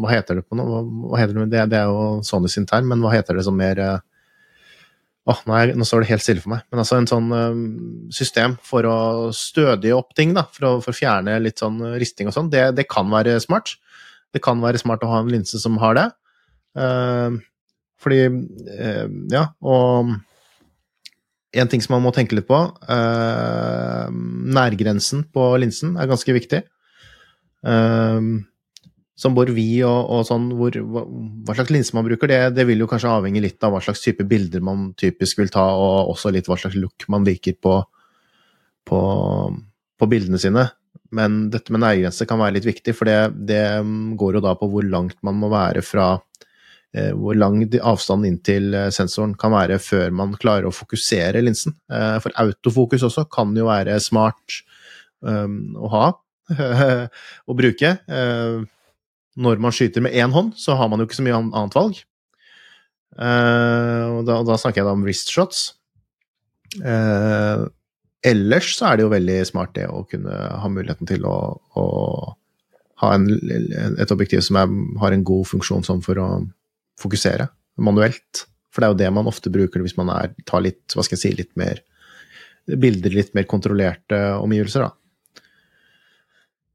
Hva 0.00 0.10
heter 0.10 0.40
det 0.40 0.46
på 0.48 0.56
noe? 0.58 0.80
Hva 1.12 1.20
heter 1.20 1.38
det? 1.44 1.60
det? 1.70 1.78
er 1.78 1.92
jo 1.92 2.24
Sony 2.26 2.50
sin 2.50 2.66
term, 2.66 2.88
men 2.90 3.04
hva 3.04 3.12
heter 3.14 3.38
det 3.38 3.44
som 3.46 3.54
mer 3.54 3.78
Åh, 5.26 5.40
nei, 5.50 5.62
nå 5.74 5.86
står 5.86 6.04
det 6.04 6.10
helt 6.12 6.22
stille 6.22 6.42
for 6.42 6.52
meg. 6.52 6.62
Men 6.70 6.82
altså 6.84 7.00
en 7.00 7.08
sånn 7.10 7.32
system 8.14 8.54
for 8.62 8.86
å 8.86 8.98
stødige 9.34 9.96
opp 9.96 10.14
ting, 10.14 10.36
da, 10.36 10.44
for 10.54 10.68
å, 10.68 10.70
for 10.84 10.94
å 10.94 10.98
fjerne 10.98 11.34
litt 11.42 11.58
sånn 11.58 11.80
risting 11.98 12.30
og 12.30 12.36
sånn, 12.36 12.52
det, 12.52 12.68
det, 12.78 12.84
kan 12.90 13.10
være 13.10 13.34
smart. 13.42 13.74
Det 14.30 14.42
kan 14.44 14.62
være 14.62 14.78
smart 14.78 15.02
å 15.02 15.10
ha 15.10 15.24
en 15.24 15.32
linse 15.32 15.58
som 15.58 15.80
har 15.82 15.98
det. 15.98 16.06
Uh, 16.78 17.40
fordi 18.02 18.22
uh, 18.28 19.06
Ja, 19.32 19.48
og 19.64 20.14
en 21.56 21.70
ting 21.72 21.82
som 21.82 21.96
man 21.96 22.04
må 22.04 22.12
tenke 22.14 22.36
litt 22.36 22.48
på 22.48 22.58
uh, 22.68 24.06
Nærgrensen 24.12 25.24
på 25.32 25.48
linsen 25.62 25.96
er 25.96 26.10
ganske 26.10 26.36
viktig. 26.36 26.62
Uh, 27.66 28.44
som 29.16 29.36
bor 29.36 29.48
vi 29.56 29.80
og, 29.86 30.10
og 30.12 30.26
sånn, 30.28 30.50
hvor, 30.58 30.76
hva, 30.76 31.54
slags 31.56 31.72
linse 31.72 31.96
man 31.96 32.04
bruker, 32.04 32.28
det, 32.28 32.40
det, 32.58 32.66
vil 32.68 32.82
jo 32.84 32.88
kanskje 32.90 33.14
avhenge 33.16 33.40
litt 33.40 33.64
av 33.64 33.72
hva 33.72 33.80
slags 33.84 34.04
type 34.04 34.26
bilder 34.28 34.64
man 34.64 34.90
typisk 35.00 35.40
vil 35.40 35.52
ta, 35.52 35.64
og 35.72 36.12
også 36.12 36.34
litt 36.34 36.50
hva 36.50 36.58
slags 36.60 36.76
look 36.76 37.06
man 37.12 37.24
liker 37.24 37.56
på, 37.56 37.78
på, 38.86 39.00
på 39.96 40.10
bildene 40.12 40.40
sine. 40.42 40.66
Men 41.16 41.46
dette 41.52 41.72
med 41.72 41.80
nærgrense 41.84 42.28
kan 42.28 42.42
være 42.42 42.58
litt 42.58 42.68
viktig, 42.68 42.92
for 42.96 43.08
det, 43.08 43.18
det, 43.48 43.64
går 44.20 44.36
jo 44.36 44.44
da 44.44 44.52
på 44.58 44.68
hvor 44.68 44.84
langt 44.84 45.16
man 45.24 45.40
må 45.40 45.48
være 45.52 45.80
fra 45.86 46.10
eh, 46.92 47.12
Hvor 47.16 47.38
lang 47.38 47.62
avstanden 47.78 48.28
inn 48.28 48.38
til 48.44 48.74
eh, 48.76 48.90
sensoren 48.92 49.32
kan 49.38 49.54
være 49.54 49.80
før 49.80 50.12
man 50.12 50.36
klarer 50.36 50.68
å 50.68 50.76
fokusere 50.76 51.44
linsen. 51.46 51.78
Eh, 51.88 52.16
for 52.20 52.36
autofokus 52.42 53.06
også 53.08 53.28
kan 53.32 53.56
jo 53.56 53.68
være 53.70 53.96
smart 54.02 54.60
um, 55.24 55.76
å 55.80 55.92
ha, 55.94 56.06
å 57.48 57.56
bruke. 57.56 57.96
Når 59.36 59.60
man 59.60 59.74
skyter 59.74 60.04
med 60.04 60.16
én 60.16 60.32
hånd, 60.32 60.54
så 60.56 60.76
har 60.78 60.88
man 60.88 61.00
jo 61.00 61.08
ikke 61.08 61.18
så 61.18 61.24
mye 61.26 61.38
annet 61.40 61.76
valg. 61.76 61.98
Uh, 63.16 64.18
og, 64.18 64.22
da, 64.28 64.38
og, 64.40 64.46
da, 64.48 64.56
snakker 64.60 64.82
jeg 64.82 64.88
da 64.88 64.94
om 64.96 65.04
wrist 65.06 65.32
shots. 65.32 65.66
Uh, 66.80 67.68
ellers 68.26 68.74
så 68.76 68.90
er 68.90 68.98
det 68.98 69.06
jo 69.06 69.12
veldig 69.12 69.38
smart 69.48 69.74
det 69.76 69.86
å 69.88 70.02
kunne 70.08 70.34
ha 70.60 70.70
muligheten 70.72 71.08
til 71.08 71.24
å, 71.28 71.36
å 71.76 71.86
ha 73.02 73.12
en, 73.14 73.28
et 73.28 74.12
objektiv 74.12 74.42
som 74.44 74.58
er, 74.60 74.72
har 75.00 75.14
en 75.14 75.24
god 75.26 75.48
funksjon 75.52 75.84
sånn 75.86 76.02
for 76.04 76.20
å 76.20 76.28
fokusere 77.00 77.48
manuelt. 77.84 78.46
For 78.72 78.82
det 78.82 78.88
er 78.88 78.94
jo 78.94 79.00
det 79.04 79.12
man 79.16 79.28
ofte 79.28 79.52
bruker 79.52 79.84
hvis 79.84 79.96
man 80.00 80.12
er, 80.12 80.32
tar 80.48 80.64
litt, 80.64 80.84
hva 80.92 81.04
skal 81.04 81.16
jeg 81.16 81.24
si, 81.24 81.34
litt 81.38 81.52
mer 81.60 81.80
bilder, 82.66 83.14
litt 83.14 83.34
mer 83.36 83.46
kontrollerte 83.48 84.18
omgivelser, 84.40 84.88
da. 84.88 84.92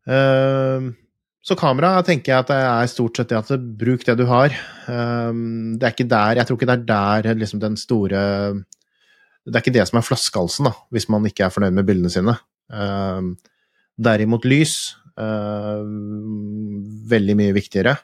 Uh, 0.01 0.87
så 1.41 1.57
kamera 1.57 1.95
tenker 2.05 2.35
jeg 2.35 2.43
at 2.43 2.51
det 2.51 2.59
er 2.61 2.89
stort 2.91 3.17
sett 3.17 3.31
det 3.31 3.39
at 3.39 3.63
bruk 3.79 4.03
det 4.05 4.13
du 4.19 4.27
har. 4.29 4.53
Um, 4.85 5.73
det 5.81 5.87
er 5.87 5.95
ikke 5.95 6.11
der 6.11 6.37
Jeg 6.37 6.47
tror 6.47 6.59
ikke 6.59 6.69
det 6.69 6.75
er 6.75 7.23
der 7.25 7.39
liksom 7.39 7.61
den 7.63 7.77
store 7.81 8.21
Det 9.41 9.55
er 9.55 9.63
ikke 9.63 9.73
det 9.73 9.87
som 9.89 9.97
er 9.97 10.05
flaskehalsen, 10.05 10.69
da, 10.69 10.75
hvis 10.93 11.09
man 11.09 11.25
ikke 11.25 11.47
er 11.47 11.53
fornøyd 11.53 11.73
med 11.73 11.87
bildene 11.87 12.13
sine. 12.13 12.37
Um, 12.69 13.33
derimot 13.97 14.45
lys 14.45 14.93
uh, 15.17 15.81
veldig 17.09 17.37
mye 17.39 17.57
viktigere. 17.57 17.97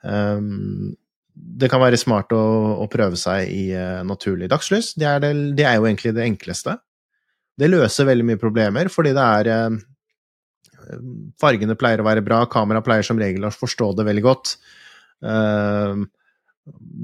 Um, 0.00 0.96
det 1.32 1.68
kan 1.72 1.80
være 1.80 2.00
smart 2.00 2.32
å, 2.32 2.88
prøve 2.92 3.20
seg 3.20 3.52
i 3.52 3.66
uh, 3.76 4.00
naturlig 4.08 4.48
dagslys. 4.48 4.94
Det 4.96 5.08
er, 5.08 5.20
det, 5.20 5.34
det 5.60 5.68
er, 5.68 5.76
jo 5.76 5.90
egentlig 5.90 6.16
det 6.16 6.24
enkleste. 6.24 6.78
Det 7.60 7.68
løser 7.68 8.08
veldig 8.08 8.30
mye 8.32 8.40
problemer, 8.40 8.88
fordi 8.88 9.12
det 9.12 9.28
er 9.28 9.76
Fargene 11.40 11.76
pleier 11.78 12.02
å 12.02 12.06
være 12.06 12.24
bra, 12.24 12.42
kamera 12.50 12.82
pleier 12.84 13.06
som 13.06 13.20
regel 13.20 13.46
å 13.48 13.52
forstå 13.54 13.92
det 13.98 14.06
veldig 14.08 14.24
godt. 14.24 14.56
Eh, 15.22 16.02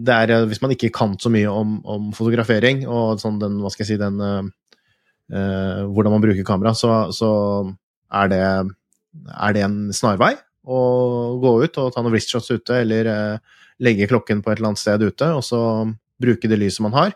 det 0.09 0.15
er, 0.15 0.33
eh, 0.35 0.47
hvis 0.51 0.63
man 0.63 0.75
ikke 0.75 0.93
kan 0.95 1.17
så 1.21 1.31
mye 1.35 1.51
om, 1.51 1.79
om 1.87 2.11
fotografering 2.17 2.85
og 2.87 3.23
sånn 3.23 3.41
den, 3.43 3.61
hva 3.63 3.73
skal 3.75 3.85
jeg 3.85 3.95
si, 3.95 4.01
den 4.01 4.21
uh, 4.23 4.49
Hvordan 5.29 6.15
man 6.15 6.23
bruker 6.25 6.45
kamera, 6.47 6.71
så, 6.73 7.11
så 7.13 7.31
er, 8.17 8.31
det, 8.33 8.39
er, 8.41 9.51
det, 9.53 9.65
en 9.67 9.91
snarvei 9.93 10.31
å 10.65 10.79
gå 11.43 11.51
ut 11.67 11.81
og 11.83 11.91
ta 11.93 12.01
noen 12.01 12.15
wristshots 12.15 12.49
ute, 12.49 12.79
eller 12.81 13.11
legge 13.85 14.09
klokken 14.09 14.41
på 14.41 14.49
et 14.49 14.57
eller 14.57 14.71
annet 14.71 14.81
sted 14.81 15.05
ute, 15.05 15.29
og 15.37 15.45
så 15.45 15.61
bruke 16.17 16.49
det 16.49 16.57
lyset 16.63 16.81
man 16.87 16.97
har. 16.97 17.13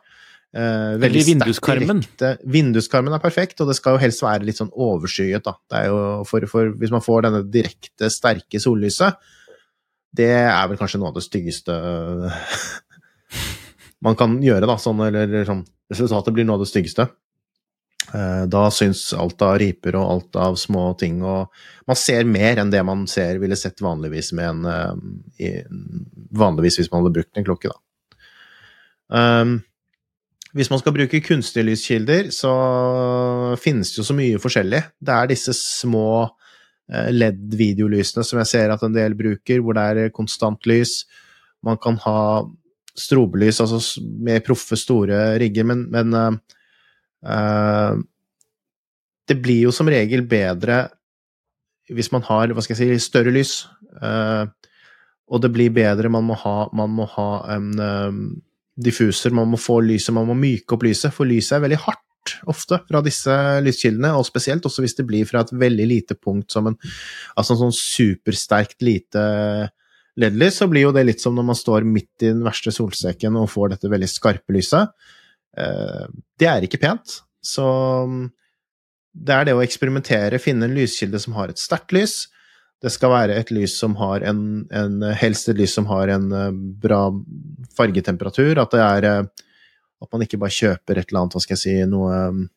Uh, 0.52 0.98
veldig 1.00 1.22
vinduskarmen. 1.30 2.02
Vinduskarmen 2.44 3.14
er 3.16 3.22
perfekt, 3.22 3.62
og 3.64 3.70
det 3.70 3.76
skal 3.78 3.96
jo 3.96 4.02
helst 4.02 4.20
være 4.24 4.44
litt 4.44 4.58
sånn 4.60 4.72
overskyet, 4.72 5.46
da. 5.46 5.54
Det 5.70 5.78
er 5.78 5.86
jo 5.88 6.02
for, 6.28 6.44
for, 6.50 6.74
hvis 6.76 6.92
man 6.92 7.04
får 7.04 7.24
denne 7.26 7.40
direkte, 7.48 8.10
sterke 8.12 8.60
sollyset, 8.60 9.16
det 10.12 10.28
er 10.42 10.66
vel 10.68 10.76
kanskje 10.76 11.00
noe 11.00 11.08
av 11.08 11.16
det 11.16 11.24
styggeste 11.24 11.72
man 14.04 14.18
kan 14.20 14.36
gjøre, 14.44 14.68
da. 14.68 14.76
Sånn, 14.80 15.00
eller, 15.08 15.24
eller 15.28 15.48
sånn 15.48 15.64
Resultatet 15.92 16.32
blir 16.32 16.46
noe 16.48 16.56
av 16.56 16.62
det 16.62 16.70
styggeste. 16.70 17.04
Uh, 18.12 18.44
da 18.48 18.66
syns 18.72 19.10
alt 19.16 19.42
av 19.44 19.58
riper 19.60 19.96
og 19.96 20.06
alt 20.08 20.38
av 20.40 20.56
små 20.60 20.86
ting, 21.00 21.18
og 21.24 21.52
man 21.88 21.98
ser 22.00 22.24
mer 22.28 22.60
enn 22.60 22.72
det 22.72 22.80
man 22.84 23.04
ser 23.08 23.40
ville 23.40 23.56
sett 23.56 23.80
vanligvis 23.84 24.32
med 24.36 24.48
en 24.48 24.64
uh, 24.68 25.02
i, 25.40 25.54
Vanligvis 26.32 26.80
hvis 26.80 26.88
man 26.92 27.02
hadde 27.02 27.16
brukt 27.18 27.36
en 27.40 27.44
klokke, 27.44 27.72
da. 27.72 27.78
Um, 29.12 29.60
hvis 30.52 30.68
man 30.68 30.80
skal 30.82 30.92
bruke 30.92 31.22
kunstige 31.24 31.64
lyskilder, 31.64 32.28
så 32.34 32.52
finnes 33.60 33.92
det 33.92 34.02
jo 34.02 34.04
så 34.04 34.16
mye 34.16 34.40
forskjellig. 34.40 34.82
Det 35.00 35.14
er 35.14 35.30
disse 35.30 35.54
små 35.56 36.08
eh, 36.92 37.08
LED-videolysene 37.14 38.24
som 38.26 38.40
jeg 38.42 38.50
ser 38.50 38.74
at 38.74 38.84
en 38.84 38.92
del 38.96 39.16
bruker, 39.16 39.62
hvor 39.64 39.78
det 39.78 39.86
er 39.88 40.12
konstant 40.12 40.68
lys. 40.68 41.06
Man 41.64 41.80
kan 41.80 41.96
ha 42.04 42.44
strobelys, 42.98 43.62
altså 43.64 44.02
med 44.02 44.44
proffe, 44.44 44.76
store 44.76 45.38
rigger, 45.40 45.64
men, 45.64 45.86
men 45.88 46.12
uh, 47.24 47.94
Det 49.24 49.38
blir 49.40 49.70
jo 49.70 49.72
som 49.72 49.88
regel 49.88 50.26
bedre 50.28 50.90
hvis 51.92 52.12
man 52.12 52.24
har, 52.28 52.52
hva 52.52 52.62
skal 52.64 52.76
jeg 52.76 53.00
si, 53.00 53.08
større 53.08 53.32
lys. 53.32 53.62
Uh, 53.96 54.44
og 55.32 55.40
det 55.40 55.52
blir 55.54 55.72
bedre, 55.72 56.12
man 56.12 56.28
må 56.28 56.36
ha, 56.36 56.68
man 56.76 56.92
må 56.92 57.08
ha 57.16 57.30
en 57.54 57.72
diffuser, 58.85 59.35
man 59.35 59.51
må 59.53 59.61
få 59.61 59.81
lyset, 59.85 60.14
man 60.14 60.29
må 60.29 60.37
myke 60.38 60.77
opp 60.77 60.87
lyset, 60.87 61.14
for 61.14 61.29
lyset 61.29 61.59
er 61.59 61.66
veldig 61.66 61.81
hardt 61.85 62.35
ofte 62.51 62.79
fra 62.87 63.01
disse 63.03 63.35
lyskildene, 63.64 64.12
og 64.14 64.27
spesielt 64.27 64.66
også 64.68 64.85
hvis 64.85 64.97
det 64.99 65.07
blir 65.09 65.27
fra 65.29 65.42
et 65.42 65.55
veldig 65.59 65.87
lite 65.90 66.16
punkt 66.18 66.55
som 66.55 66.68
en 66.71 66.77
altså 67.35 67.57
en 67.57 67.62
sånn 67.64 67.75
supersterkt 67.77 68.85
lite 68.87 69.25
LED-lys, 70.21 70.61
så 70.61 70.68
blir 70.71 70.87
jo 70.87 70.92
det 70.95 71.07
litt 71.09 71.23
som 71.25 71.35
når 71.35 71.49
man 71.51 71.59
står 71.59 71.88
midt 71.88 72.27
i 72.27 72.31
den 72.31 72.45
verste 72.45 72.73
solsteken 72.75 73.38
og 73.40 73.51
får 73.51 73.75
dette 73.75 73.90
veldig 73.90 74.11
skarpe 74.11 74.55
lyset. 74.55 74.92
Eh, 75.57 76.05
det 76.38 76.49
er 76.51 76.66
ikke 76.66 76.83
pent, 76.83 77.18
så 77.42 77.66
det 79.12 79.35
er 79.35 79.49
det 79.49 79.57
å 79.57 79.64
eksperimentere, 79.64 80.40
finne 80.40 80.68
en 80.68 80.77
lyskilde 80.77 81.21
som 81.21 81.35
har 81.37 81.53
et 81.53 81.61
sterkt 81.61 81.95
lys, 81.97 82.27
det 82.83 82.90
skal 82.90 83.12
være 83.12 83.38
et 83.38 83.51
lys 83.55 83.77
som 83.79 83.95
har 84.01 84.25
en, 84.27 84.42
en, 84.75 85.03
Helst 85.18 85.51
et 85.53 85.59
lys 85.61 85.75
som 85.79 85.87
har 85.90 86.11
en 86.11 86.27
eh, 86.35 86.55
bra 86.83 87.05
fargetemperatur. 87.79 88.59
At 88.59 88.75
det 88.75 88.83
er 88.83 89.09
eh, 89.11 89.51
At 90.03 90.11
man 90.11 90.25
ikke 90.25 90.40
bare 90.42 90.55
kjøper 90.55 90.99
et 90.99 91.11
eller 91.11 91.21
annet, 91.21 91.37
hva 91.37 91.45
skal 91.45 91.55
jeg 91.55 91.62
si, 91.62 91.77
noe 91.87 92.14
En 92.14 92.49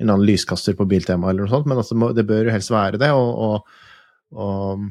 eller 0.00 0.14
annen 0.14 0.28
lyskaster 0.28 0.76
på 0.76 0.86
Biltema 0.88 1.30
eller 1.30 1.44
noe 1.44 1.52
sånt, 1.52 1.68
men 1.68 1.80
altså, 1.80 1.96
det, 2.16 2.24
bør 2.28 2.48
jo 2.48 2.52
helst 2.52 2.72
være 2.72 3.00
det. 3.00 3.08
Og, 3.16 3.30
og, 3.46 3.76
og, 4.36 4.82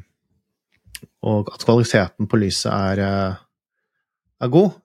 og, 1.22 1.52
at 1.54 1.66
kvaliteten 1.66 2.30
på 2.30 2.40
lyset 2.42 2.72
er, 2.74 3.02
eh, 3.06 3.44
er 4.42 4.54
god. 4.54 4.80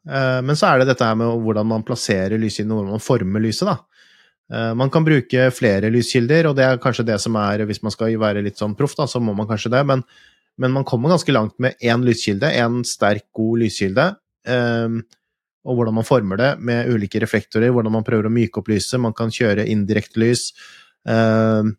Men 0.44 0.56
så 0.60 0.68
er 0.68 0.80
det 0.82 0.90
dette 0.90 1.08
her 1.08 1.16
med 1.16 1.40
hvordan 1.44 1.70
man 1.72 1.84
plasserer 1.88 2.36
lyset, 2.40 2.68
hvordan 2.68 2.92
man 2.98 3.04
former 3.04 3.40
lyset, 3.40 3.68
da. 3.68 3.78
Eh, 4.50 4.72
man 4.74 4.90
kan 4.90 5.06
bruke 5.06 5.46
flere 5.54 5.92
lyskilder, 5.94 6.50
og 6.50 6.58
det 6.58 6.66
er 6.66 6.82
kanskje 6.82 7.06
det 7.06 7.20
som 7.22 7.36
er 7.38 7.62
Hvis 7.68 7.82
man 7.86 7.94
skal 7.94 8.16
være 8.18 8.42
litt 8.42 8.58
sånn 8.58 8.74
proff, 8.78 8.96
da, 8.98 9.06
så 9.06 9.22
må 9.22 9.34
man 9.36 9.48
kanskje 9.50 9.72
det, 9.76 9.84
men, 9.86 10.02
men 10.58 10.74
man 10.74 10.86
kommer 10.88 11.12
ganske 11.12 11.32
langt 11.34 11.56
med 11.62 11.78
én 11.80 12.02
lyskilde, 12.06 12.50
én 12.50 12.82
sterk, 12.86 13.28
god 13.36 13.62
lyskilde. 13.64 14.10
Um, 14.48 15.02
og 15.68 15.76
hvordan 15.76 15.98
man 15.98 16.06
former 16.08 16.40
det 16.40 16.50
med 16.64 16.88
ulike 16.88 17.20
reflektorer, 17.20 17.70
hvordan 17.70 17.92
man 17.92 18.06
prøver 18.06 18.26
å 18.26 18.32
myke 18.32 18.62
opp 18.62 18.70
lyset. 18.72 18.96
Man 19.02 19.14
kan 19.16 19.32
kjøre 19.34 19.68
indirekte 19.68 20.22
lys. 20.22 20.46
Um, 21.04 21.74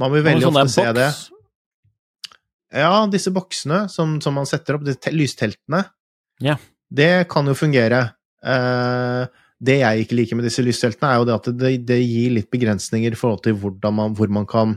man 0.00 0.14
vil 0.14 0.24
veldig 0.24 0.48
ofte 0.48 0.72
se 0.72 0.86
det. 0.96 1.10
Ja, 2.72 2.94
disse 3.12 3.30
boksene 3.30 3.84
som, 3.92 4.16
som 4.24 4.34
man 4.40 4.48
setter 4.48 4.78
opp, 4.78 4.86
disse 4.88 5.12
lysteltene, 5.12 5.82
yeah. 6.40 6.56
det 6.88 7.28
kan 7.30 7.46
jo 7.46 7.54
fungere. 7.54 8.06
Uh, 8.40 9.28
det 9.62 9.78
jeg 9.78 10.04
ikke 10.04 10.18
liker 10.18 10.38
med 10.38 10.46
disse 10.48 10.64
lysteltene, 10.64 11.12
er 11.12 11.20
jo 11.20 11.26
det 11.28 11.36
at 11.36 11.48
det, 11.60 11.72
det 11.86 12.00
gir 12.02 12.34
litt 12.36 12.50
begrensninger 12.52 13.14
i 13.14 13.18
forhold 13.18 13.44
til 13.44 13.58
man, 13.94 14.16
hvor 14.18 14.32
man 14.32 14.46
kan 14.48 14.76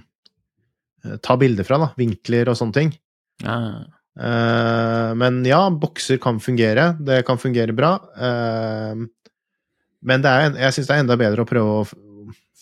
eh, 1.06 1.18
ta 1.26 1.38
bilder 1.42 1.68
fra, 1.68 1.80
da. 1.82 1.92
Vinkler 1.98 2.52
og 2.52 2.60
sånne 2.60 2.78
ting. 2.78 2.94
Ja. 3.44 3.60
Uh, 4.16 5.12
men 5.20 5.42
ja, 5.44 5.66
bokser 5.68 6.22
kan 6.24 6.38
fungere. 6.40 6.94
Det 7.04 7.24
kan 7.28 7.42
fungere 7.42 7.76
bra. 7.76 7.98
Uh, 8.16 9.04
men 10.06 10.24
det 10.24 10.32
er, 10.32 10.62
jeg 10.68 10.78
syns 10.78 10.88
det 10.88 10.96
er 10.96 11.04
enda 11.04 11.18
bedre 11.20 11.44
å 11.44 11.50
prøve 11.50 11.82
å 11.82 11.88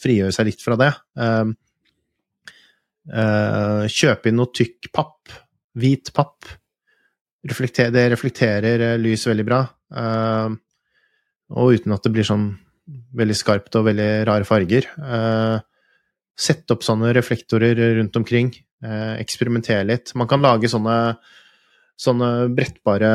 frigjøre 0.03 0.33
seg 0.33 0.49
litt 0.49 0.63
fra 0.63 0.79
det. 0.79 0.89
Uh, 3.03 3.83
kjøpe 3.91 4.31
inn 4.31 4.39
noe 4.39 4.55
tykk 4.55 4.89
papp. 4.95 5.35
Hvit 5.77 6.13
papp. 6.15 6.47
Reflekter, 7.43 7.91
det 7.91 8.07
reflekterer 8.13 8.93
lys 9.01 9.27
veldig 9.27 9.43
bra. 9.43 9.57
Eh, 9.93 10.53
og 11.51 11.73
uten 11.75 11.91
at 11.95 12.03
det 12.03 12.11
blir 12.13 12.23
sånn 12.27 12.47
veldig 13.15 13.35
skarpt 13.35 13.75
og 13.79 13.85
veldig 13.89 14.09
rare 14.27 14.45
farger. 14.47 14.87
Eh, 14.97 15.59
Sette 16.33 16.73
opp 16.73 16.81
sånne 16.81 17.11
reflektorer 17.13 17.77
rundt 17.99 18.15
omkring. 18.17 18.47
Eh, 18.83 19.19
eksperimentere 19.21 19.83
litt. 19.85 20.15
Man 20.17 20.27
kan 20.27 20.41
lage 20.41 20.65
sånne, 20.71 21.17
sånne 21.95 22.29
brettbare 22.57 23.11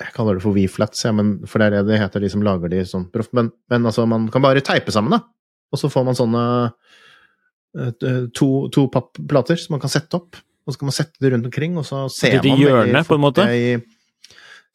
Jeg 0.00 0.14
kaller 0.14 0.38
det 0.38 0.42
for 0.44 0.54
V-flats, 0.56 1.02
ja, 1.04 1.10
for 1.44 1.58
det 1.60 1.66
er 1.66 1.74
det 1.74 1.80
det 1.90 1.98
heter, 2.00 2.22
de 2.24 2.30
som 2.32 2.40
lager 2.46 2.70
de 2.72 2.84
sånn 2.88 3.08
proft. 3.12 3.34
Men, 3.36 3.50
men 3.68 3.84
altså, 3.84 4.06
man 4.08 4.28
kan 4.32 4.40
bare 4.40 4.62
teipe 4.64 4.94
sammen, 4.94 5.12
da. 5.12 5.18
Og 5.74 5.78
så 5.82 5.90
får 5.92 6.06
man 6.06 6.16
sånne 6.16 6.44
eh, 7.76 8.22
to, 8.32 8.48
to 8.72 8.86
pappplater 8.94 9.60
som 9.60 9.74
man 9.76 9.82
kan 9.82 9.92
sette 9.92 10.16
opp. 10.16 10.38
Og 10.64 10.72
så 10.72 10.80
kan 10.80 10.88
man 10.88 10.96
sette 10.96 11.20
det 11.20 11.32
rundt 11.34 11.50
omkring, 11.50 11.76
og 11.76 11.84
så 11.84 12.06
ser 12.12 12.38
man 12.38 12.46
det 12.46 12.54
man 12.54 12.62
hjørne, 12.62 12.86
veldig 12.94 13.06
på 13.10 13.18
en 13.18 13.24
måte? 13.26 13.44
i- 13.50 13.98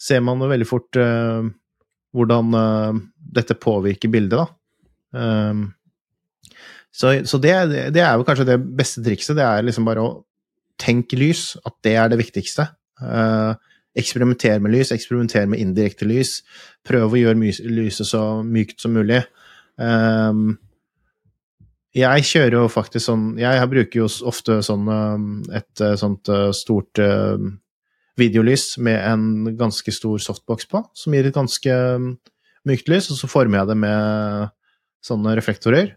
Ser 0.02 0.22
man 0.24 0.42
jo 0.44 0.50
veldig 0.52 0.68
fort 0.68 1.00
uh, 1.00 1.46
hvordan 2.16 2.56
uh, 2.56 3.02
dette 3.36 3.58
påvirker 3.60 4.12
bildet, 4.12 4.40
da. 4.40 4.48
Um, 5.16 5.70
så 6.96 7.12
så 7.28 7.40
det, 7.44 7.54
det 7.96 8.02
er 8.04 8.16
jo 8.16 8.26
kanskje 8.28 8.48
det 8.48 8.60
beste 8.78 9.04
trikset. 9.04 9.36
Det 9.36 9.44
er 9.44 9.66
liksom 9.68 9.88
bare 9.88 10.04
å 10.04 10.12
tenke 10.80 11.20
lys, 11.20 11.56
at 11.68 11.76
det 11.84 11.96
er 12.00 12.12
det 12.12 12.20
viktigste. 12.20 12.70
Uh, 13.02 13.56
eksperimenter 13.96 14.60
med 14.64 14.76
lys, 14.76 14.94
eksperimenter 14.96 15.48
med 15.52 15.64
indirekte 15.64 16.08
lys. 16.08 16.38
Prøv 16.88 17.16
å 17.16 17.20
gjøre 17.20 17.52
lyset 17.72 18.08
så 18.08 18.24
mykt 18.44 18.84
som 18.84 18.96
mulig. 18.96 19.24
Um, 19.76 20.56
jeg 21.96 22.28
kjører 22.28 22.58
jo 22.58 22.68
faktisk 22.72 23.06
sånn 23.06 23.24
Jeg 23.40 23.68
bruker 23.72 24.02
jo 24.02 24.06
ofte 24.28 24.58
sånn 24.64 24.88
et 25.56 25.84
sånt 26.00 26.32
stort 26.56 27.00
videolys 28.20 28.78
med 28.78 29.00
en 29.00 29.58
ganske 29.60 29.92
stor 29.92 30.22
softbox 30.24 30.70
på, 30.72 30.82
som 30.96 31.16
gir 31.16 31.28
et 31.28 31.36
ganske 31.36 31.76
um, 31.96 32.14
mykt 32.68 32.90
lys, 32.92 33.12
og 33.12 33.20
så 33.20 33.30
former 33.32 33.62
jeg 33.62 33.72
det 33.72 33.78
med 33.84 34.50
sånne 35.06 35.36
reflektorer. 35.38 35.94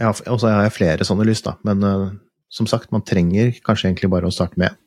Jeg 0.00 0.08
og 0.08 0.38
så 0.40 0.48
har 0.48 0.64
jeg 0.64 0.74
flere 0.74 1.06
sånne 1.06 1.26
lys, 1.28 1.42
da, 1.46 1.54
men 1.68 1.84
uh, 1.86 2.08
som 2.50 2.66
sagt, 2.66 2.90
man 2.94 3.04
trenger 3.06 3.52
kanskje 3.66 3.90
egentlig 3.90 4.10
bare 4.12 4.28
å 4.28 4.34
starte 4.34 4.58
med 4.60 4.72
én. 4.72 4.78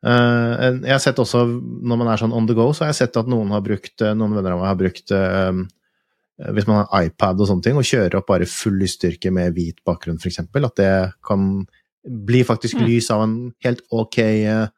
Uh, 0.00 0.80
jeg 0.80 0.94
har 0.94 1.02
sett 1.02 1.18
også, 1.20 1.42
når 1.44 1.98
man 2.00 2.08
er 2.08 2.20
sånn 2.20 2.32
on 2.36 2.46
the 2.48 2.56
go, 2.56 2.70
så 2.72 2.86
har 2.86 2.94
jeg 2.94 3.02
sett 3.02 3.18
at 3.20 3.28
noen 3.28 3.52
har 3.52 3.64
brukt, 3.64 3.96
uh, 4.00 4.14
noen 4.16 4.36
venner 4.36 4.56
av 4.56 4.62
meg 4.62 4.70
har 4.70 4.78
brukt 4.80 5.12
uh, 5.12 5.52
hvis 6.40 6.68
man 6.68 6.80
har 6.80 7.04
iPad 7.04 7.42
og 7.42 7.50
sånne 7.50 7.66
ting, 7.66 7.76
og 7.76 7.84
kjører 7.84 8.16
opp 8.20 8.30
bare 8.30 8.48
full 8.48 8.78
lysstyrke 8.80 9.32
med 9.34 9.52
hvit 9.56 9.82
bakgrunn, 9.84 10.16
f.eks., 10.20 10.40
at 10.40 10.80
det 10.80 10.92
kan 11.26 11.50
bli 12.04 12.44
faktisk 12.44 12.78
Mm. 12.78 12.86
lys 12.86 13.10
av 13.10 13.22
en 13.22 13.52
helt 13.64 13.80
ok 13.90 14.18
uh, 14.48 14.68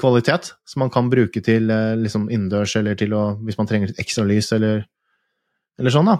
kvalitet, 0.00 0.54
som 0.64 0.80
man 0.80 0.90
kan 0.90 1.10
bruke 1.10 1.42
til 1.44 1.70
uh, 1.70 1.96
liksom 1.98 2.30
innendørs, 2.30 2.76
eller 2.76 2.94
til 2.94 3.12
å 3.12 3.36
Hvis 3.44 3.58
man 3.58 3.66
trenger 3.66 3.88
litt 3.88 4.00
ekstra 4.00 4.24
lys, 4.24 4.52
eller, 4.52 4.86
eller 5.78 5.90
sånn, 5.90 6.06
da. 6.06 6.18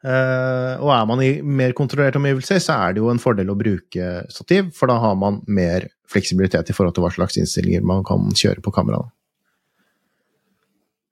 Uh, 0.00 0.80
og 0.80 0.90
er 0.94 1.06
man 1.06 1.20
i 1.20 1.42
mer 1.42 1.74
kontrollerte 1.76 2.16
omgivelser, 2.16 2.58
så 2.58 2.72
er 2.86 2.94
det 2.94 3.02
jo 3.02 3.10
en 3.12 3.18
fordel 3.20 3.50
å 3.52 3.58
bruke 3.58 4.24
stativ, 4.32 4.70
for 4.72 4.88
da 4.88 4.96
har 5.02 5.14
man 5.14 5.42
mer 5.46 5.90
fleksibilitet 6.08 6.70
i 6.70 6.76
forhold 6.76 6.94
til 6.96 7.04
hva 7.04 7.10
slags 7.12 7.36
innstillinger 7.36 7.82
man 7.84 8.04
kan 8.04 8.30
kjøre 8.32 8.64
på 8.64 8.72
kameraet. 8.72 9.12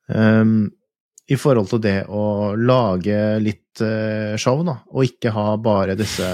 Um, 0.09 0.70
I 1.28 1.36
forhold 1.36 1.68
til 1.68 1.82
det 1.84 2.06
å 2.09 2.54
lage 2.56 3.18
litt 3.44 3.82
uh, 3.84 4.38
show, 4.40 4.62
da, 4.64 4.78
og 4.88 5.04
ikke 5.04 5.34
ha 5.36 5.50
bare 5.61 5.98
disse 5.98 6.30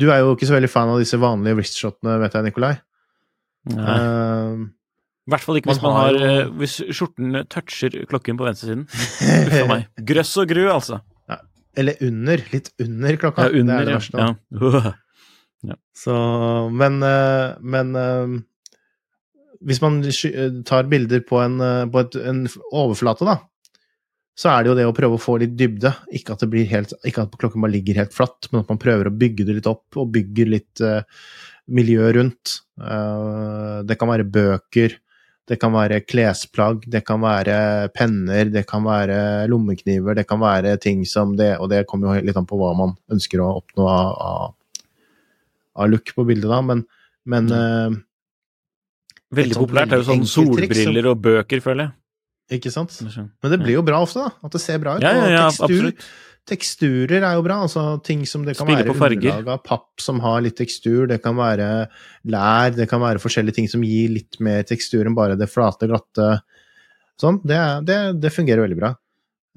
Du 0.00 0.08
er 0.08 0.22
jo 0.22 0.34
ikke 0.34 0.48
så 0.48 0.56
veldig 0.56 0.70
fan 0.72 0.90
av 0.92 1.00
disse 1.02 1.18
vanlige 1.20 1.58
wristshotene, 1.58 2.16
vet 2.22 2.36
jeg, 2.36 2.46
Nikolai. 2.48 2.74
Nei. 3.70 3.96
Uh, 4.00 4.68
I 5.28 5.34
hvert 5.34 5.44
fall 5.44 5.60
ikke 5.60 5.68
hvis 5.68 5.82
man 5.82 5.92
man 5.92 5.98
har 5.98 6.16
har 6.16 6.28
eh, 6.30 6.52
Hvis 6.62 6.78
skjorten 6.96 7.42
toucher 7.52 7.96
klokken 8.08 8.38
på 8.40 8.46
venstresiden. 8.46 8.86
Uff 8.88 9.58
meg. 9.68 9.90
Grøss 10.10 10.32
og 10.40 10.48
gru, 10.50 10.64
altså. 10.72 11.02
eller 11.76 12.00
under. 12.06 12.44
Litt 12.54 12.72
under 12.80 13.20
klokka. 13.20 13.50
Ja, 13.50 13.60
under, 13.60 13.84
det 13.84 13.98
det 14.00 14.24
ja. 14.24 14.32
ja. 14.56 14.56
Uh. 14.56 15.76
Så, 16.00 16.14
men 16.72 17.02
eh, 17.04 17.58
men 17.60 17.92
eh, 18.00 18.38
hvis 19.60 19.82
man 19.84 20.00
tar 20.64 20.88
bilder 20.88 21.20
på 21.28 21.36
en, 21.42 21.60
på 21.92 22.00
et, 22.00 22.14
en 22.24 22.46
overflate, 22.72 23.26
da, 23.28 23.34
så 24.38 24.48
er 24.52 24.62
det 24.62 24.70
jo 24.70 24.76
det 24.78 24.86
å 24.88 24.96
prøve 24.96 25.18
å 25.18 25.20
få 25.20 25.36
litt 25.42 25.52
dybde. 25.58 25.92
Ikke 26.16 26.34
at, 26.34 26.42
det 26.42 26.50
blir 26.52 26.68
helt, 26.70 26.94
ikke 27.06 27.26
at 27.26 27.36
klokken 27.40 27.62
bare 27.64 27.74
ligger 27.74 28.00
helt 28.00 28.14
flatt, 28.16 28.48
men 28.50 28.62
at 28.62 28.72
man 28.72 28.80
prøver 28.80 29.10
å 29.10 29.14
bygge 29.14 29.46
det 29.48 29.58
litt 29.58 29.68
opp, 29.70 29.84
og 30.00 30.12
bygger 30.14 30.52
litt 30.54 30.82
uh, 30.84 31.02
miljø 31.70 32.08
rundt. 32.16 32.60
Uh, 32.80 33.82
det 33.86 33.98
kan 34.00 34.10
være 34.10 34.28
bøker, 34.32 34.96
det 35.50 35.58
kan 35.60 35.74
være 35.74 36.00
klesplagg, 36.06 36.86
det 36.88 37.02
kan 37.06 37.20
være 37.24 37.90
penner, 37.96 38.48
det 38.54 38.64
kan 38.70 38.86
være 38.86 39.48
lommekniver, 39.50 40.16
det 40.16 40.24
kan 40.30 40.40
være 40.40 40.76
ting 40.82 41.02
som 41.08 41.34
det 41.36 41.56
Og 41.58 41.66
det 41.72 41.82
kommer 41.90 42.14
jo 42.14 42.28
litt 42.28 42.38
an 42.38 42.46
på 42.46 42.58
hva 42.60 42.70
man 42.78 42.94
ønsker 43.10 43.42
å 43.42 43.56
oppnå 43.58 43.88
av, 43.90 44.12
av, 44.30 44.84
av 45.74 45.90
look 45.90 46.14
på 46.14 46.24
bildet, 46.28 46.48
da, 46.52 46.60
men, 46.64 46.84
men 47.26 47.50
uh, 47.50 47.98
Veldig 49.34 49.58
populært 49.58 49.90
det 49.90 49.98
er 49.98 50.04
jo 50.04 50.08
sånn 50.08 50.26
solbriller 50.26 51.10
og 51.12 51.20
bøker, 51.22 51.60
føler 51.62 51.84
jeg. 51.84 51.96
Ikke 52.50 52.72
sant? 52.74 52.96
Men 53.04 53.52
det 53.52 53.60
blir 53.62 53.78
jo 53.78 53.86
bra 53.86 54.00
ofte, 54.02 54.24
da. 54.26 54.46
At 54.46 54.56
det 54.56 54.62
ser 54.62 54.80
bra 54.82 54.96
ut. 54.96 55.04
Ja, 55.04 55.12
ja, 55.14 55.28
ja, 55.30 55.46
og 55.46 55.70
tekstur, 55.70 56.08
teksturer 56.50 57.22
er 57.22 57.36
jo 57.38 57.44
bra. 57.46 57.60
Altså 57.66 57.84
ting 58.06 58.24
som 58.28 58.46
det 58.46 58.56
kan 58.58 58.66
Spille 58.66 58.82
være 58.90 58.96
underlag 59.06 59.52
av 59.54 59.62
papp 59.66 60.02
som 60.02 60.18
har 60.24 60.40
litt 60.44 60.58
tekstur. 60.58 61.06
Det 61.10 61.20
kan 61.22 61.38
være 61.38 61.68
lær, 62.32 62.74
det 62.74 62.88
kan 62.90 63.02
være 63.02 63.22
forskjellige 63.22 63.60
ting 63.60 63.70
som 63.70 63.84
gir 63.86 64.10
litt 64.16 64.40
mer 64.42 64.66
tekstur 64.68 65.06
enn 65.06 65.18
bare 65.18 65.38
det 65.38 65.50
flate, 65.52 65.88
glatte. 65.90 66.32
Sånn. 67.20 67.38
Det, 67.46 67.60
det, 67.86 68.00
det 68.20 68.34
fungerer 68.34 68.64
veldig 68.66 68.80
bra. 68.80 68.94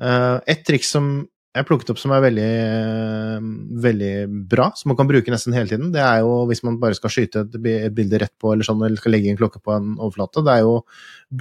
Eh, 0.03 0.37
et 0.53 0.65
triks 0.67 0.93
som 0.93 1.13
jeg 1.53 1.67
plukket 1.69 1.91
opp 1.93 1.99
som 2.01 2.13
er 2.15 2.23
veldig, 2.23 2.49
eh, 2.65 3.43
veldig 3.85 4.13
bra, 4.49 4.71
som 4.75 4.89
man 4.89 4.97
kan 4.97 5.09
bruke 5.09 5.29
nesten 5.29 5.53
hele 5.53 5.69
tiden, 5.69 5.91
det 5.93 6.01
er 6.01 6.23
jo 6.25 6.47
hvis 6.49 6.63
man 6.65 6.79
bare 6.81 6.97
skal 6.97 7.13
skyte 7.13 7.43
et, 7.45 7.57
bilde 7.93 8.21
rett 8.21 8.33
på, 8.41 8.53
eller 8.53 8.65
sånn, 8.65 8.81
eller 8.81 8.97
skal 8.97 9.13
legge 9.13 9.29
en 9.29 9.37
klokke 9.37 9.61
på 9.61 9.75
en 9.75 9.93
overflate, 9.99 10.41
det 10.41 10.55
er 10.55 10.63
jo 10.65 10.79
å 10.79 10.85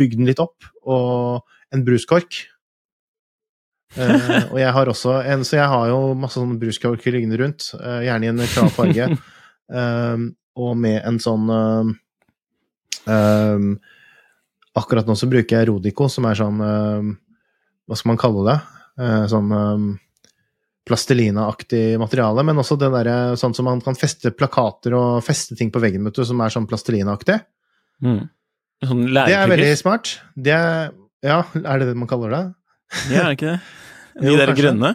den 0.02 0.28
litt 0.28 0.42
opp, 0.42 0.68
og 0.84 1.40
en 1.72 1.84
bruskork. 1.86 2.42
uh, 3.96 4.48
og 4.52 4.58
jeg 4.60 4.72
har 4.72 4.88
også 4.88 5.16
en, 5.32 5.44
så 5.48 5.56
jeg 5.56 5.68
har 5.72 5.88
jo 5.88 6.12
masse 6.12 6.36
sånne 6.36 6.60
bruskorker 6.60 7.16
liggende 7.16 7.40
rundt, 7.40 7.72
uh, 7.80 8.04
gjerne 8.04 8.28
i 8.28 8.32
en 8.34 8.44
klar 8.52 8.68
farge, 8.68 9.08
um, 9.72 10.28
og 10.62 10.76
med 10.76 11.00
en 11.08 11.16
sånn 11.22 11.48
uh, 11.48 11.88
um, 13.08 13.74
Akkurat 14.76 15.04
nå 15.04 15.12
så 15.16 15.28
bruker 15.28 15.58
jeg 15.58 15.68
Rodico, 15.68 16.06
som 16.08 16.24
er 16.24 16.36
sånn 16.38 16.56
Hva 16.56 17.96
skal 17.96 18.08
man 18.08 18.20
kalle 18.20 18.44
det? 18.46 18.54
Eh, 19.00 19.24
sånn 19.30 19.52
eh, 19.56 19.84
plastelina-aktig 20.88 21.98
materiale, 22.02 22.42
men 22.44 22.58
også 22.58 22.76
det 22.80 22.88
derre 22.92 23.16
sånn 23.38 23.54
som 23.54 23.68
man 23.68 23.80
kan 23.84 23.94
feste 23.98 24.32
plakater 24.34 24.96
og 24.98 25.20
feste 25.24 25.54
ting 25.58 25.70
på 25.72 25.80
veggen, 25.82 26.02
vet 26.08 26.18
du, 26.18 26.24
som 26.26 26.40
er 26.42 26.50
sånn 26.52 26.66
plastelinaaktig. 26.70 27.38
Mm. 28.02 28.24
Sånn 28.82 29.04
Det 29.14 29.36
er 29.36 29.46
veldig 29.52 29.76
smart. 29.78 30.16
Det 30.34 30.52
er 30.56 30.90
Ja, 31.22 31.44
er 31.54 31.78
det 31.78 31.86
det 31.92 31.96
man 31.96 32.08
kaller 32.10 32.30
det? 32.34 32.42
Ja, 33.14 33.20
er 33.22 33.28
det 33.30 33.36
ikke 33.38 33.52
det? 33.52 33.60
De 34.20 34.26
Jo, 34.26 34.36
der 34.36 34.46
kanskje. 34.50 34.62
grønne? 34.64 34.88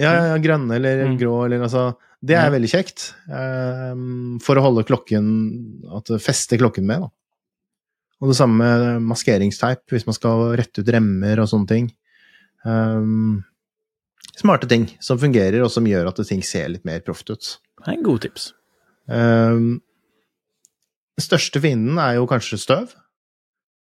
Ja, 0.00 0.12
ja, 0.32 0.38
grønne 0.42 0.74
eller 0.78 1.02
Mm. 1.06 1.18
grå 1.20 1.44
eller 1.44 1.60
altså 1.62 1.96
Det 2.24 2.34
er 2.34 2.46
Ja. 2.48 2.50
veldig 2.50 2.70
kjekt. 2.72 3.12
Um, 3.28 4.38
for 4.40 4.56
å 4.56 4.62
holde 4.64 4.82
klokken 4.88 5.84
At 5.94 6.06
det 6.06 6.22
fester 6.22 6.56
klokken 6.58 6.84
med, 6.86 7.00
da. 7.02 7.08
Og 8.22 8.28
det 8.32 8.36
samme 8.36 8.56
med 8.58 9.02
maskeringsteip, 9.02 9.84
hvis 9.92 10.06
man 10.06 10.14
skal 10.14 10.56
rette 10.56 10.80
ut 10.80 10.88
remmer 10.88 11.38
og 11.38 11.46
sånne 11.46 11.68
ting. 11.68 11.92
Ehm, 12.66 13.42
smarte 14.38 14.68
ting 14.70 14.88
som 15.04 15.20
fungerer, 15.20 15.60
og 15.62 15.70
som 15.74 15.86
gjør 15.86 16.10
at 16.10 16.22
ting 16.26 16.42
ser 16.46 16.70
litt 16.72 16.86
mer 16.88 17.02
proft 17.06 17.30
ut. 17.30 17.58
Det 17.78 17.86
er 17.86 17.98
en 17.98 18.06
god 18.06 18.24
tips. 18.24 18.52
Um, 19.08 19.68
den 21.18 21.24
største 21.24 21.60
fienden 21.62 21.98
er 22.02 22.18
jo 22.18 22.26
kanskje 22.30 22.60
støv. 22.62 22.96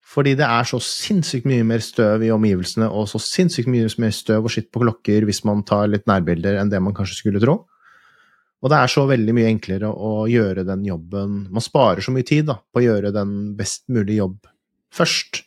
Fordi 0.06 0.36
det 0.38 0.46
er 0.46 0.68
så 0.70 0.78
sinnssykt 0.84 1.48
mye 1.50 1.64
mer 1.66 1.82
støv 1.82 2.24
i 2.24 2.30
omgivelsene, 2.34 2.88
og 2.94 3.08
så 3.10 3.20
sinnssykt 3.22 3.70
mye 3.72 3.90
mer 4.02 4.14
støv 4.14 4.46
og 4.46 4.54
skitt 4.54 4.70
på 4.74 4.84
klokker 4.84 5.26
hvis 5.26 5.42
man 5.48 5.64
tar 5.66 5.90
litt 5.90 6.06
nærbilder 6.08 6.60
enn 6.62 6.70
det 6.70 6.82
man 6.84 6.94
kanskje 6.96 7.18
skulle 7.24 7.42
tro. 7.42 7.64
Og 8.62 8.72
det 8.72 8.78
er 8.78 8.92
så 8.92 9.04
veldig 9.10 9.34
mye 9.36 9.50
enklere 9.50 9.90
å 9.90 10.26
gjøre 10.32 10.64
den 10.66 10.86
jobben 10.88 11.34
Man 11.54 11.62
sparer 11.62 12.02
så 12.02 12.14
mye 12.14 12.26
tid 12.26 12.48
da, 12.48 12.56
på 12.58 12.82
å 12.82 12.86
gjøre 12.86 13.12
den 13.14 13.34
best 13.58 13.84
mulige 13.92 14.22
jobb 14.22 14.48
først, 14.96 15.42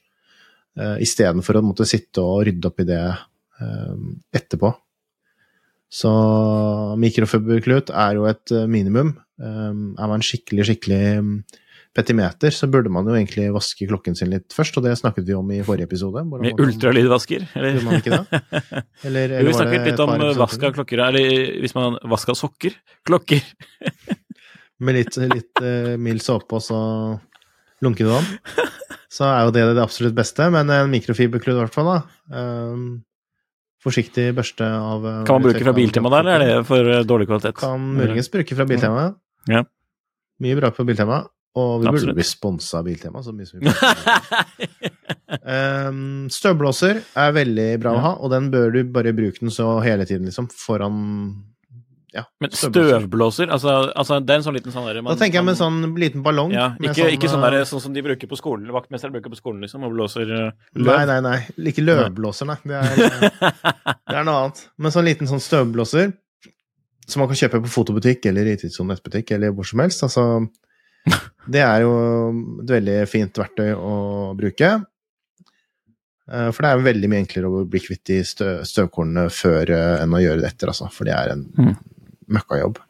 uh, 0.78 0.96
istedenfor 1.02 1.58
å 1.58 1.64
måtte 1.66 1.88
sitte 1.88 2.24
og 2.24 2.44
rydde 2.48 2.70
opp 2.70 2.84
i 2.84 2.88
det 2.88 3.02
uh, 3.10 3.96
etterpå. 4.34 4.72
Så 5.88 6.10
mikrofiberklut 7.00 7.88
er 7.96 8.18
jo 8.18 8.28
et 8.28 8.52
eh, 8.52 8.68
minimum. 8.68 9.14
Um, 9.40 9.94
er 9.96 10.10
man 10.10 10.24
skikkelig, 10.24 10.66
skikkelig 10.68 11.00
mm, 11.24 11.30
petimeter, 11.96 12.52
så 12.52 12.68
burde 12.68 12.92
man 12.92 13.08
jo 13.08 13.14
egentlig 13.16 13.46
vaske 13.54 13.88
klokken 13.88 14.18
sin 14.18 14.28
litt 14.34 14.52
først, 14.52 14.76
og 14.76 14.84
det 14.84 14.98
snakket 15.00 15.24
vi 15.30 15.36
om 15.38 15.48
i 15.54 15.62
forrige 15.64 15.88
episode. 15.88 16.26
Med 16.28 16.60
ultralydvasker? 16.60 17.46
Eller? 17.56 17.78
Gjorde 17.78 17.88
man 17.88 18.02
ikke 18.02 18.18
det? 18.18 18.42
Eller, 19.08 19.30
eller 19.30 19.46
vi 19.46 19.54
snakket 19.54 19.84
litt 19.86 20.00
om 20.02 20.12
vask 20.42 20.64
av 20.66 20.72
klokker, 20.74 21.00
eller 21.06 21.52
hvis 21.62 21.74
man 21.76 21.96
vask 22.10 22.32
av 22.34 22.36
sokker. 22.36 22.74
Klokker! 23.06 23.44
Med 24.84 24.98
litt, 24.98 25.16
litt 25.30 25.62
uh, 25.62 25.94
mild 25.98 26.22
såpe 26.22 26.58
og 26.58 26.62
så 26.62 26.80
lunkende 27.84 28.16
vann. 28.16 28.28
Så 29.12 29.24
er 29.24 29.46
jo 29.46 29.52
det 29.54 29.64
det 29.72 29.82
absolutt 29.82 30.16
beste, 30.16 30.50
men 30.52 30.68
en 30.70 30.90
mikrofiberklut 30.92 31.54
i 31.54 31.60
hvert 31.62 31.74
fall, 31.74 31.88
da. 31.88 32.00
Um, 32.28 32.82
forsiktig 33.82 34.26
børste 34.36 34.66
av 34.66 35.06
eh, 35.06 35.18
Kan 35.24 35.38
man 35.38 35.48
bruke 35.48 35.62
fra 35.64 35.74
Biltema 35.76 36.10
der, 36.12 36.26
eller 36.26 36.44
er 36.44 36.60
det 36.60 36.68
for 36.68 36.92
eh, 36.92 37.04
dårlig 37.06 37.28
kvalitet? 37.30 37.56
Kan 37.60 37.88
muligens 37.96 38.30
bruke 38.32 38.56
fra 38.58 38.66
Biltema. 38.68 39.08
Ja. 39.48 39.64
Mye 40.42 40.58
bra 40.58 40.72
på 40.74 40.86
Biltema. 40.88 41.22
Og 41.58 41.82
vi 41.82 41.90
burde 41.90 42.14
bli 42.14 42.26
sponsa 42.26 42.82
av 42.82 42.86
Biltema. 42.86 43.22
så 43.24 43.32
mye 43.34 43.48
som 43.48 43.62
vi 43.62 43.70
um, 45.88 46.02
Støvblåser 46.38 47.00
er 47.18 47.32
veldig 47.34 47.68
bra 47.82 47.94
å 47.96 48.02
ha, 48.04 48.12
og 48.20 48.30
den 48.34 48.50
bør 48.52 48.74
du 48.76 48.82
bare 48.92 49.14
bruke 49.16 49.40
den 49.40 49.54
så 49.54 49.78
hele 49.82 50.06
tiden, 50.06 50.28
liksom, 50.28 50.50
foran 50.52 51.00
ja, 52.18 52.24
Men 52.42 52.54
støvblåser? 52.54 53.50
Altså, 53.54 53.74
altså, 53.94 54.20
det 54.20 54.34
er 54.34 54.42
en 54.42 54.46
sånn 54.46 54.58
liten 54.58 54.74
sånn 54.74 54.86
der, 54.90 55.00
Da 55.06 55.16
tenker 55.18 55.40
jeg 55.40 55.46
med 55.48 55.56
en 55.56 55.60
sånn 55.62 55.98
liten 56.00 56.24
ballong. 56.26 56.54
Ja, 56.54 56.70
ikke, 56.76 56.94
sånn, 56.98 57.16
ikke 57.16 57.32
sånn, 57.32 57.44
der, 57.46 57.58
sånn, 57.70 57.84
som 57.86 57.96
de 57.96 58.04
bruker 58.04 58.30
på 58.30 58.38
skolen, 58.40 58.68
vaktmesteren 58.74 59.14
bruker 59.16 59.32
på 59.32 59.40
skolen, 59.40 59.64
liksom, 59.64 59.86
og 59.86 59.94
blåser 59.96 60.30
uh, 60.30 60.46
løv. 60.76 60.94
Nei, 60.94 61.02
nei, 61.10 61.18
nei. 61.24 61.68
Ikke 61.72 61.86
løvblåser, 61.86 62.50
nei. 62.50 62.58
Det 62.68 62.80
er, 62.84 63.28
det 64.10 64.16
er 64.16 64.26
noe 64.26 64.48
annet. 64.48 64.64
Men 64.76 64.94
sånn 64.94 65.08
liten 65.08 65.30
sånn 65.30 65.44
støvblåser 65.44 66.12
som 67.08 67.22
man 67.22 67.30
kan 67.30 67.40
kjøpe 67.40 67.62
på 67.64 67.72
fotobutikk 67.72 68.28
eller 68.28 68.50
i 68.50 68.58
Tidssonen 68.60 68.92
nettbutikk 68.92 69.32
eller 69.36 69.54
hvor 69.56 69.66
som 69.68 69.80
helst. 69.82 70.04
Altså, 70.04 70.24
det 71.54 71.64
er 71.64 71.84
jo 71.86 71.92
et 72.62 72.72
veldig 72.76 72.96
fint 73.08 73.40
verktøy 73.40 73.72
å 73.74 73.98
bruke. 74.38 74.72
Eh, 76.28 76.50
for 76.52 76.64
det 76.64 76.72
er 76.72 76.88
veldig 76.90 77.10
mye 77.10 77.22
enklere 77.24 77.50
å 77.50 77.64
bli 77.68 77.80
kvitt 77.80 78.04
de 78.10 78.20
støvkornene 78.26 79.28
før 79.32 79.72
eh, 79.72 79.94
enn 80.02 80.16
å 80.16 80.22
gjøre 80.22 80.44
det 80.44 80.52
etter, 80.52 80.72
altså. 80.74 80.90
For 80.92 81.08
det 81.08 81.16
er 81.16 81.36
en 81.36 81.46
mm 81.56 81.76
møkkajobb. 82.32 82.80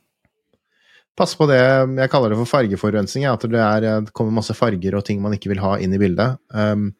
Pass 1.18 1.34
på 1.34 1.49
det, 1.51 1.59
jeg 1.59 2.11
kaller 2.12 2.30
det 2.30 2.39
for 2.39 2.53
fargeforurensning, 2.53 3.26
at 3.26 3.43
det, 3.51 3.59
er, 3.59 3.82
det, 3.82 4.12
kommer 4.14 4.36
masse 4.36 4.55
farger 4.55 4.95
og 4.95 5.05
ting 5.07 5.18
man 5.22 5.34
ikke 5.34 5.51
vil 5.51 5.62
ha 5.64 5.74
inn 5.82 5.97
i 5.97 5.99
bildet. 5.99 6.39
Um, 6.55 6.93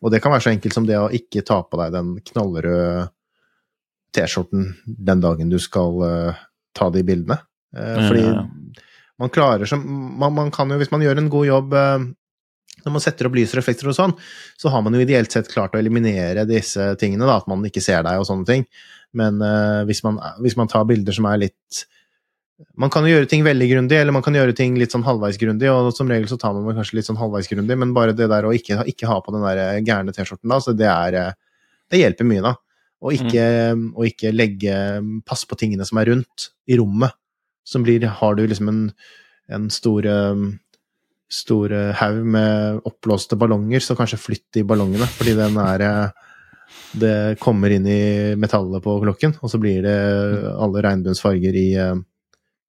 og 0.00 0.12
det 0.12 0.22
kan 0.24 0.32
være 0.32 0.46
så 0.46 0.52
enkelt 0.54 0.76
som 0.76 0.86
det 0.88 0.96
å 1.00 1.10
ikke 1.12 1.44
ta 1.44 1.60
på 1.64 1.80
deg 1.80 1.92
den 1.92 2.14
knallrøde 2.24 3.10
T-skjorten 4.14 4.70
den 4.86 5.20
dagen 5.20 5.52
du 5.52 5.58
skal 5.60 6.00
uh, 6.00 6.42
ta 6.76 6.88
de 6.94 7.04
bildene. 7.04 7.36
Uh, 7.76 8.00
fordi 8.06 8.24
ja, 8.24 8.34
ja. 8.40 8.82
man 9.20 9.32
klarer 9.34 9.68
som 9.68 9.82
man, 9.84 10.32
man, 10.36 10.52
kan 10.54 10.70
jo, 10.72 10.80
hvis 10.80 10.92
man 10.94 11.04
gjør 11.04 11.20
en 11.20 11.32
god 11.32 11.48
jobb 11.50 11.76
uh, 11.76 12.06
når 12.84 12.96
man 12.96 13.02
setter 13.02 13.28
opp 13.28 13.36
lys 13.36 13.54
og 13.56 13.96
sånn, 13.96 14.12
så 14.60 14.72
har 14.72 14.82
man 14.84 14.96
jo 14.96 15.04
ideelt 15.04 15.32
sett 15.32 15.48
klart 15.52 15.76
å 15.76 15.80
eliminere 15.80 16.44
disse 16.48 16.92
tingene, 17.00 17.24
da, 17.28 17.38
at 17.40 17.48
man 17.50 17.64
ikke 17.64 17.82
ser 17.84 18.04
deg 18.04 18.20
og 18.20 18.28
sånne 18.28 18.48
ting. 18.48 18.66
Men 19.18 19.40
uh, 19.42 19.82
hvis, 19.88 20.02
man, 20.06 20.18
hvis, 20.42 20.56
man, 20.58 20.70
tar 20.70 20.86
bilder 20.88 21.14
som 21.14 21.28
er 21.30 21.46
litt 21.46 21.84
Man 22.78 22.90
kan 22.92 23.06
jo 23.06 23.12
gjøre 23.14 23.28
ting 23.30 23.42
veldig 23.46 23.66
grundig, 23.70 23.96
eller 23.98 24.14
man 24.14 24.22
kan 24.24 24.36
gjøre 24.36 24.54
ting 24.56 24.76
litt 24.78 24.94
sånn 24.94 25.06
halvveis 25.06 25.38
grundig, 25.40 25.70
og 25.70 25.90
som 25.94 26.10
regel 26.10 26.28
så 26.30 26.38
tar 26.40 26.54
man 26.54 26.76
kanskje 26.76 27.00
litt 27.00 27.08
sånn 27.08 27.18
halvveis 27.18 27.50
grundig, 27.50 27.76
men 27.80 27.94
bare 27.96 28.14
det 28.16 28.28
der 28.30 28.46
å 28.46 28.52
ikke, 28.54 28.84
ikke 28.90 29.08
ha 29.10 29.16
på 29.22 29.34
den 29.34 29.42
der 29.42 29.58
eh, 29.62 29.80
gærne 29.86 30.14
T-skjorten, 30.14 30.50
da, 30.52 30.60
så 30.62 30.74
det 30.76 30.86
er 30.90 31.18
eh, 31.18 31.32
Det 31.90 31.98
hjelper 32.00 32.28
mye, 32.28 32.44
da. 32.46 32.54
Og 33.04 33.16
ikke, 33.18 33.46
mm. 33.74 33.88
og 33.98 34.06
ikke 34.08 34.30
legge 34.32 34.76
Pass 35.26 35.42
på 35.50 35.58
tingene 35.60 35.84
som 35.84 35.98
er 36.00 36.08
rundt 36.12 36.46
i 36.70 36.78
rommet. 36.78 37.12
Som 37.66 37.82
blir 37.84 38.06
Har 38.20 38.38
du 38.38 38.46
liksom 38.46 38.70
en, 38.70 38.84
en 39.52 39.66
stor 39.72 40.08
stor 41.34 41.72
haug 41.98 42.22
med 42.36 42.80
oppblåste 42.86 43.36
ballonger, 43.36 43.82
så 43.82 43.96
kanskje 43.98 44.20
flytt 44.20 44.46
de 44.54 44.62
ballongene, 44.64 45.08
fordi 45.10 45.34
den 45.36 45.58
er 45.58 45.84
det 46.94 47.38
kommer 47.42 47.70
inn 47.74 47.86
i 47.86 48.34
metallet 48.38 48.82
på 48.84 48.96
klokken, 49.02 49.36
og 49.42 49.50
så 49.50 49.60
blir 49.62 49.82
det 49.84 49.94
alle 50.54 50.82
regnbuens 50.84 51.22
farger 51.22 51.56
i, 51.58 51.68
eh, 51.80 51.94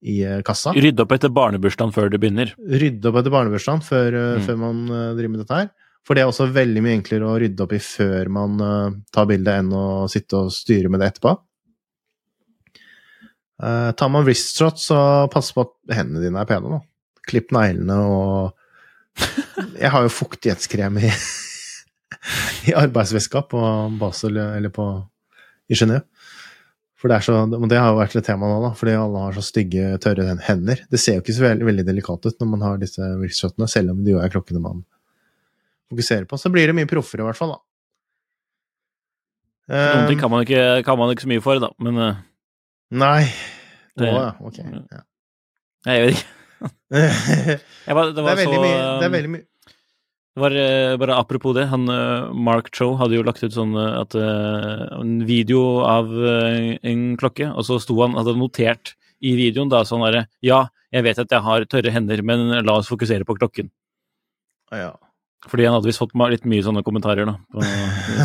i 0.05 0.19
eh, 0.25 0.41
kassa. 0.45 0.73
Rydde 0.73 1.05
opp 1.05 1.15
etter 1.15 1.33
barnebursdagen 1.33 1.93
før 1.95 2.11
du 2.13 2.19
begynner. 2.21 2.53
Rydde 2.57 3.09
opp 3.11 3.19
etter 3.21 3.33
barnebursdagen 3.33 3.83
før, 3.85 4.19
eh, 4.19 4.37
mm. 4.39 4.45
før, 4.47 4.61
man 4.61 4.85
driver 4.89 5.33
med 5.33 5.43
dette 5.43 5.61
her. 5.61 5.73
For 6.05 6.17
det 6.17 6.21
er 6.21 6.29
også 6.29 6.51
veldig 6.53 6.85
mye 6.85 6.99
enklere 6.99 7.25
å 7.25 7.37
rydde 7.41 7.65
opp 7.65 7.73
i 7.73 7.81
før 7.81 8.29
man 8.29 8.59
tar 9.13 9.25
bildet, 9.25 9.63
enn 9.63 9.71
å 9.73 10.05
sitte 10.11 10.37
og 10.37 10.51
styre 10.53 10.91
med 10.93 11.01
det 11.01 11.07
etterpå. 11.15 11.33
Uh, 13.55 13.89
tar 13.95 14.11
man 14.11 14.25
wristshot, 14.27 14.77
så 14.77 14.97
pass 15.31 15.53
på 15.55 15.63
at 15.63 15.95
hendene 15.95 16.21
dine 16.21 16.41
er 16.41 16.49
pene, 16.49 16.75
da. 16.75 16.81
Klipp 17.25 17.53
neglene 17.55 17.97
og 18.05 18.53
Jeg 19.81 19.89
har 19.93 20.03
jo 20.03 20.11
fuktighetskrem 20.11 20.99
i 20.99 21.09
i 22.69 22.73
arbeidsveska 22.77 23.45
på 23.51 23.61
Basel 23.99 24.37
eller 24.37 24.73
på, 24.73 24.87
i 25.69 25.77
Genéve. 25.77 26.05
For 26.95 27.11
det, 27.11 27.19
er 27.19 27.25
så, 27.27 27.33
det 27.69 27.77
har 27.77 27.91
jo 27.91 27.99
vært 27.99 28.15
et 28.17 28.25
tema 28.25 28.47
nå, 28.49 28.59
da, 28.63 28.71
fordi 28.77 28.95
alle 28.97 29.23
har 29.27 29.35
så 29.35 29.43
stygge, 29.43 29.97
tørre 30.01 30.37
hender. 30.47 30.79
Det 30.89 30.97
ser 31.01 31.19
jo 31.19 31.21
ikke 31.21 31.35
så 31.35 31.43
veldig, 31.43 31.67
veldig 31.67 31.83
delikat 31.85 32.25
ut 32.25 32.39
når 32.41 32.49
man 32.49 32.63
har 32.65 32.79
disse 32.81 33.09
virksomhetene, 33.19 33.67
selv 33.69 33.93
om 33.93 33.99
de 34.05 34.15
jo 34.15 34.21
er 34.23 34.31
klokkene 34.33 34.63
man 34.63 34.79
fokuserer 35.91 36.25
på. 36.29 36.39
Så 36.41 36.49
blir 36.53 36.71
det 36.71 36.77
mye 36.77 36.89
proffere, 36.89 37.21
i 37.21 37.27
hvert 37.27 37.37
fall, 37.37 37.57
da. 37.57 37.61
Noen 39.75 40.09
ting 40.09 40.21
kan 40.21 40.31
man, 40.31 40.45
ikke, 40.45 40.63
kan 40.85 40.97
man 40.97 41.11
ikke 41.13 41.25
så 41.25 41.29
mye 41.29 41.43
for, 41.43 41.59
da, 41.61 41.69
men 41.83 41.99
uh, 41.99 42.23
Nei. 42.95 43.27
Det, 43.97 44.09
Å, 44.09 44.15
ja. 44.15 44.31
Ok. 44.45 44.59
Ja. 44.63 45.03
Jeg 45.89 46.05
vet 46.05 46.15
ikke. 46.15 46.31
bare, 46.95 48.09
det, 48.15 48.17
det, 48.17 48.31
er 48.31 48.39
veldig 48.39 48.59
mye, 48.61 48.81
det 49.01 49.05
er 49.05 49.13
veldig 49.13 49.31
mye 49.35 49.43
det 49.43 49.54
var 50.39 50.55
eh, 50.59 50.97
bare 50.99 51.15
apropos 51.15 51.55
det, 51.55 51.65
han 51.71 51.87
eh, 51.89 52.33
Mark 52.33 52.67
Cho 52.75 52.91
hadde 52.99 53.15
jo 53.17 53.23
lagt 53.23 53.43
ut 53.43 53.55
sånn 53.55 53.75
eh, 53.79 54.01
at 54.01 54.15
en 54.19 55.15
video 55.27 55.81
av 55.87 56.11
en 56.11 57.05
klokke, 57.19 57.49
og 57.53 57.63
så 57.67 57.79
sto 57.79 57.97
han 58.01 58.17
hadde 58.19 58.35
notert 58.39 58.95
i 59.23 59.35
videoen 59.37 59.71
da 59.71 59.85
sånn 59.87 60.03
derre 60.03 60.25
Ja, 60.43 60.65
jeg 60.91 61.07
vet 61.07 61.23
at 61.23 61.31
jeg 61.31 61.43
har 61.45 61.65
tørre 61.71 61.93
hender, 61.95 62.21
men 62.23 62.51
la 62.67 62.77
oss 62.81 62.91
fokusere 62.91 63.27
på 63.27 63.37
klokken. 63.39 63.71
Ja. 64.75 64.93
Fordi 65.47 65.65
han 65.67 65.75
hadde 65.77 65.87
visst 65.87 66.01
fått 66.01 66.15
litt 66.31 66.45
mye 66.49 66.63
sånne 66.65 66.83
kommentarer, 66.85 67.27
da. 67.27 67.37
På, 67.53 67.63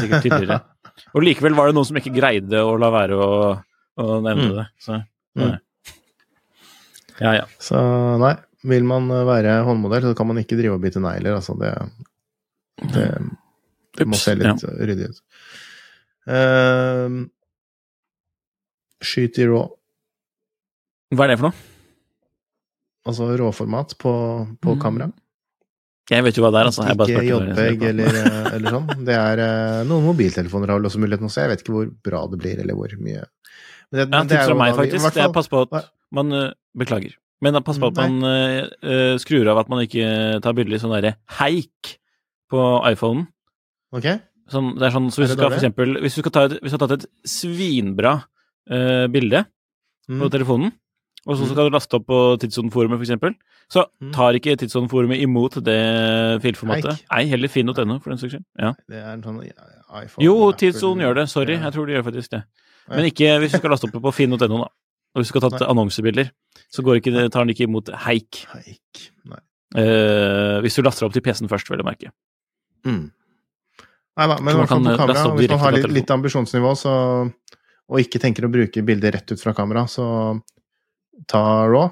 sikkert 0.00 0.26
tidligere. 0.26 0.60
Og 1.14 1.24
likevel 1.24 1.56
var 1.56 1.70
det 1.70 1.76
noen 1.78 1.88
som 1.88 1.98
ikke 2.00 2.14
greide 2.14 2.62
å 2.66 2.76
la 2.80 2.90
være 2.92 3.16
å, 3.16 3.32
å 4.02 4.20
nevne 4.24 4.50
mm. 4.50 4.54
det. 4.58 4.68
Så, 4.82 5.00
mm. 5.38 5.56
Ja, 7.20 7.34
ja. 7.38 7.44
Så 7.62 7.80
nei, 8.20 8.34
vil 8.66 8.84
man 8.84 9.08
være 9.28 9.60
håndmodell, 9.66 10.10
så 10.10 10.16
kan 10.16 10.28
man 10.30 10.40
ikke 10.42 10.58
drive 10.58 10.76
og 10.76 10.82
bite 10.82 11.00
negler. 11.02 11.38
Altså 11.38 11.56
det, 11.60 11.72
det, 12.92 13.06
det 13.98 14.08
må 14.08 14.18
se 14.20 14.36
litt 14.36 14.64
ja. 14.66 14.74
ryddig 14.90 15.10
ut. 15.10 15.22
Uh, 16.30 17.24
skyt 19.00 19.40
i 19.40 19.48
rå. 19.48 19.64
Hva 21.16 21.26
er 21.26 21.32
det 21.32 21.40
for 21.40 21.50
noe? 21.50 21.66
Altså 23.10 23.30
råformat 23.40 23.96
på, 23.98 24.12
på 24.60 24.76
mm. 24.76 24.80
kamera. 24.82 25.08
Jeg 26.10 26.26
vet 26.26 26.36
jo 26.36 26.42
hva 26.42 26.50
det 26.52 26.60
er, 26.60 26.68
altså. 26.68 26.84
ikke 26.90 27.22
JPEG 27.22 27.82
eller, 27.86 28.16
eh, 28.18 28.46
eller, 28.56 28.74
sånn. 28.74 29.04
Det 29.06 29.14
er 29.14 29.40
uh, 29.40 29.80
Noen 29.86 30.08
mobiltelefoner 30.10 30.72
har 30.72 30.80
vel 30.80 30.88
også 30.90 31.00
muligheten 31.00 31.30
se. 31.30 31.44
jeg 31.44 31.52
vet 31.52 31.62
ikke 31.64 31.76
hvor 31.76 31.90
bra 32.10 32.24
det 32.32 32.40
blir, 32.42 32.62
eller 32.64 32.76
hvor 32.76 32.92
mye 32.98 33.22
Men 33.22 33.94
det, 33.94 34.06
ja, 34.10 34.22
tips 34.34 34.50
fra 34.50 34.56
meg, 34.58 34.74
faktisk. 34.76 35.06
Det 35.14 35.22
er 35.24 35.34
pass 35.34 35.48
på 35.50 35.64
at 35.64 35.90
man 36.14 36.34
Beklager. 36.76 37.14
Men 37.40 37.60
pass 37.64 37.78
på 37.80 37.88
at 37.88 37.96
man 37.96 38.18
uh, 38.20 39.14
skrur 39.20 39.48
av 39.48 39.62
at 39.62 39.70
man 39.72 39.84
ikke 39.86 40.40
tar 40.44 40.56
bilder 40.56 40.76
i 40.76 40.80
sånn 40.82 40.92
derre 40.92 41.14
heik 41.38 41.94
på 42.50 42.64
iPhonen. 42.90 43.28
Ok. 43.96 44.10
Sånn, 44.50 44.74
det 44.76 44.88
er 44.88 44.94
sånn, 44.94 45.08
så 45.14 45.22
hvis, 45.22 45.32
er 45.32 45.38
du 45.38 45.44
skal, 45.44 45.52
for 45.52 45.60
eksempel, 45.60 45.96
hvis 46.02 46.16
du, 46.16 46.20
skal 46.24 46.34
ta 46.34 46.44
et, 46.48 46.56
hvis 46.58 46.72
du 46.72 46.76
har 46.76 46.82
tatt 46.82 46.96
et 46.98 47.08
svinbra 47.30 48.16
uh, 48.18 49.06
bilde 49.12 49.44
mm. 50.10 50.18
på 50.18 50.30
telefonen, 50.34 50.72
og 51.26 51.36
så 51.36 51.44
mm. 51.44 51.50
skal 51.52 51.68
du 51.68 51.74
laste 51.74 51.98
opp 51.98 52.06
på 52.08 52.18
Tidssonen-forumet, 52.42 52.96
for 52.96 53.06
eksempel, 53.06 53.36
så 53.70 53.84
mm. 53.86 54.10
tar 54.16 54.38
ikke 54.38 54.56
Tidssonen-forumet 54.58 55.20
imot 55.22 55.60
det 55.64 55.80
filformatet. 56.42 57.04
Nei, 57.12 57.22
heller 57.30 57.52
finn.no, 57.52 57.98
for 58.00 58.12
den 58.12 58.22
saks 58.22 58.34
skyld. 58.34 58.46
Ja. 58.58 58.72
Det 58.90 59.02
er 59.02 59.12
en 59.12 59.24
sånn 59.26 59.42
iPhone 59.44 60.24
Jo, 60.24 60.34
Tidssonen 60.58 61.04
gjør 61.04 61.20
det. 61.20 61.26
Sorry, 61.30 61.58
jeg 61.60 61.76
tror 61.76 61.86
de 61.86 61.96
gjør 61.98 62.06
faktisk 62.08 62.34
det. 62.34 62.42
Men 62.90 63.06
ikke 63.06 63.36
hvis 63.42 63.54
du 63.54 63.60
skal 63.60 63.74
laste 63.76 63.86
opp 63.86 64.00
på 64.02 64.14
finn.no, 64.16 64.48
da. 64.48 64.70
Og 65.10 65.20
hvis 65.20 65.30
du 65.30 65.34
skal 65.34 65.46
tatt 65.48 65.64
annonsebilder, 65.66 66.30
så 66.70 66.84
ikke, 66.94 67.12
tar 67.32 67.42
den 67.42 67.54
ikke 67.54 67.66
imot 67.66 67.90
haik. 68.06 68.44
haik. 68.52 69.06
Nei. 69.30 69.40
Eh, 69.80 70.58
hvis 70.64 70.78
du 70.78 70.84
laster 70.86 71.06
opp 71.06 71.14
til 71.14 71.24
PC-en 71.24 71.50
først, 71.50 71.70
vil 71.70 71.82
jeg 71.82 71.88
merke. 71.88 72.12
Mm. 72.86 73.08
Nei 74.20 74.26
da, 74.26 74.36
men 74.38 74.54
i 74.54 74.58
hvert 74.60 74.70
fall 74.70 74.84
på 74.84 74.96
kamera, 74.98 75.24
hvis 75.38 75.50
man 75.50 75.62
har 75.62 75.76
litt, 75.76 75.90
litt 75.94 76.12
ambisjonsnivå 76.14 76.72
så, 76.78 76.94
og 77.90 78.02
ikke 78.02 78.20
tenker 78.22 78.46
å 78.46 78.52
bruke 78.52 78.84
bilder 78.86 79.14
rett 79.16 79.34
ut 79.34 79.42
fra 79.42 79.54
kamera, 79.56 79.86
så 79.90 80.04
ta 81.30 81.42
raw. 81.70 81.88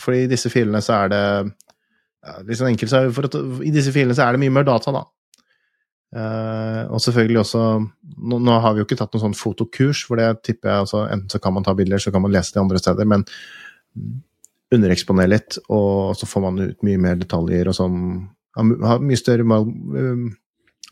For 0.00 0.16
i 0.16 0.26
disse 0.30 0.50
filene 0.52 0.82
så 0.84 1.04
er 1.04 1.12
det 1.12 1.22
ja, 1.46 2.40
sånn 2.58 2.72
enkelt, 2.72 2.90
så 2.92 3.00
er 3.00 3.08
det 3.08 3.16
for 3.16 3.28
at, 3.28 3.38
I 3.64 3.72
disse 3.74 3.94
filene 3.94 4.16
så 4.18 4.26
er 4.26 4.36
det 4.36 4.42
mye 4.42 4.54
mer 4.58 4.66
data, 4.68 4.92
da. 4.94 5.04
Eh, 6.16 6.82
og 6.88 7.02
selvfølgelig 7.02 7.40
også 7.42 7.62
nå, 7.82 8.38
nå 8.38 8.54
har 8.62 8.72
vi 8.72 8.80
jo 8.80 8.86
ikke 8.86 8.96
tatt 8.96 9.12
noen 9.12 9.26
sånn 9.26 9.36
fotokurs, 9.36 10.04
for 10.08 10.20
det 10.20 10.30
tipper 10.46 10.70
jeg 10.70 10.84
altså 10.86 11.02
Enten 11.10 11.32
så 11.32 11.40
kan 11.42 11.52
man 11.56 11.66
ta 11.66 11.74
bilder, 11.76 12.00
så 12.00 12.12
kan 12.14 12.24
man 12.24 12.32
lese 12.32 12.54
det 12.54 12.62
andre 12.62 12.80
steder, 12.80 13.08
men 13.08 13.26
undereksponere 14.76 15.30
litt, 15.30 15.58
og 15.72 16.16
så 16.18 16.28
får 16.28 16.44
man 16.46 16.62
ut 16.62 16.86
mye 16.86 17.02
mer 17.02 17.20
detaljer 17.20 17.70
og 17.70 17.76
sånn. 17.76 18.00
Har 18.56 19.04
mye 19.04 19.20
større 19.20 19.44
uh, 19.44 20.24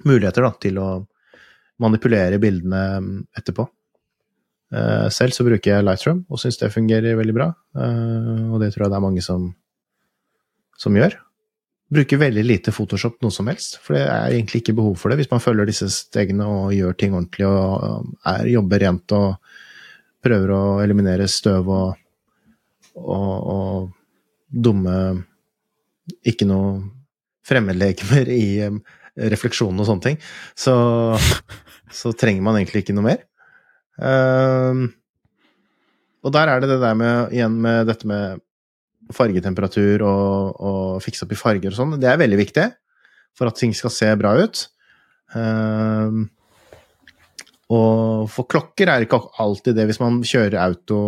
muligheter 0.05 0.47
da, 0.47 0.53
til 0.63 0.79
å 0.79 0.89
manipulere 1.83 2.39
bildene 2.43 2.85
etterpå. 3.35 3.67
Uh, 4.75 5.11
selv 5.13 5.35
så 5.37 5.47
bruker 5.47 5.73
jeg 5.73 5.87
Lightroom 5.87 6.23
og 6.29 6.41
syns 6.41 6.61
det 6.61 6.73
fungerer 6.75 7.19
veldig 7.19 7.35
bra, 7.37 7.51
uh, 7.79 8.55
og 8.55 8.63
det 8.63 8.71
tror 8.75 8.87
jeg 8.87 8.95
det 8.95 9.01
er 9.01 9.07
mange 9.09 9.25
som, 9.27 9.51
som 10.81 11.01
gjør. 11.01 11.19
Bruker 11.93 12.17
veldig 12.17 12.45
lite 12.47 12.73
Photoshop 12.73 13.19
noe 13.21 13.35
som 13.35 13.49
helst, 13.51 13.77
for 13.85 13.97
det 13.97 14.07
er 14.07 14.33
egentlig 14.33 14.63
ikke 14.63 14.77
behov 14.79 14.97
for 14.97 15.13
det 15.13 15.19
hvis 15.21 15.31
man 15.31 15.43
følger 15.45 15.69
disse 15.69 15.91
stegene 15.93 16.47
og 16.49 16.73
gjør 16.73 16.97
ting 16.97 17.13
ordentlig 17.13 17.45
og 17.49 18.09
er, 18.25 18.49
jobber 18.55 18.85
rent 18.87 19.15
og 19.17 19.53
prøver 20.25 20.55
å 20.55 20.63
eliminere 20.81 21.29
støv 21.29 21.69
og, 21.69 22.01
og, 22.97 23.33
og 23.55 23.93
dumme 24.49 24.97
Ikke 26.25 26.49
noe 26.49 26.83
fremmedlegemer 27.45 28.29
i 28.33 28.45
um, 28.69 28.81
refleksjonen 29.17 29.81
og 29.81 29.89
sånne 29.89 30.05
ting. 30.05 30.19
Så, 30.57 30.75
så, 32.01 32.13
trenger 32.17 32.45
man 32.45 32.59
egentlig 32.59 32.85
ikke 32.85 32.97
noe 32.97 33.09
mer. 33.09 33.25
Um, 33.97 34.89
og 36.25 36.33
der 36.35 36.51
er 36.51 36.61
det 36.61 36.71
det 36.73 36.81
der 36.83 36.97
med, 36.99 37.33
igjen 37.37 37.57
med 37.65 37.89
dette 37.89 38.09
med 38.09 38.44
fargetemperatur 39.13 40.05
og, 40.07 40.63
og 40.65 41.03
fikse 41.05 41.27
opp 41.27 41.35
i 41.35 41.41
farger 41.41 41.75
og 41.75 41.79
sånn, 41.79 41.99
det 42.01 42.09
er 42.11 42.21
veldig 42.21 42.41
viktig 42.41 42.69
for 43.35 43.51
at 43.51 43.59
ting 43.59 43.75
skal 43.77 43.93
se 43.93 44.09
bra 44.19 44.37
ut. 44.39 44.65
Um, 45.35 46.29
og 47.75 48.29
for 48.31 48.47
klokker 48.51 48.91
er 48.91 49.01
det 49.01 49.09
ikke 49.09 49.21
alltid 49.41 49.79
det. 49.79 49.87
Hvis 49.89 50.01
man 50.03 50.21
kjører 50.27 50.59
auto, 50.61 50.99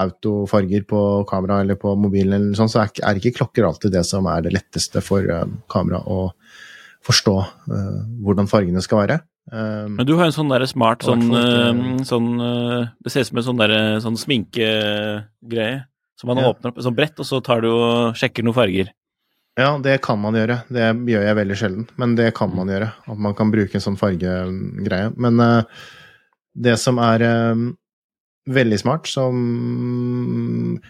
autofarger 0.00 0.86
på 0.88 1.00
kamera 1.28 1.60
eller 1.62 1.78
på 1.78 1.92
mobilen, 1.98 2.34
eller 2.38 2.58
sånn, 2.58 2.72
så 2.72 2.82
er, 2.86 3.20
ikke 3.20 3.36
klokker 3.36 3.68
alltid 3.68 3.94
det 3.94 4.02
som 4.08 4.26
er 4.32 4.46
det 4.46 4.54
letteste 4.56 5.02
for 5.04 5.26
um, 5.28 5.58
kamera 5.70 6.00
å 6.02 6.30
forstå 7.06 7.36
uh, 7.36 7.98
hvordan 8.24 8.48
fargene 8.50 8.82
skal 8.82 9.04
være. 9.04 9.20
Um, 9.52 10.00
Men 10.00 10.08
du 10.08 10.16
har 10.18 10.26
en 10.26 10.34
sånn 10.34 10.50
der 10.50 10.64
smart 10.66 11.04
sånn, 11.06 11.28
uh, 11.30 12.00
sånn 12.02 12.32
Det 12.98 13.12
ser 13.12 13.22
ut 13.22 13.28
som 13.28 13.38
en 13.38 13.46
sånn, 13.46 13.60
der, 13.60 13.76
sånn 14.02 14.18
sminkegreie. 14.18 15.84
Så 16.16 16.28
man 16.28 16.40
ja. 16.40 16.50
åpner 16.50 16.72
opp 16.72 16.78
et 16.80 16.86
sånt 16.86 16.96
brett, 16.96 17.18
og 17.20 17.28
så 17.28 17.42
tar 17.44 17.64
du 17.64 17.70
og 17.70 18.16
sjekker 18.16 18.46
noen 18.46 18.56
farger. 18.56 18.92
Ja, 19.56 19.70
det 19.80 19.98
kan 20.04 20.20
man 20.20 20.36
gjøre. 20.36 20.58
Det 20.68 20.84
gjør 21.08 21.24
jeg 21.24 21.38
veldig 21.38 21.56
sjelden, 21.56 21.88
men 22.00 22.12
det 22.16 22.28
kan 22.36 22.52
man 22.52 22.68
gjøre. 22.68 22.90
At 23.08 23.20
man 23.24 23.36
kan 23.36 23.52
bruke 23.52 23.78
en 23.78 23.84
sånn 23.84 23.96
fargegreie. 24.00 25.12
Men 25.16 25.40
uh, 25.40 25.86
det 26.52 26.76
som 26.80 27.00
er 27.00 27.24
uh, 27.24 27.66
veldig 28.52 28.80
smart, 28.84 29.08
som 29.08 30.80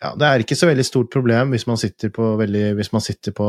Ja, 0.00 0.14
det 0.16 0.26
er 0.26 0.42
ikke 0.42 0.58
så 0.58 0.66
veldig 0.70 0.86
stort 0.86 1.10
problem 1.12 1.50
hvis 1.52 1.66
man 1.68 1.76
sitter 1.76 2.08
på 2.14 2.24
veldig 2.40 2.70
Hvis 2.78 2.88
man 2.94 3.02
sitter 3.04 3.34
på 3.36 3.48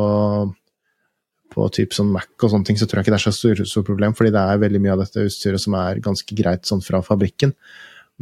på 1.52 1.66
typ 1.76 1.92
sånn 1.92 2.14
Mac 2.14 2.30
og 2.40 2.54
sånne 2.54 2.64
ting, 2.64 2.78
så 2.80 2.86
tror 2.88 3.02
jeg 3.02 3.10
ikke 3.10 3.12
det 3.12 3.18
er 3.18 3.26
så 3.26 3.34
stort, 3.36 3.62
stor 3.68 3.84
problem, 3.84 4.14
fordi 4.16 4.30
det 4.32 4.40
er 4.40 4.62
veldig 4.62 4.80
mye 4.86 4.94
av 4.94 5.02
dette 5.02 5.26
utstyret 5.28 5.60
som 5.60 5.76
er 5.76 6.00
ganske 6.00 6.38
greit 6.38 6.70
sånn 6.70 6.80
fra 6.86 7.02
fabrikken. 7.04 7.52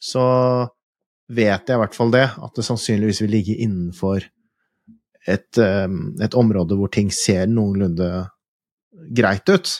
så 0.00 0.24
vet 1.30 1.68
jeg 1.68 1.76
i 1.76 1.80
hvert 1.80 1.96
fall 1.96 2.12
det, 2.12 2.26
at 2.42 2.56
det 2.56 2.66
sannsynligvis 2.66 3.22
vil 3.22 3.34
ligge 3.36 3.56
innenfor 3.62 4.24
et, 5.28 5.60
et 5.60 6.36
område 6.38 6.78
hvor 6.78 6.90
ting 6.92 7.10
ser 7.14 7.50
noenlunde 7.50 8.08
greit 9.08 9.48
ut. 9.52 9.72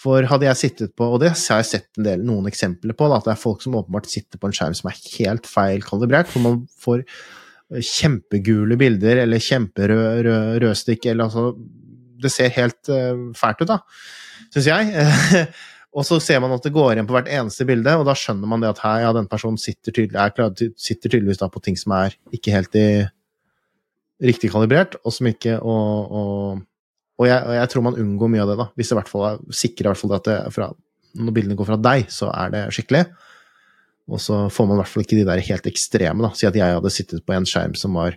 For 0.00 0.24
hadde 0.24 0.46
jeg 0.48 0.56
sittet 0.56 0.94
på, 0.96 1.04
og 1.12 1.20
det 1.20 1.34
har 1.34 1.60
jeg 1.60 1.68
sett 1.68 2.00
del, 2.00 2.22
noen 2.24 2.48
eksempler 2.48 2.96
på, 2.96 3.08
da, 3.10 3.18
at 3.20 3.26
det 3.28 3.34
er 3.34 3.42
folk 3.42 3.60
som 3.60 3.76
åpenbart 3.76 4.08
sitter 4.08 4.40
på 4.40 4.48
en 4.48 4.54
skjerm 4.56 4.76
som 4.78 4.88
er 4.88 5.02
helt 5.18 5.48
feil 5.48 5.84
kalibrert, 5.84 6.30
hvor 6.32 6.44
man 6.46 6.62
får 6.80 7.04
kjempegule 7.70 8.78
bilder 8.80 9.20
eller 9.22 9.42
kjemperød 9.42 10.26
eller 10.26 11.22
altså 11.22 11.52
Det 12.20 12.32
ser 12.32 12.50
helt 12.52 12.88
uh, 12.92 13.28
fælt 13.36 13.62
ut, 13.62 13.68
da, 13.70 13.78
syns 14.52 14.66
jeg. 14.68 15.44
og 15.96 16.04
så 16.04 16.18
ser 16.20 16.40
man 16.40 16.52
at 16.56 16.64
det 16.64 16.74
går 16.74 16.94
igjen 16.94 17.06
på 17.08 17.16
hvert 17.16 17.30
eneste 17.32 17.64
bilde, 17.68 17.94
og 17.96 18.08
da 18.08 18.16
skjønner 18.16 18.48
man 18.48 18.64
det 18.64 18.72
at 18.72 18.82
her, 18.84 19.04
ja, 19.04 19.12
den 19.16 19.28
personen 19.28 19.60
sitter, 19.60 19.92
tydelig, 19.92 20.72
sitter 20.76 21.12
tydeligvis 21.12 21.40
da 21.40 21.48
på 21.52 21.62
ting 21.64 21.78
som 21.80 21.96
er 21.96 22.16
ikke 22.32 22.56
helt 22.56 22.76
i 22.76 22.88
riktig 24.20 24.50
kalibrert, 24.52 24.98
og 25.04 25.16
som 25.16 25.30
ikke 25.30 25.56
og, 25.60 26.12
og 26.12 26.60
og 27.20 27.26
jeg, 27.28 27.40
og 27.44 27.52
jeg, 27.52 27.68
tror 27.68 27.84
man 27.84 27.98
unngår 28.00 28.30
mye 28.32 28.44
av 28.44 28.50
det, 28.50 28.56
da, 28.62 28.66
hvis 28.78 28.88
det 28.88 28.94
i 28.94 28.98
hvert 28.98 29.10
fall 29.10 29.26
er 29.28 29.40
sikrer 29.52 29.90
hvert 29.90 30.00
fall 30.00 30.14
at 30.16 30.28
det, 30.28 30.36
fra, 30.54 30.70
når 31.20 31.34
bildene 31.36 31.58
går 31.58 31.68
fra 31.68 31.76
deg, 31.76 32.06
så 32.12 32.30
er 32.32 32.54
det 32.54 32.62
skikkelig. 32.72 33.02
Og 34.10 34.22
så 34.24 34.38
får 34.50 34.66
man 34.66 34.78
i 34.78 34.80
hvert 34.80 34.92
fall 34.94 35.04
ikke 35.04 35.18
de 35.18 35.26
der 35.28 35.42
helt 35.50 35.68
ekstreme. 35.68 36.24
da, 36.24 36.30
Si 36.34 36.48
at 36.48 36.56
jeg 36.56 36.78
hadde 36.78 36.92
sittet 36.94 37.26
på 37.26 37.36
en 37.36 37.46
skjerm 37.46 37.76
som 37.78 37.98
var 38.00 38.16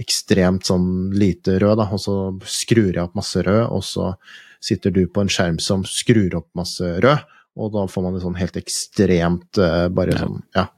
ekstremt 0.00 0.64
sånn 0.64 1.12
lite 1.12 1.58
rød, 1.60 1.76
da, 1.82 1.86
og 1.92 2.00
så 2.00 2.16
skrur 2.48 2.88
jeg 2.88 3.04
opp 3.04 3.18
masse 3.18 3.44
rød, 3.44 3.66
og 3.68 3.84
så 3.84 4.14
sitter 4.64 4.94
du 4.94 5.04
på 5.12 5.20
en 5.20 5.30
skjerm 5.30 5.60
som 5.60 5.84
skrur 5.84 6.38
opp 6.40 6.48
masse 6.56 6.88
rød, 7.04 7.28
og 7.60 7.74
da 7.74 7.84
får 7.90 8.06
man 8.06 8.16
det 8.16 8.24
sånn 8.24 8.40
helt 8.40 8.56
ekstremt 8.56 9.60
uh, 9.60 9.90
bare 9.92 10.16
sånn, 10.16 10.40
ja. 10.56 10.70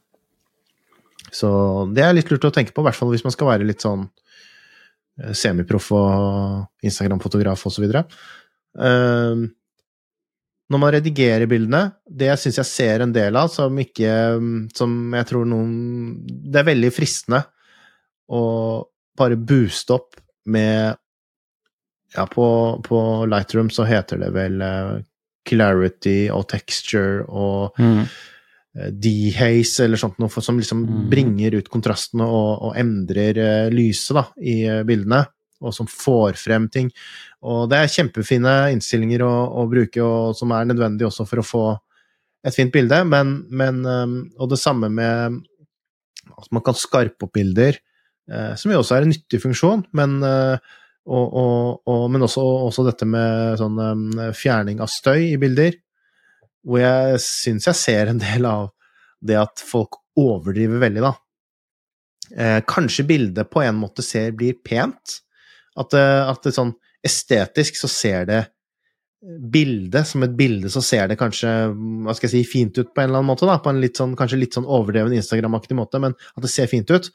Så 1.35 1.49
det 1.95 2.03
er 2.03 2.19
litt 2.19 2.35
lurt 2.35 2.51
å 2.51 2.53
tenke 2.55 2.75
på, 2.75 2.83
i 2.83 2.89
hvert 2.89 2.99
fall 2.99 3.15
hvis 3.15 3.23
man 3.27 3.35
skal 3.35 3.53
være 3.53 3.71
litt 3.71 3.87
sånn 3.87 4.09
Eh, 4.09 4.14
semiproff 5.37 5.93
og 5.95 6.87
Instagram-fotograf 6.87 7.67
osv. 7.69 7.87
Uh, 8.75 9.45
når 10.73 10.81
man 10.81 10.95
redigerer 10.97 11.47
bildene, 11.51 11.85
det 12.09 12.33
syns 12.41 12.59
jeg 12.62 12.71
ser 12.71 13.05
en 13.05 13.12
del 13.15 13.37
av, 13.37 13.51
som 13.53 13.77
ikke 13.79 14.11
Som 14.75 15.12
jeg 15.15 15.29
tror 15.29 15.45
noen 15.47 15.75
Det 16.25 16.62
er 16.62 16.71
veldig 16.71 16.91
fristende 16.95 17.43
å 18.33 18.41
bare 19.15 19.37
booste 19.37 19.93
opp 19.93 20.17
med 20.49 20.97
Ja, 22.17 22.25
på, 22.31 22.47
på 22.87 23.01
Lightroom 23.29 23.69
så 23.75 23.85
heter 23.87 24.23
det 24.25 24.31
vel 24.35 24.65
uh, 24.65 25.03
clarity 25.45 26.31
og 26.33 26.47
texture 26.49 27.27
og 27.29 27.77
mm. 27.77 28.07
Eh, 28.75 28.91
dehaze 28.91 29.85
eller 29.85 30.01
sånt 30.01 30.16
noe 30.18 30.43
som 30.43 30.59
liksom 30.59 30.81
mm. 30.83 31.03
bringer 31.12 31.55
ut 31.61 31.70
kontrastene 31.70 32.27
og, 32.27 32.51
og 32.66 32.79
endrer 32.81 33.39
uh, 33.39 33.68
lyset 33.70 34.16
da, 34.18 34.25
i 34.43 34.57
uh, 34.66 34.81
bildene, 34.87 35.20
og 35.62 35.75
som 35.77 35.87
får 35.87 36.35
frem 36.41 36.66
ting. 36.75 36.91
Og 37.47 37.68
det 37.70 37.79
er 37.79 37.93
kjempefine 37.93 38.55
innstillinger 38.75 39.22
å, 39.22 39.33
å, 39.62 39.68
bruke, 39.70 40.03
og 40.03 40.35
som 40.35 40.51
er 40.57 40.66
nødvendig 40.66 41.07
også 41.07 41.27
for 41.29 41.39
å 41.43 41.47
få 41.47 41.64
et 42.45 42.57
fint 42.57 42.75
bilde, 42.75 42.99
men, 43.09 43.37
men 43.55 43.79
um, 43.87 44.16
Og 44.43 44.51
det 44.51 44.59
samme 44.61 44.91
med 44.93 45.39
at 46.35 46.51
man 46.53 46.64
kan 46.64 46.77
skarpe 46.77 47.29
opp 47.29 47.33
bilder 47.37 47.79
uh, 48.33 48.53
som 48.59 48.75
jo 48.75 48.83
også 48.83 48.99
er 48.99 49.07
en 49.07 49.14
nyttig 49.14 49.39
funksjon, 49.41 49.87
men, 49.97 50.18
uh, 50.25 50.59
og, 51.07 51.25
og, 51.31 51.81
og, 51.87 52.05
men 52.11 52.27
også, 52.27 52.43
også, 52.43 52.89
dette 52.91 53.07
med 53.07 53.55
sånn 53.62 53.79
um, 53.79 54.05
fjerning 54.35 54.83
av 54.83 54.91
støy 54.93 55.31
i 55.31 55.41
bilder, 55.41 55.79
hvor 56.65 56.81
jeg 56.81 57.21
syns 57.23 57.69
jeg 57.69 57.81
ser 57.81 58.11
en 58.11 58.23
del 58.23 58.49
av 58.49 58.71
det 59.25 59.37
at 59.41 59.62
folk 59.65 60.01
overdriver 60.21 60.81
veldig, 60.83 61.05
da. 61.05 61.12
Eh, 62.35 62.61
kanskje 62.69 63.07
bildet 63.09 63.51
på 63.53 63.62
en 63.65 63.77
måte 63.77 64.05
ser 64.05 64.35
blir 64.37 64.57
pent. 64.65 65.21
At, 65.75 65.95
at 65.95 66.45
det 66.47 66.55
sånn 66.55 66.71
estetisk 67.05 67.77
så 67.81 67.89
ser 67.91 68.29
det 68.29 68.43
bildet 69.25 70.07
som 70.09 70.25
et 70.25 70.35
bilde, 70.37 70.69
så 70.73 70.83
ser 70.85 71.09
det 71.09 71.19
kanskje 71.21 71.51
hva 72.05 72.15
skal 72.17 72.29
jeg 72.29 72.35
si, 72.35 72.51
fint 72.51 72.77
ut 72.77 72.91
på 72.93 73.01
en 73.01 73.09
eller 73.09 73.23
annen 73.23 73.31
måte. 73.33 73.49
da, 73.49 73.57
På 73.62 73.73
en 73.73 73.81
litt 73.83 73.99
sånn, 74.01 74.17
kanskje 74.19 74.41
litt 74.41 74.57
sånn 74.57 74.69
overdreven 74.69 75.17
Instagram-aktig 75.17 75.77
måte, 75.79 76.01
men 76.03 76.17
at 76.35 76.45
det 76.45 76.53
ser 76.53 76.69
fint 76.71 76.91
ut. 76.93 77.09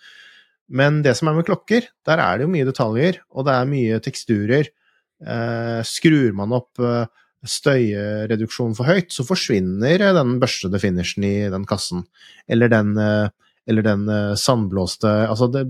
Men 0.70 1.02
det 1.06 1.16
som 1.18 1.30
er 1.30 1.38
med 1.38 1.48
klokker, 1.48 1.88
der 2.06 2.22
er 2.22 2.38
det 2.38 2.48
jo 2.48 2.54
mye 2.54 2.68
detaljer, 2.68 3.22
og 3.34 3.46
det 3.48 3.56
er 3.56 3.70
mye 3.70 4.02
teksturer. 4.06 4.72
Eh, 5.20 5.80
skrur 5.86 6.36
man 6.38 6.56
opp 6.58 6.82
eh, 6.82 7.06
støyreduksjonen 7.48 8.76
for 8.78 8.90
høyt, 8.90 9.14
så 9.16 9.24
forsvinner 9.28 10.02
den 10.16 10.38
børstede 10.42 10.82
finishen 10.82 11.24
i 11.28 11.36
den 11.52 11.68
kassen. 11.70 12.04
Eller 12.52 12.72
den, 12.72 12.96
eh, 13.00 13.30
eller 13.70 13.86
den 13.86 14.10
eh, 14.10 14.36
sandblåste 14.40 15.08
Altså, 15.30 15.48
det, 15.54 15.66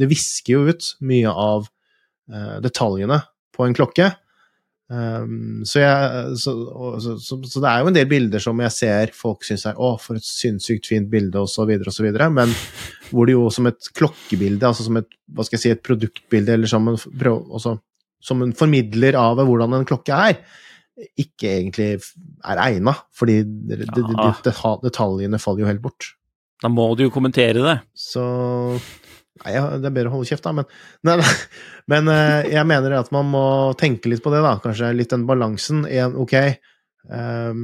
det 0.00 0.08
visker 0.10 0.56
jo 0.56 0.72
ut 0.72 0.94
mye 1.04 1.30
av 1.32 1.68
eh, 2.32 2.56
detaljene 2.64 3.20
på 3.56 3.66
en 3.66 3.76
klokke. 3.76 4.12
Um, 4.90 5.60
så, 5.62 5.84
jeg, 5.84 6.38
så, 6.42 6.52
så, 6.98 7.36
så, 7.46 7.60
det 7.62 7.68
er 7.70 7.84
jo 7.84 7.90
en 7.92 7.94
del 7.94 8.08
bilder 8.10 8.42
som 8.42 8.58
jeg 8.64 8.74
ser 8.74 9.12
folk 9.14 9.44
syns 9.46 9.62
er 9.70 9.76
'Å, 9.78 9.92
for 10.02 10.18
et 10.18 10.26
sinnssykt 10.26 10.88
fint 10.90 11.06
bilde', 11.12 11.38
osv., 11.38 11.70
osv., 11.86 12.08
men 12.34 12.50
hvor 13.12 13.28
det 13.28 13.36
jo 13.36 13.44
som 13.54 13.68
et 13.70 13.90
klokkebilde, 13.94 14.66
altså 14.66 14.88
som 14.88 14.98
et 14.98 15.06
hva 15.30 15.46
skal 15.46 15.60
jeg 15.60 15.62
si, 15.62 15.72
et 15.76 15.84
produktbilde, 15.86 16.56
eller 16.58 16.70
som 16.70 16.90
en, 16.90 16.98
også, 16.98 17.76
som 18.18 18.42
en 18.42 18.56
formidler 18.56 19.14
av 19.14 19.38
hvordan 19.38 19.78
en 19.78 19.86
klokke 19.86 20.18
er, 20.30 20.42
ikke 21.20 21.52
egentlig 21.56 21.90
er 21.96 22.62
egna, 22.62 22.94
fordi 23.16 23.40
de, 23.44 23.78
det, 23.82 23.88
det, 23.94 24.54
detaljene 24.84 25.40
faller 25.40 25.64
jo 25.64 25.70
helt 25.70 25.84
bort. 25.84 26.12
Da 26.60 26.68
må 26.72 26.90
du 26.96 27.06
jo 27.06 27.14
kommentere 27.14 27.62
det. 27.64 27.78
Så 27.96 28.24
Nei, 29.40 29.54
det 29.56 29.88
er 29.88 29.94
bedre 29.94 30.10
å 30.10 30.18
holde 30.18 30.28
kjeft, 30.28 30.44
da, 30.44 30.52
men, 30.52 30.66
nei, 31.06 31.14
nei. 31.16 31.34
men 31.92 32.08
uh, 32.12 32.42
jeg 32.44 32.66
mener 32.68 32.98
at 32.98 33.08
man 33.14 33.30
må 33.30 33.44
tenke 33.80 34.10
litt 34.12 34.20
på 34.20 34.32
det, 34.34 34.42
da. 34.44 34.58
Kanskje 34.60 34.90
litt 34.92 35.14
den 35.14 35.24
balansen. 35.28 35.86
En, 35.88 36.18
ok, 36.20 36.34
um, 37.08 37.62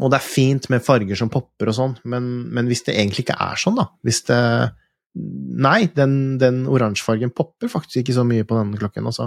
og 0.00 0.12
det 0.12 0.16
er 0.16 0.24
fint 0.24 0.70
med 0.72 0.84
farger 0.84 1.18
som 1.18 1.28
popper 1.32 1.68
og 1.68 1.76
sånn, 1.76 1.98
men, 2.08 2.30
men, 2.54 2.70
hvis 2.70 2.86
det 2.86 2.94
egentlig 2.96 3.26
ikke 3.26 3.36
er 3.44 3.60
sånn, 3.60 3.76
da 3.76 3.90
Hvis 4.06 4.22
det 4.30 4.38
Nei, 5.12 5.90
den, 5.92 6.38
den 6.40 6.62
oransjefargen 6.72 7.34
popper 7.36 7.68
faktisk 7.68 7.98
ikke 8.00 8.14
så 8.16 8.22
mye 8.24 8.46
på 8.48 8.56
denne 8.56 8.78
klokken, 8.80 9.04
altså. 9.10 9.26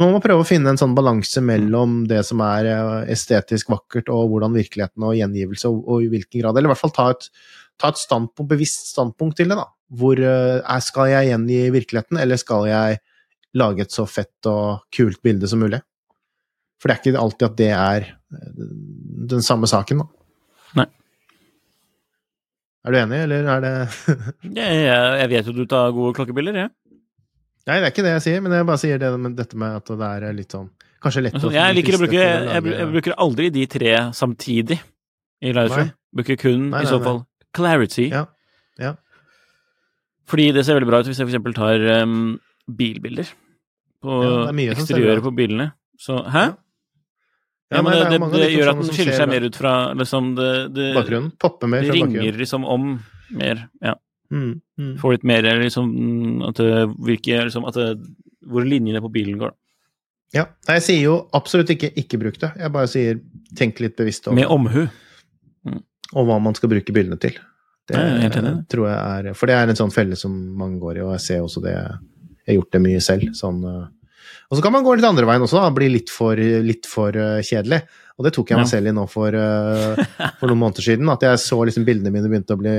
Så 0.00 0.06
man 0.06 0.14
må 0.16 0.22
prøve 0.24 0.40
å 0.40 0.48
finne 0.48 0.72
en 0.72 0.78
sånn 0.80 0.94
balanse 0.96 1.42
mellom 1.44 2.06
det 2.08 2.22
som 2.24 2.40
er 2.40 2.70
eh, 2.70 3.10
estetisk 3.12 3.68
vakkert, 3.68 4.06
og 4.08 4.30
hvordan 4.32 4.54
virkeligheten 4.56 5.04
og 5.04 5.18
gjengivelse, 5.18 5.68
og, 5.68 5.82
og 5.84 6.06
i 6.06 6.08
hvilken 6.08 6.40
grad 6.40 6.56
Eller 6.56 6.70
i 6.70 6.72
hvert 6.72 6.80
fall 6.80 6.94
ta 6.96 7.10
et, 7.12 7.26
ta 7.76 7.90
et 7.92 8.00
standpunkt, 8.00 8.48
bevisst 8.48 8.94
standpunkt 8.94 9.36
til 9.36 9.52
det, 9.52 9.58
da. 9.60 9.66
Hvor 10.00 10.22
er, 10.24 10.80
skal 10.86 11.10
jeg 11.10 11.28
gjengi 11.28 11.58
virkeligheten, 11.74 12.16
eller 12.22 12.40
skal 12.40 12.64
jeg 12.70 12.96
lage 13.60 13.84
et 13.84 13.92
så 13.92 14.06
fett 14.08 14.48
og 14.48 14.86
kult 14.96 15.20
bilde 15.20 15.52
som 15.52 15.60
mulig? 15.60 15.82
For 16.80 16.88
det 16.88 16.96
er 16.96 17.04
ikke 17.04 17.20
alltid 17.26 17.46
at 17.50 17.60
det 17.60 17.70
er 17.76 18.08
eh, 18.08 18.66
den 19.36 19.44
samme 19.44 19.68
saken, 19.68 20.00
da. 20.00 20.26
Nei. 20.80 20.88
Er 22.88 22.96
du 22.96 23.02
enig, 23.02 23.20
eller 23.26 23.52
er 23.52 23.64
det 23.66 23.74
jeg, 24.62 24.84
jeg, 24.88 25.28
vet 25.34 25.52
jo 25.52 25.58
du 25.60 25.66
tar 25.68 25.92
gode 25.92 26.16
klokkebilder, 26.16 26.62
jeg. 26.64 26.72
Nei, 27.70 27.78
det 27.78 27.86
er 27.86 27.92
ikke 27.94 28.04
det 28.04 28.14
jeg 28.16 28.22
sier, 28.26 28.40
men 28.42 28.54
jeg 28.56 28.66
bare 28.66 28.82
sier 28.82 29.00
det 29.00 29.10
dette 29.38 29.58
med 29.62 29.76
at 29.78 29.90
det 30.00 30.08
er 30.10 30.32
litt 30.34 30.56
sånn 30.56 30.70
Kanskje 31.00 31.22
lett 31.24 31.36
å 31.38 31.50
Jeg 31.54 31.76
liker 31.78 31.96
å 31.96 32.00
bruke 32.02 32.16
jeg, 32.18 32.62
jeg, 32.66 32.88
bruker 32.90 33.14
aldri 33.24 33.46
de 33.54 33.62
tre 33.72 33.92
samtidig 34.16 34.76
i 35.40 35.52
livestream. 35.56 35.94
Bruker 36.12 36.36
kun, 36.36 36.66
nei, 36.66 36.74
nei, 36.74 36.82
i 36.84 36.90
så 36.90 36.98
fall, 37.00 37.22
clarity. 37.56 38.10
Ja. 38.12 38.26
ja. 38.76 38.90
Fordi 40.28 40.50
det 40.52 40.66
ser 40.66 40.76
veldig 40.76 40.90
bra 40.90 41.00
ut 41.00 41.08
hvis 41.08 41.22
jeg 41.22 41.24
for 41.24 41.32
eksempel 41.32 41.56
tar 41.56 41.86
um, 42.02 42.34
bilbilder 42.68 43.30
på 44.04 44.18
ja, 44.26 44.42
eksteriøret 44.74 45.24
på 45.24 45.32
bilene. 45.38 45.70
Så 46.00 46.18
Hæ? 46.20 46.50
Ja. 46.50 46.58
Ja, 47.70 47.84
men 47.86 47.94
det, 47.94 48.18
det, 48.18 48.28
det 48.34 48.46
gjør 48.50 48.72
at 48.72 48.80
den 48.80 48.88
skiller 48.90 49.14
seg 49.14 49.28
mer 49.30 49.44
ut 49.46 49.56
fra 49.56 49.72
liksom 49.94 50.32
det, 50.34 50.52
det 50.74 50.86
Bakgrunnen? 50.96 51.28
Popper 51.38 51.70
mer 51.70 51.84
fra 51.86 51.94
bakgrunnen. 51.94 52.16
Det 52.16 52.24
ringer 52.24 52.38
liksom 52.40 52.64
om 52.66 52.86
mer, 53.30 53.60
ja. 53.78 53.94
Mm, 54.30 54.60
mm. 54.78 54.92
Få 55.00 55.10
litt 55.10 55.24
mer 55.26 55.42
liksom 55.58 55.88
At 56.46 56.60
det 56.60 56.84
virker 57.02 57.48
liksom 57.48 57.64
at 57.66 57.74
det, 57.74 57.86
Hvor 58.46 58.62
linjene 58.62 59.02
på 59.02 59.10
bilen 59.10 59.40
går. 59.40 59.50
Ja. 60.30 60.44
Jeg 60.68 60.84
sier 60.86 61.02
jo 61.02 61.14
absolutt 61.34 61.72
ikke 61.74 61.90
'ikke 61.90 62.18
bruk 62.18 62.38
det'. 62.38 62.52
Jeg 62.56 62.72
bare 62.72 62.86
sier 62.86 63.20
tenk 63.58 63.80
litt 63.80 63.96
bevisst 63.96 64.28
over 64.28 64.36
Med 64.38 64.46
omhu. 64.46 64.86
Mm. 65.66 65.82
Og 66.14 66.26
hva 66.26 66.38
man 66.38 66.54
skal 66.54 66.70
bruke 66.70 66.94
bilene 66.94 67.18
til. 67.18 67.34
Det 67.88 67.98
jeg 67.98 68.30
tror 68.70 68.86
jeg 68.86 69.28
er 69.28 69.34
For 69.34 69.46
det 69.46 69.56
er 69.56 69.68
en 69.68 69.76
sånn 69.76 69.90
felle 69.90 70.16
som 70.16 70.30
mange 70.56 70.78
går 70.78 70.98
i, 70.98 71.00
og 71.00 71.12
jeg 71.18 71.20
ser 71.20 71.40
også 71.40 71.62
det 71.62 71.74
Jeg 71.74 72.46
har 72.46 72.54
gjort 72.54 72.72
det 72.72 72.82
mye 72.82 73.00
selv. 73.00 73.34
Sånn 73.34 73.64
uh, 73.64 73.88
og 74.50 74.58
så 74.58 74.62
kan 74.64 74.74
man 74.74 74.82
gå 74.82 74.96
litt 74.98 75.06
andre 75.06 75.28
veien 75.28 75.44
også, 75.46 75.60
da, 75.62 75.70
bli 75.70 75.86
litt 75.92 76.10
for, 76.10 76.38
litt 76.66 76.88
for 76.90 77.14
uh, 77.14 77.38
kjedelig. 77.46 77.84
Og 78.18 78.26
det 78.26 78.32
tok 78.34 78.50
jeg 78.50 78.58
meg 78.58 78.66
ja. 78.66 78.70
selv 78.72 78.90
i 78.90 78.94
nå 78.96 79.04
for, 79.08 79.36
uh, 79.38 80.00
for, 80.40 80.50
noen 80.50 80.58
måneder 80.64 80.84
siden. 80.88 81.10
At 81.12 81.22
jeg 81.22 81.38
så 81.38 81.60
liksom 81.68 81.86
bildene 81.86 82.10
mine 82.10 82.26
begynte 82.26 82.56
å 82.56 82.60
bli 82.60 82.72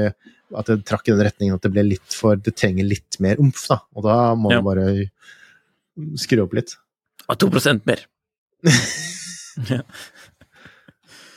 At 0.60 0.68
det 0.68 0.82
trakk 0.86 1.08
i 1.08 1.14
den 1.14 1.24
retningen 1.24 1.56
at 1.56 1.64
det 1.64 1.72
ble 1.72 1.86
litt 1.88 2.18
for 2.18 2.36
Det 2.36 2.52
trenger 2.60 2.90
litt 2.90 3.16
mer 3.24 3.40
omf, 3.40 3.64
da. 3.72 3.80
Og 3.96 4.04
da 4.04 4.18
må 4.36 4.52
ja. 4.52 4.60
du 4.60 4.68
bare 4.68 4.88
skru 6.20 6.44
opp 6.44 6.58
litt. 6.60 6.76
Og 7.32 7.40
2% 7.40 7.88
mer. 7.88 8.04
ja. 9.72 9.80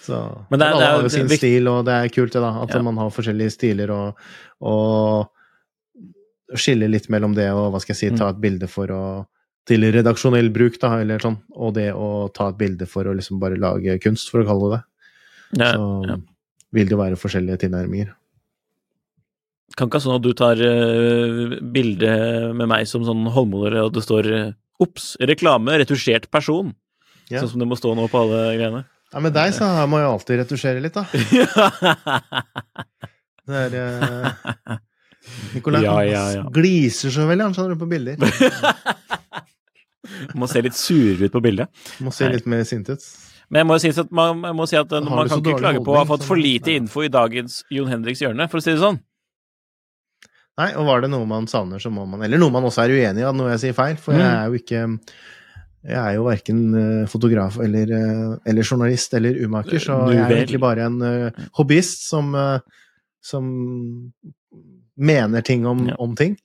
Så 0.04 0.18
Men 0.50 0.60
det 0.60 0.66
er, 0.66 0.74
alle 0.74 0.88
har 0.90 1.06
jo 1.06 1.12
sin 1.14 1.30
stil, 1.30 1.70
og 1.70 1.86
det 1.86 1.94
er 1.94 2.10
kult, 2.12 2.34
det, 2.34 2.42
da. 2.42 2.50
At 2.66 2.74
man 2.82 2.98
har 3.00 3.14
forskjellige 3.14 3.54
stiler 3.54 3.94
og, 3.94 4.26
og 4.66 6.58
skille 6.58 6.90
litt 6.90 7.06
mellom 7.12 7.38
det 7.38 7.46
og 7.54 7.70
hva 7.72 7.80
skal 7.80 7.94
jeg 7.94 8.00
si, 8.02 8.10
ta 8.18 8.26
mm. 8.26 8.34
et 8.34 8.42
bilde 8.42 8.68
for 8.70 8.90
å 8.92 9.04
til 9.68 9.86
redaksjonell 9.94 10.50
bruk, 10.52 10.76
da, 10.80 10.98
eller 11.00 11.22
sånn, 11.22 11.38
og 11.56 11.72
det 11.78 11.88
å 11.96 12.28
ta 12.34 12.50
et 12.50 12.58
bilde 12.60 12.88
for 12.88 13.08
å 13.08 13.14
liksom 13.16 13.38
bare 13.40 13.60
lage 13.60 13.96
kunst, 14.02 14.28
for 14.32 14.42
å 14.42 14.48
kalle 14.48 14.74
det 14.74 14.82
det. 15.54 15.70
Så 15.74 16.04
ja. 16.08 16.16
vil 16.74 16.86
det 16.88 16.94
jo 16.94 17.00
være 17.00 17.16
forskjellige 17.20 17.58
tilnærminger. 17.64 18.08
Kan 19.78 19.86
ikke 19.88 19.98
ha 19.98 20.04
sånn 20.04 20.18
at 20.18 20.24
du 20.24 20.32
tar 20.38 20.56
uh, 20.60 21.56
bilde 21.74 22.10
med 22.54 22.68
meg 22.70 22.82
som 22.90 23.04
sånn 23.06 23.24
håndmåler, 23.34 23.74
og 23.86 23.92
det 23.96 24.02
står 24.04 24.22
uh, 24.30 24.52
'Ops! 24.82 25.04
Reklame! 25.22 25.78
Retusjert 25.80 26.26
person'. 26.34 26.72
Ja. 27.30 27.38
Sånn 27.40 27.50
som 27.54 27.60
det 27.62 27.70
må 27.70 27.76
stå 27.78 27.88
nå 27.96 28.04
på 28.12 28.20
alle 28.20 28.40
greiene. 28.58 28.82
Ja, 29.14 29.18
Med 29.22 29.32
deg 29.34 29.54
så 29.54 29.64
må 29.88 29.96
jeg 30.02 30.10
alltid 30.10 30.34
retusjere 30.42 30.80
litt, 30.82 30.94
da. 30.94 31.02
det 33.48 33.56
er 33.64 33.72
uh, 33.78 33.84
Nicolai 35.54 35.82
ja, 35.84 35.94
ja, 36.04 36.24
ja. 36.36 36.42
gliser 36.52 37.10
så 37.14 37.20
veldig, 37.28 37.44
han 37.46 37.54
skjønner 37.56 37.74
du, 37.78 37.80
på 37.80 37.88
bilder. 37.88 38.16
Må 40.40 40.48
se 40.50 40.62
litt 40.64 40.76
surere 40.78 41.28
ut 41.28 41.34
på 41.34 41.42
bildet. 41.44 41.86
Må 42.04 42.12
se 42.14 42.28
litt 42.30 42.48
mer 42.50 42.64
sint 42.68 42.90
ut. 42.92 43.06
Men 43.52 43.60
jeg 43.60 43.68
må, 43.68 43.76
si 43.80 43.90
at 43.92 44.12
man, 44.14 44.40
må 44.56 44.66
si 44.68 44.76
at 44.78 44.90
man, 44.90 45.10
man 45.10 45.28
kan 45.30 45.42
ikke 45.42 45.60
klage 45.60 45.82
på 45.84 45.92
å 45.92 45.98
ha 46.00 46.06
fått 46.08 46.24
for 46.26 46.40
lite 46.40 46.72
info 46.74 47.04
i 47.04 47.10
dagens 47.12 47.60
Jon 47.72 47.90
Henriks 47.92 48.22
hjørne, 48.24 48.48
for 48.50 48.60
å 48.60 48.64
si 48.64 48.72
det 48.72 48.80
sånn. 48.80 48.98
Nei, 50.60 50.70
og 50.78 50.86
var 50.86 51.02
det 51.02 51.10
noe 51.10 51.26
man 51.28 51.48
savner, 51.50 51.82
så 51.82 51.90
må 51.90 52.04
man 52.06 52.22
Eller 52.22 52.38
noe 52.38 52.54
man 52.54 52.66
også 52.68 52.84
er 52.84 52.94
uenig 52.94 53.24
i, 53.24 53.30
noe 53.34 53.50
jeg 53.56 53.62
sier 53.64 53.76
feil. 53.76 53.96
For 54.00 54.14
mm. 54.14 54.20
jeg 54.22 54.30
er 54.30 54.44
jo 54.46 54.60
ikke 54.60 54.82
Jeg 55.84 55.98
er 56.00 56.12
jo 56.14 56.26
verken 56.28 56.60
eh, 56.80 57.06
fotograf 57.10 57.58
eller, 57.60 57.90
eh, 57.98 58.36
eller 58.48 58.68
journalist 58.70 59.16
eller 59.18 59.40
umaker, 59.44 59.82
så 59.82 59.98
jeg 60.14 60.22
er 60.22 60.36
egentlig 60.38 60.62
bare 60.62 60.86
en 60.86 61.02
uh, 61.02 61.42
hobbyist 61.58 62.06
som, 62.08 62.30
som 63.20 63.50
mener 64.96 65.44
ting 65.44 65.66
om, 65.68 65.82
ja. 65.90 65.98
om 66.00 66.14
ting. 66.16 66.38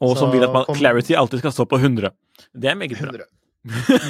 Og 0.00 0.16
som 0.16 0.30
vil 0.32 0.40
at 0.46 0.52
man, 0.54 0.64
clarity 0.76 1.14
alltid 1.18 1.38
skal 1.42 1.52
stå 1.52 1.64
på 1.68 1.76
100. 1.80 2.10
Det 2.56 2.68
er 2.72 2.76
meget 2.78 2.96
bra. 2.96 3.06
100. 3.12 3.24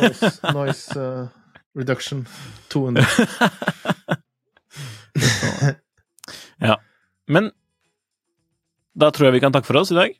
Noise, 0.00 0.30
noise 0.54 0.94
uh, 0.94 1.26
reduction 1.74 2.26
200. 2.70 3.02
ja. 6.68 6.76
Men 7.26 7.50
da 8.94 9.10
tror 9.10 9.26
jeg 9.28 9.34
vi 9.38 9.42
kan 9.42 9.52
takke 9.54 9.66
for 9.66 9.76
oss 9.82 9.90
i 9.90 9.98
dag. 9.98 10.10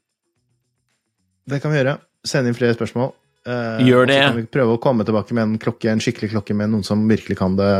Det 1.50 1.60
kan 1.62 1.70
vi 1.72 1.76
gjøre. 1.78 1.94
Send 2.26 2.46
inn 2.50 2.58
flere 2.58 2.74
spørsmål. 2.74 3.08
Uh, 3.46 3.78
Gjør 3.86 4.04
det. 4.10 4.18
Så 4.20 4.26
kan 4.32 4.40
vi 4.42 4.46
prøve 4.58 4.72
å 4.76 4.82
komme 4.82 5.04
tilbake 5.06 5.34
med 5.36 5.42
en 5.46 5.58
klokke, 5.62 5.86
en 5.92 6.02
skikkelig 6.02 6.30
klokke 6.34 6.54
med 6.56 6.66
noen 6.74 6.84
som 6.86 6.98
virkelig 7.08 7.36
kan 7.38 7.52
det 7.58 7.70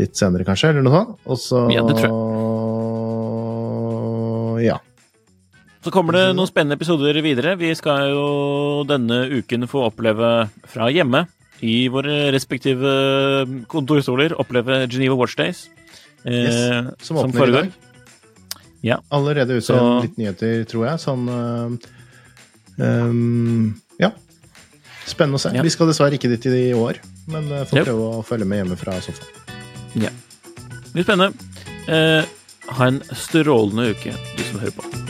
litt 0.00 0.14
senere, 0.16 0.44
kanskje, 0.48 0.68
eller 0.72 0.82
noe 0.86 0.94
sånt. 0.94 1.10
Og 1.26 1.36
så 1.42 1.58
Ja, 1.74 1.82
det 1.84 1.94
tror 1.98 2.06
jeg. 2.06 2.14
Ja. 4.70 4.76
Så 5.80 5.90
kommer 5.94 6.12
det 6.12 6.24
noen 6.36 6.48
spennende 6.48 6.76
episoder 6.76 7.16
videre. 7.24 7.54
Vi 7.56 7.70
skal 7.78 8.10
jo 8.12 8.24
denne 8.88 9.22
uken 9.32 9.64
få 9.70 9.86
oppleve 9.88 10.50
fra 10.68 10.90
hjemme 10.92 11.24
i 11.64 11.88
våre 11.92 12.30
respektive 12.34 12.90
kontorstoler 13.70 14.34
oppleve 14.40 14.82
Geneva 14.92 15.16
Watch 15.16 15.36
Days. 15.40 15.68
Eh, 16.24 16.32
yes, 16.32 17.06
som 17.06 17.16
åpner 17.22 17.48
i 17.48 17.54
dag. 17.54 17.70
Ja. 18.84 18.98
Allerede 19.08 19.56
ute 19.56 19.66
Så- 19.72 20.02
litt 20.02 20.16
nyheter, 20.20 20.64
tror 20.68 20.86
jeg. 20.86 21.00
Sånn 21.00 21.28
eh, 21.28 22.84
ehm, 22.84 23.74
Ja. 23.98 24.12
Spennende 25.06 25.36
å 25.36 25.40
se. 25.40 25.54
Ja. 25.56 25.62
Vi 25.62 25.70
skal 25.70 25.86
dessverre 25.88 26.12
ikke 26.12 26.28
dit 26.28 26.46
i 26.46 26.72
år, 26.72 26.96
men 27.26 27.48
får 27.66 27.84
prøve 27.84 28.20
å 28.20 28.24
følge 28.24 28.46
med 28.46 28.64
hjemme 28.64 28.76
fra 28.78 28.92
sofaen. 29.00 29.28
Ja. 29.94 30.10
Litt 30.94 31.06
spennende. 31.06 31.34
Eh, 31.88 32.24
ha 32.68 32.86
en 32.86 33.00
strålende 33.00 33.90
uke, 33.90 34.14
du 34.36 34.42
som 34.44 34.60
hører 34.60 34.76
på. 34.76 35.09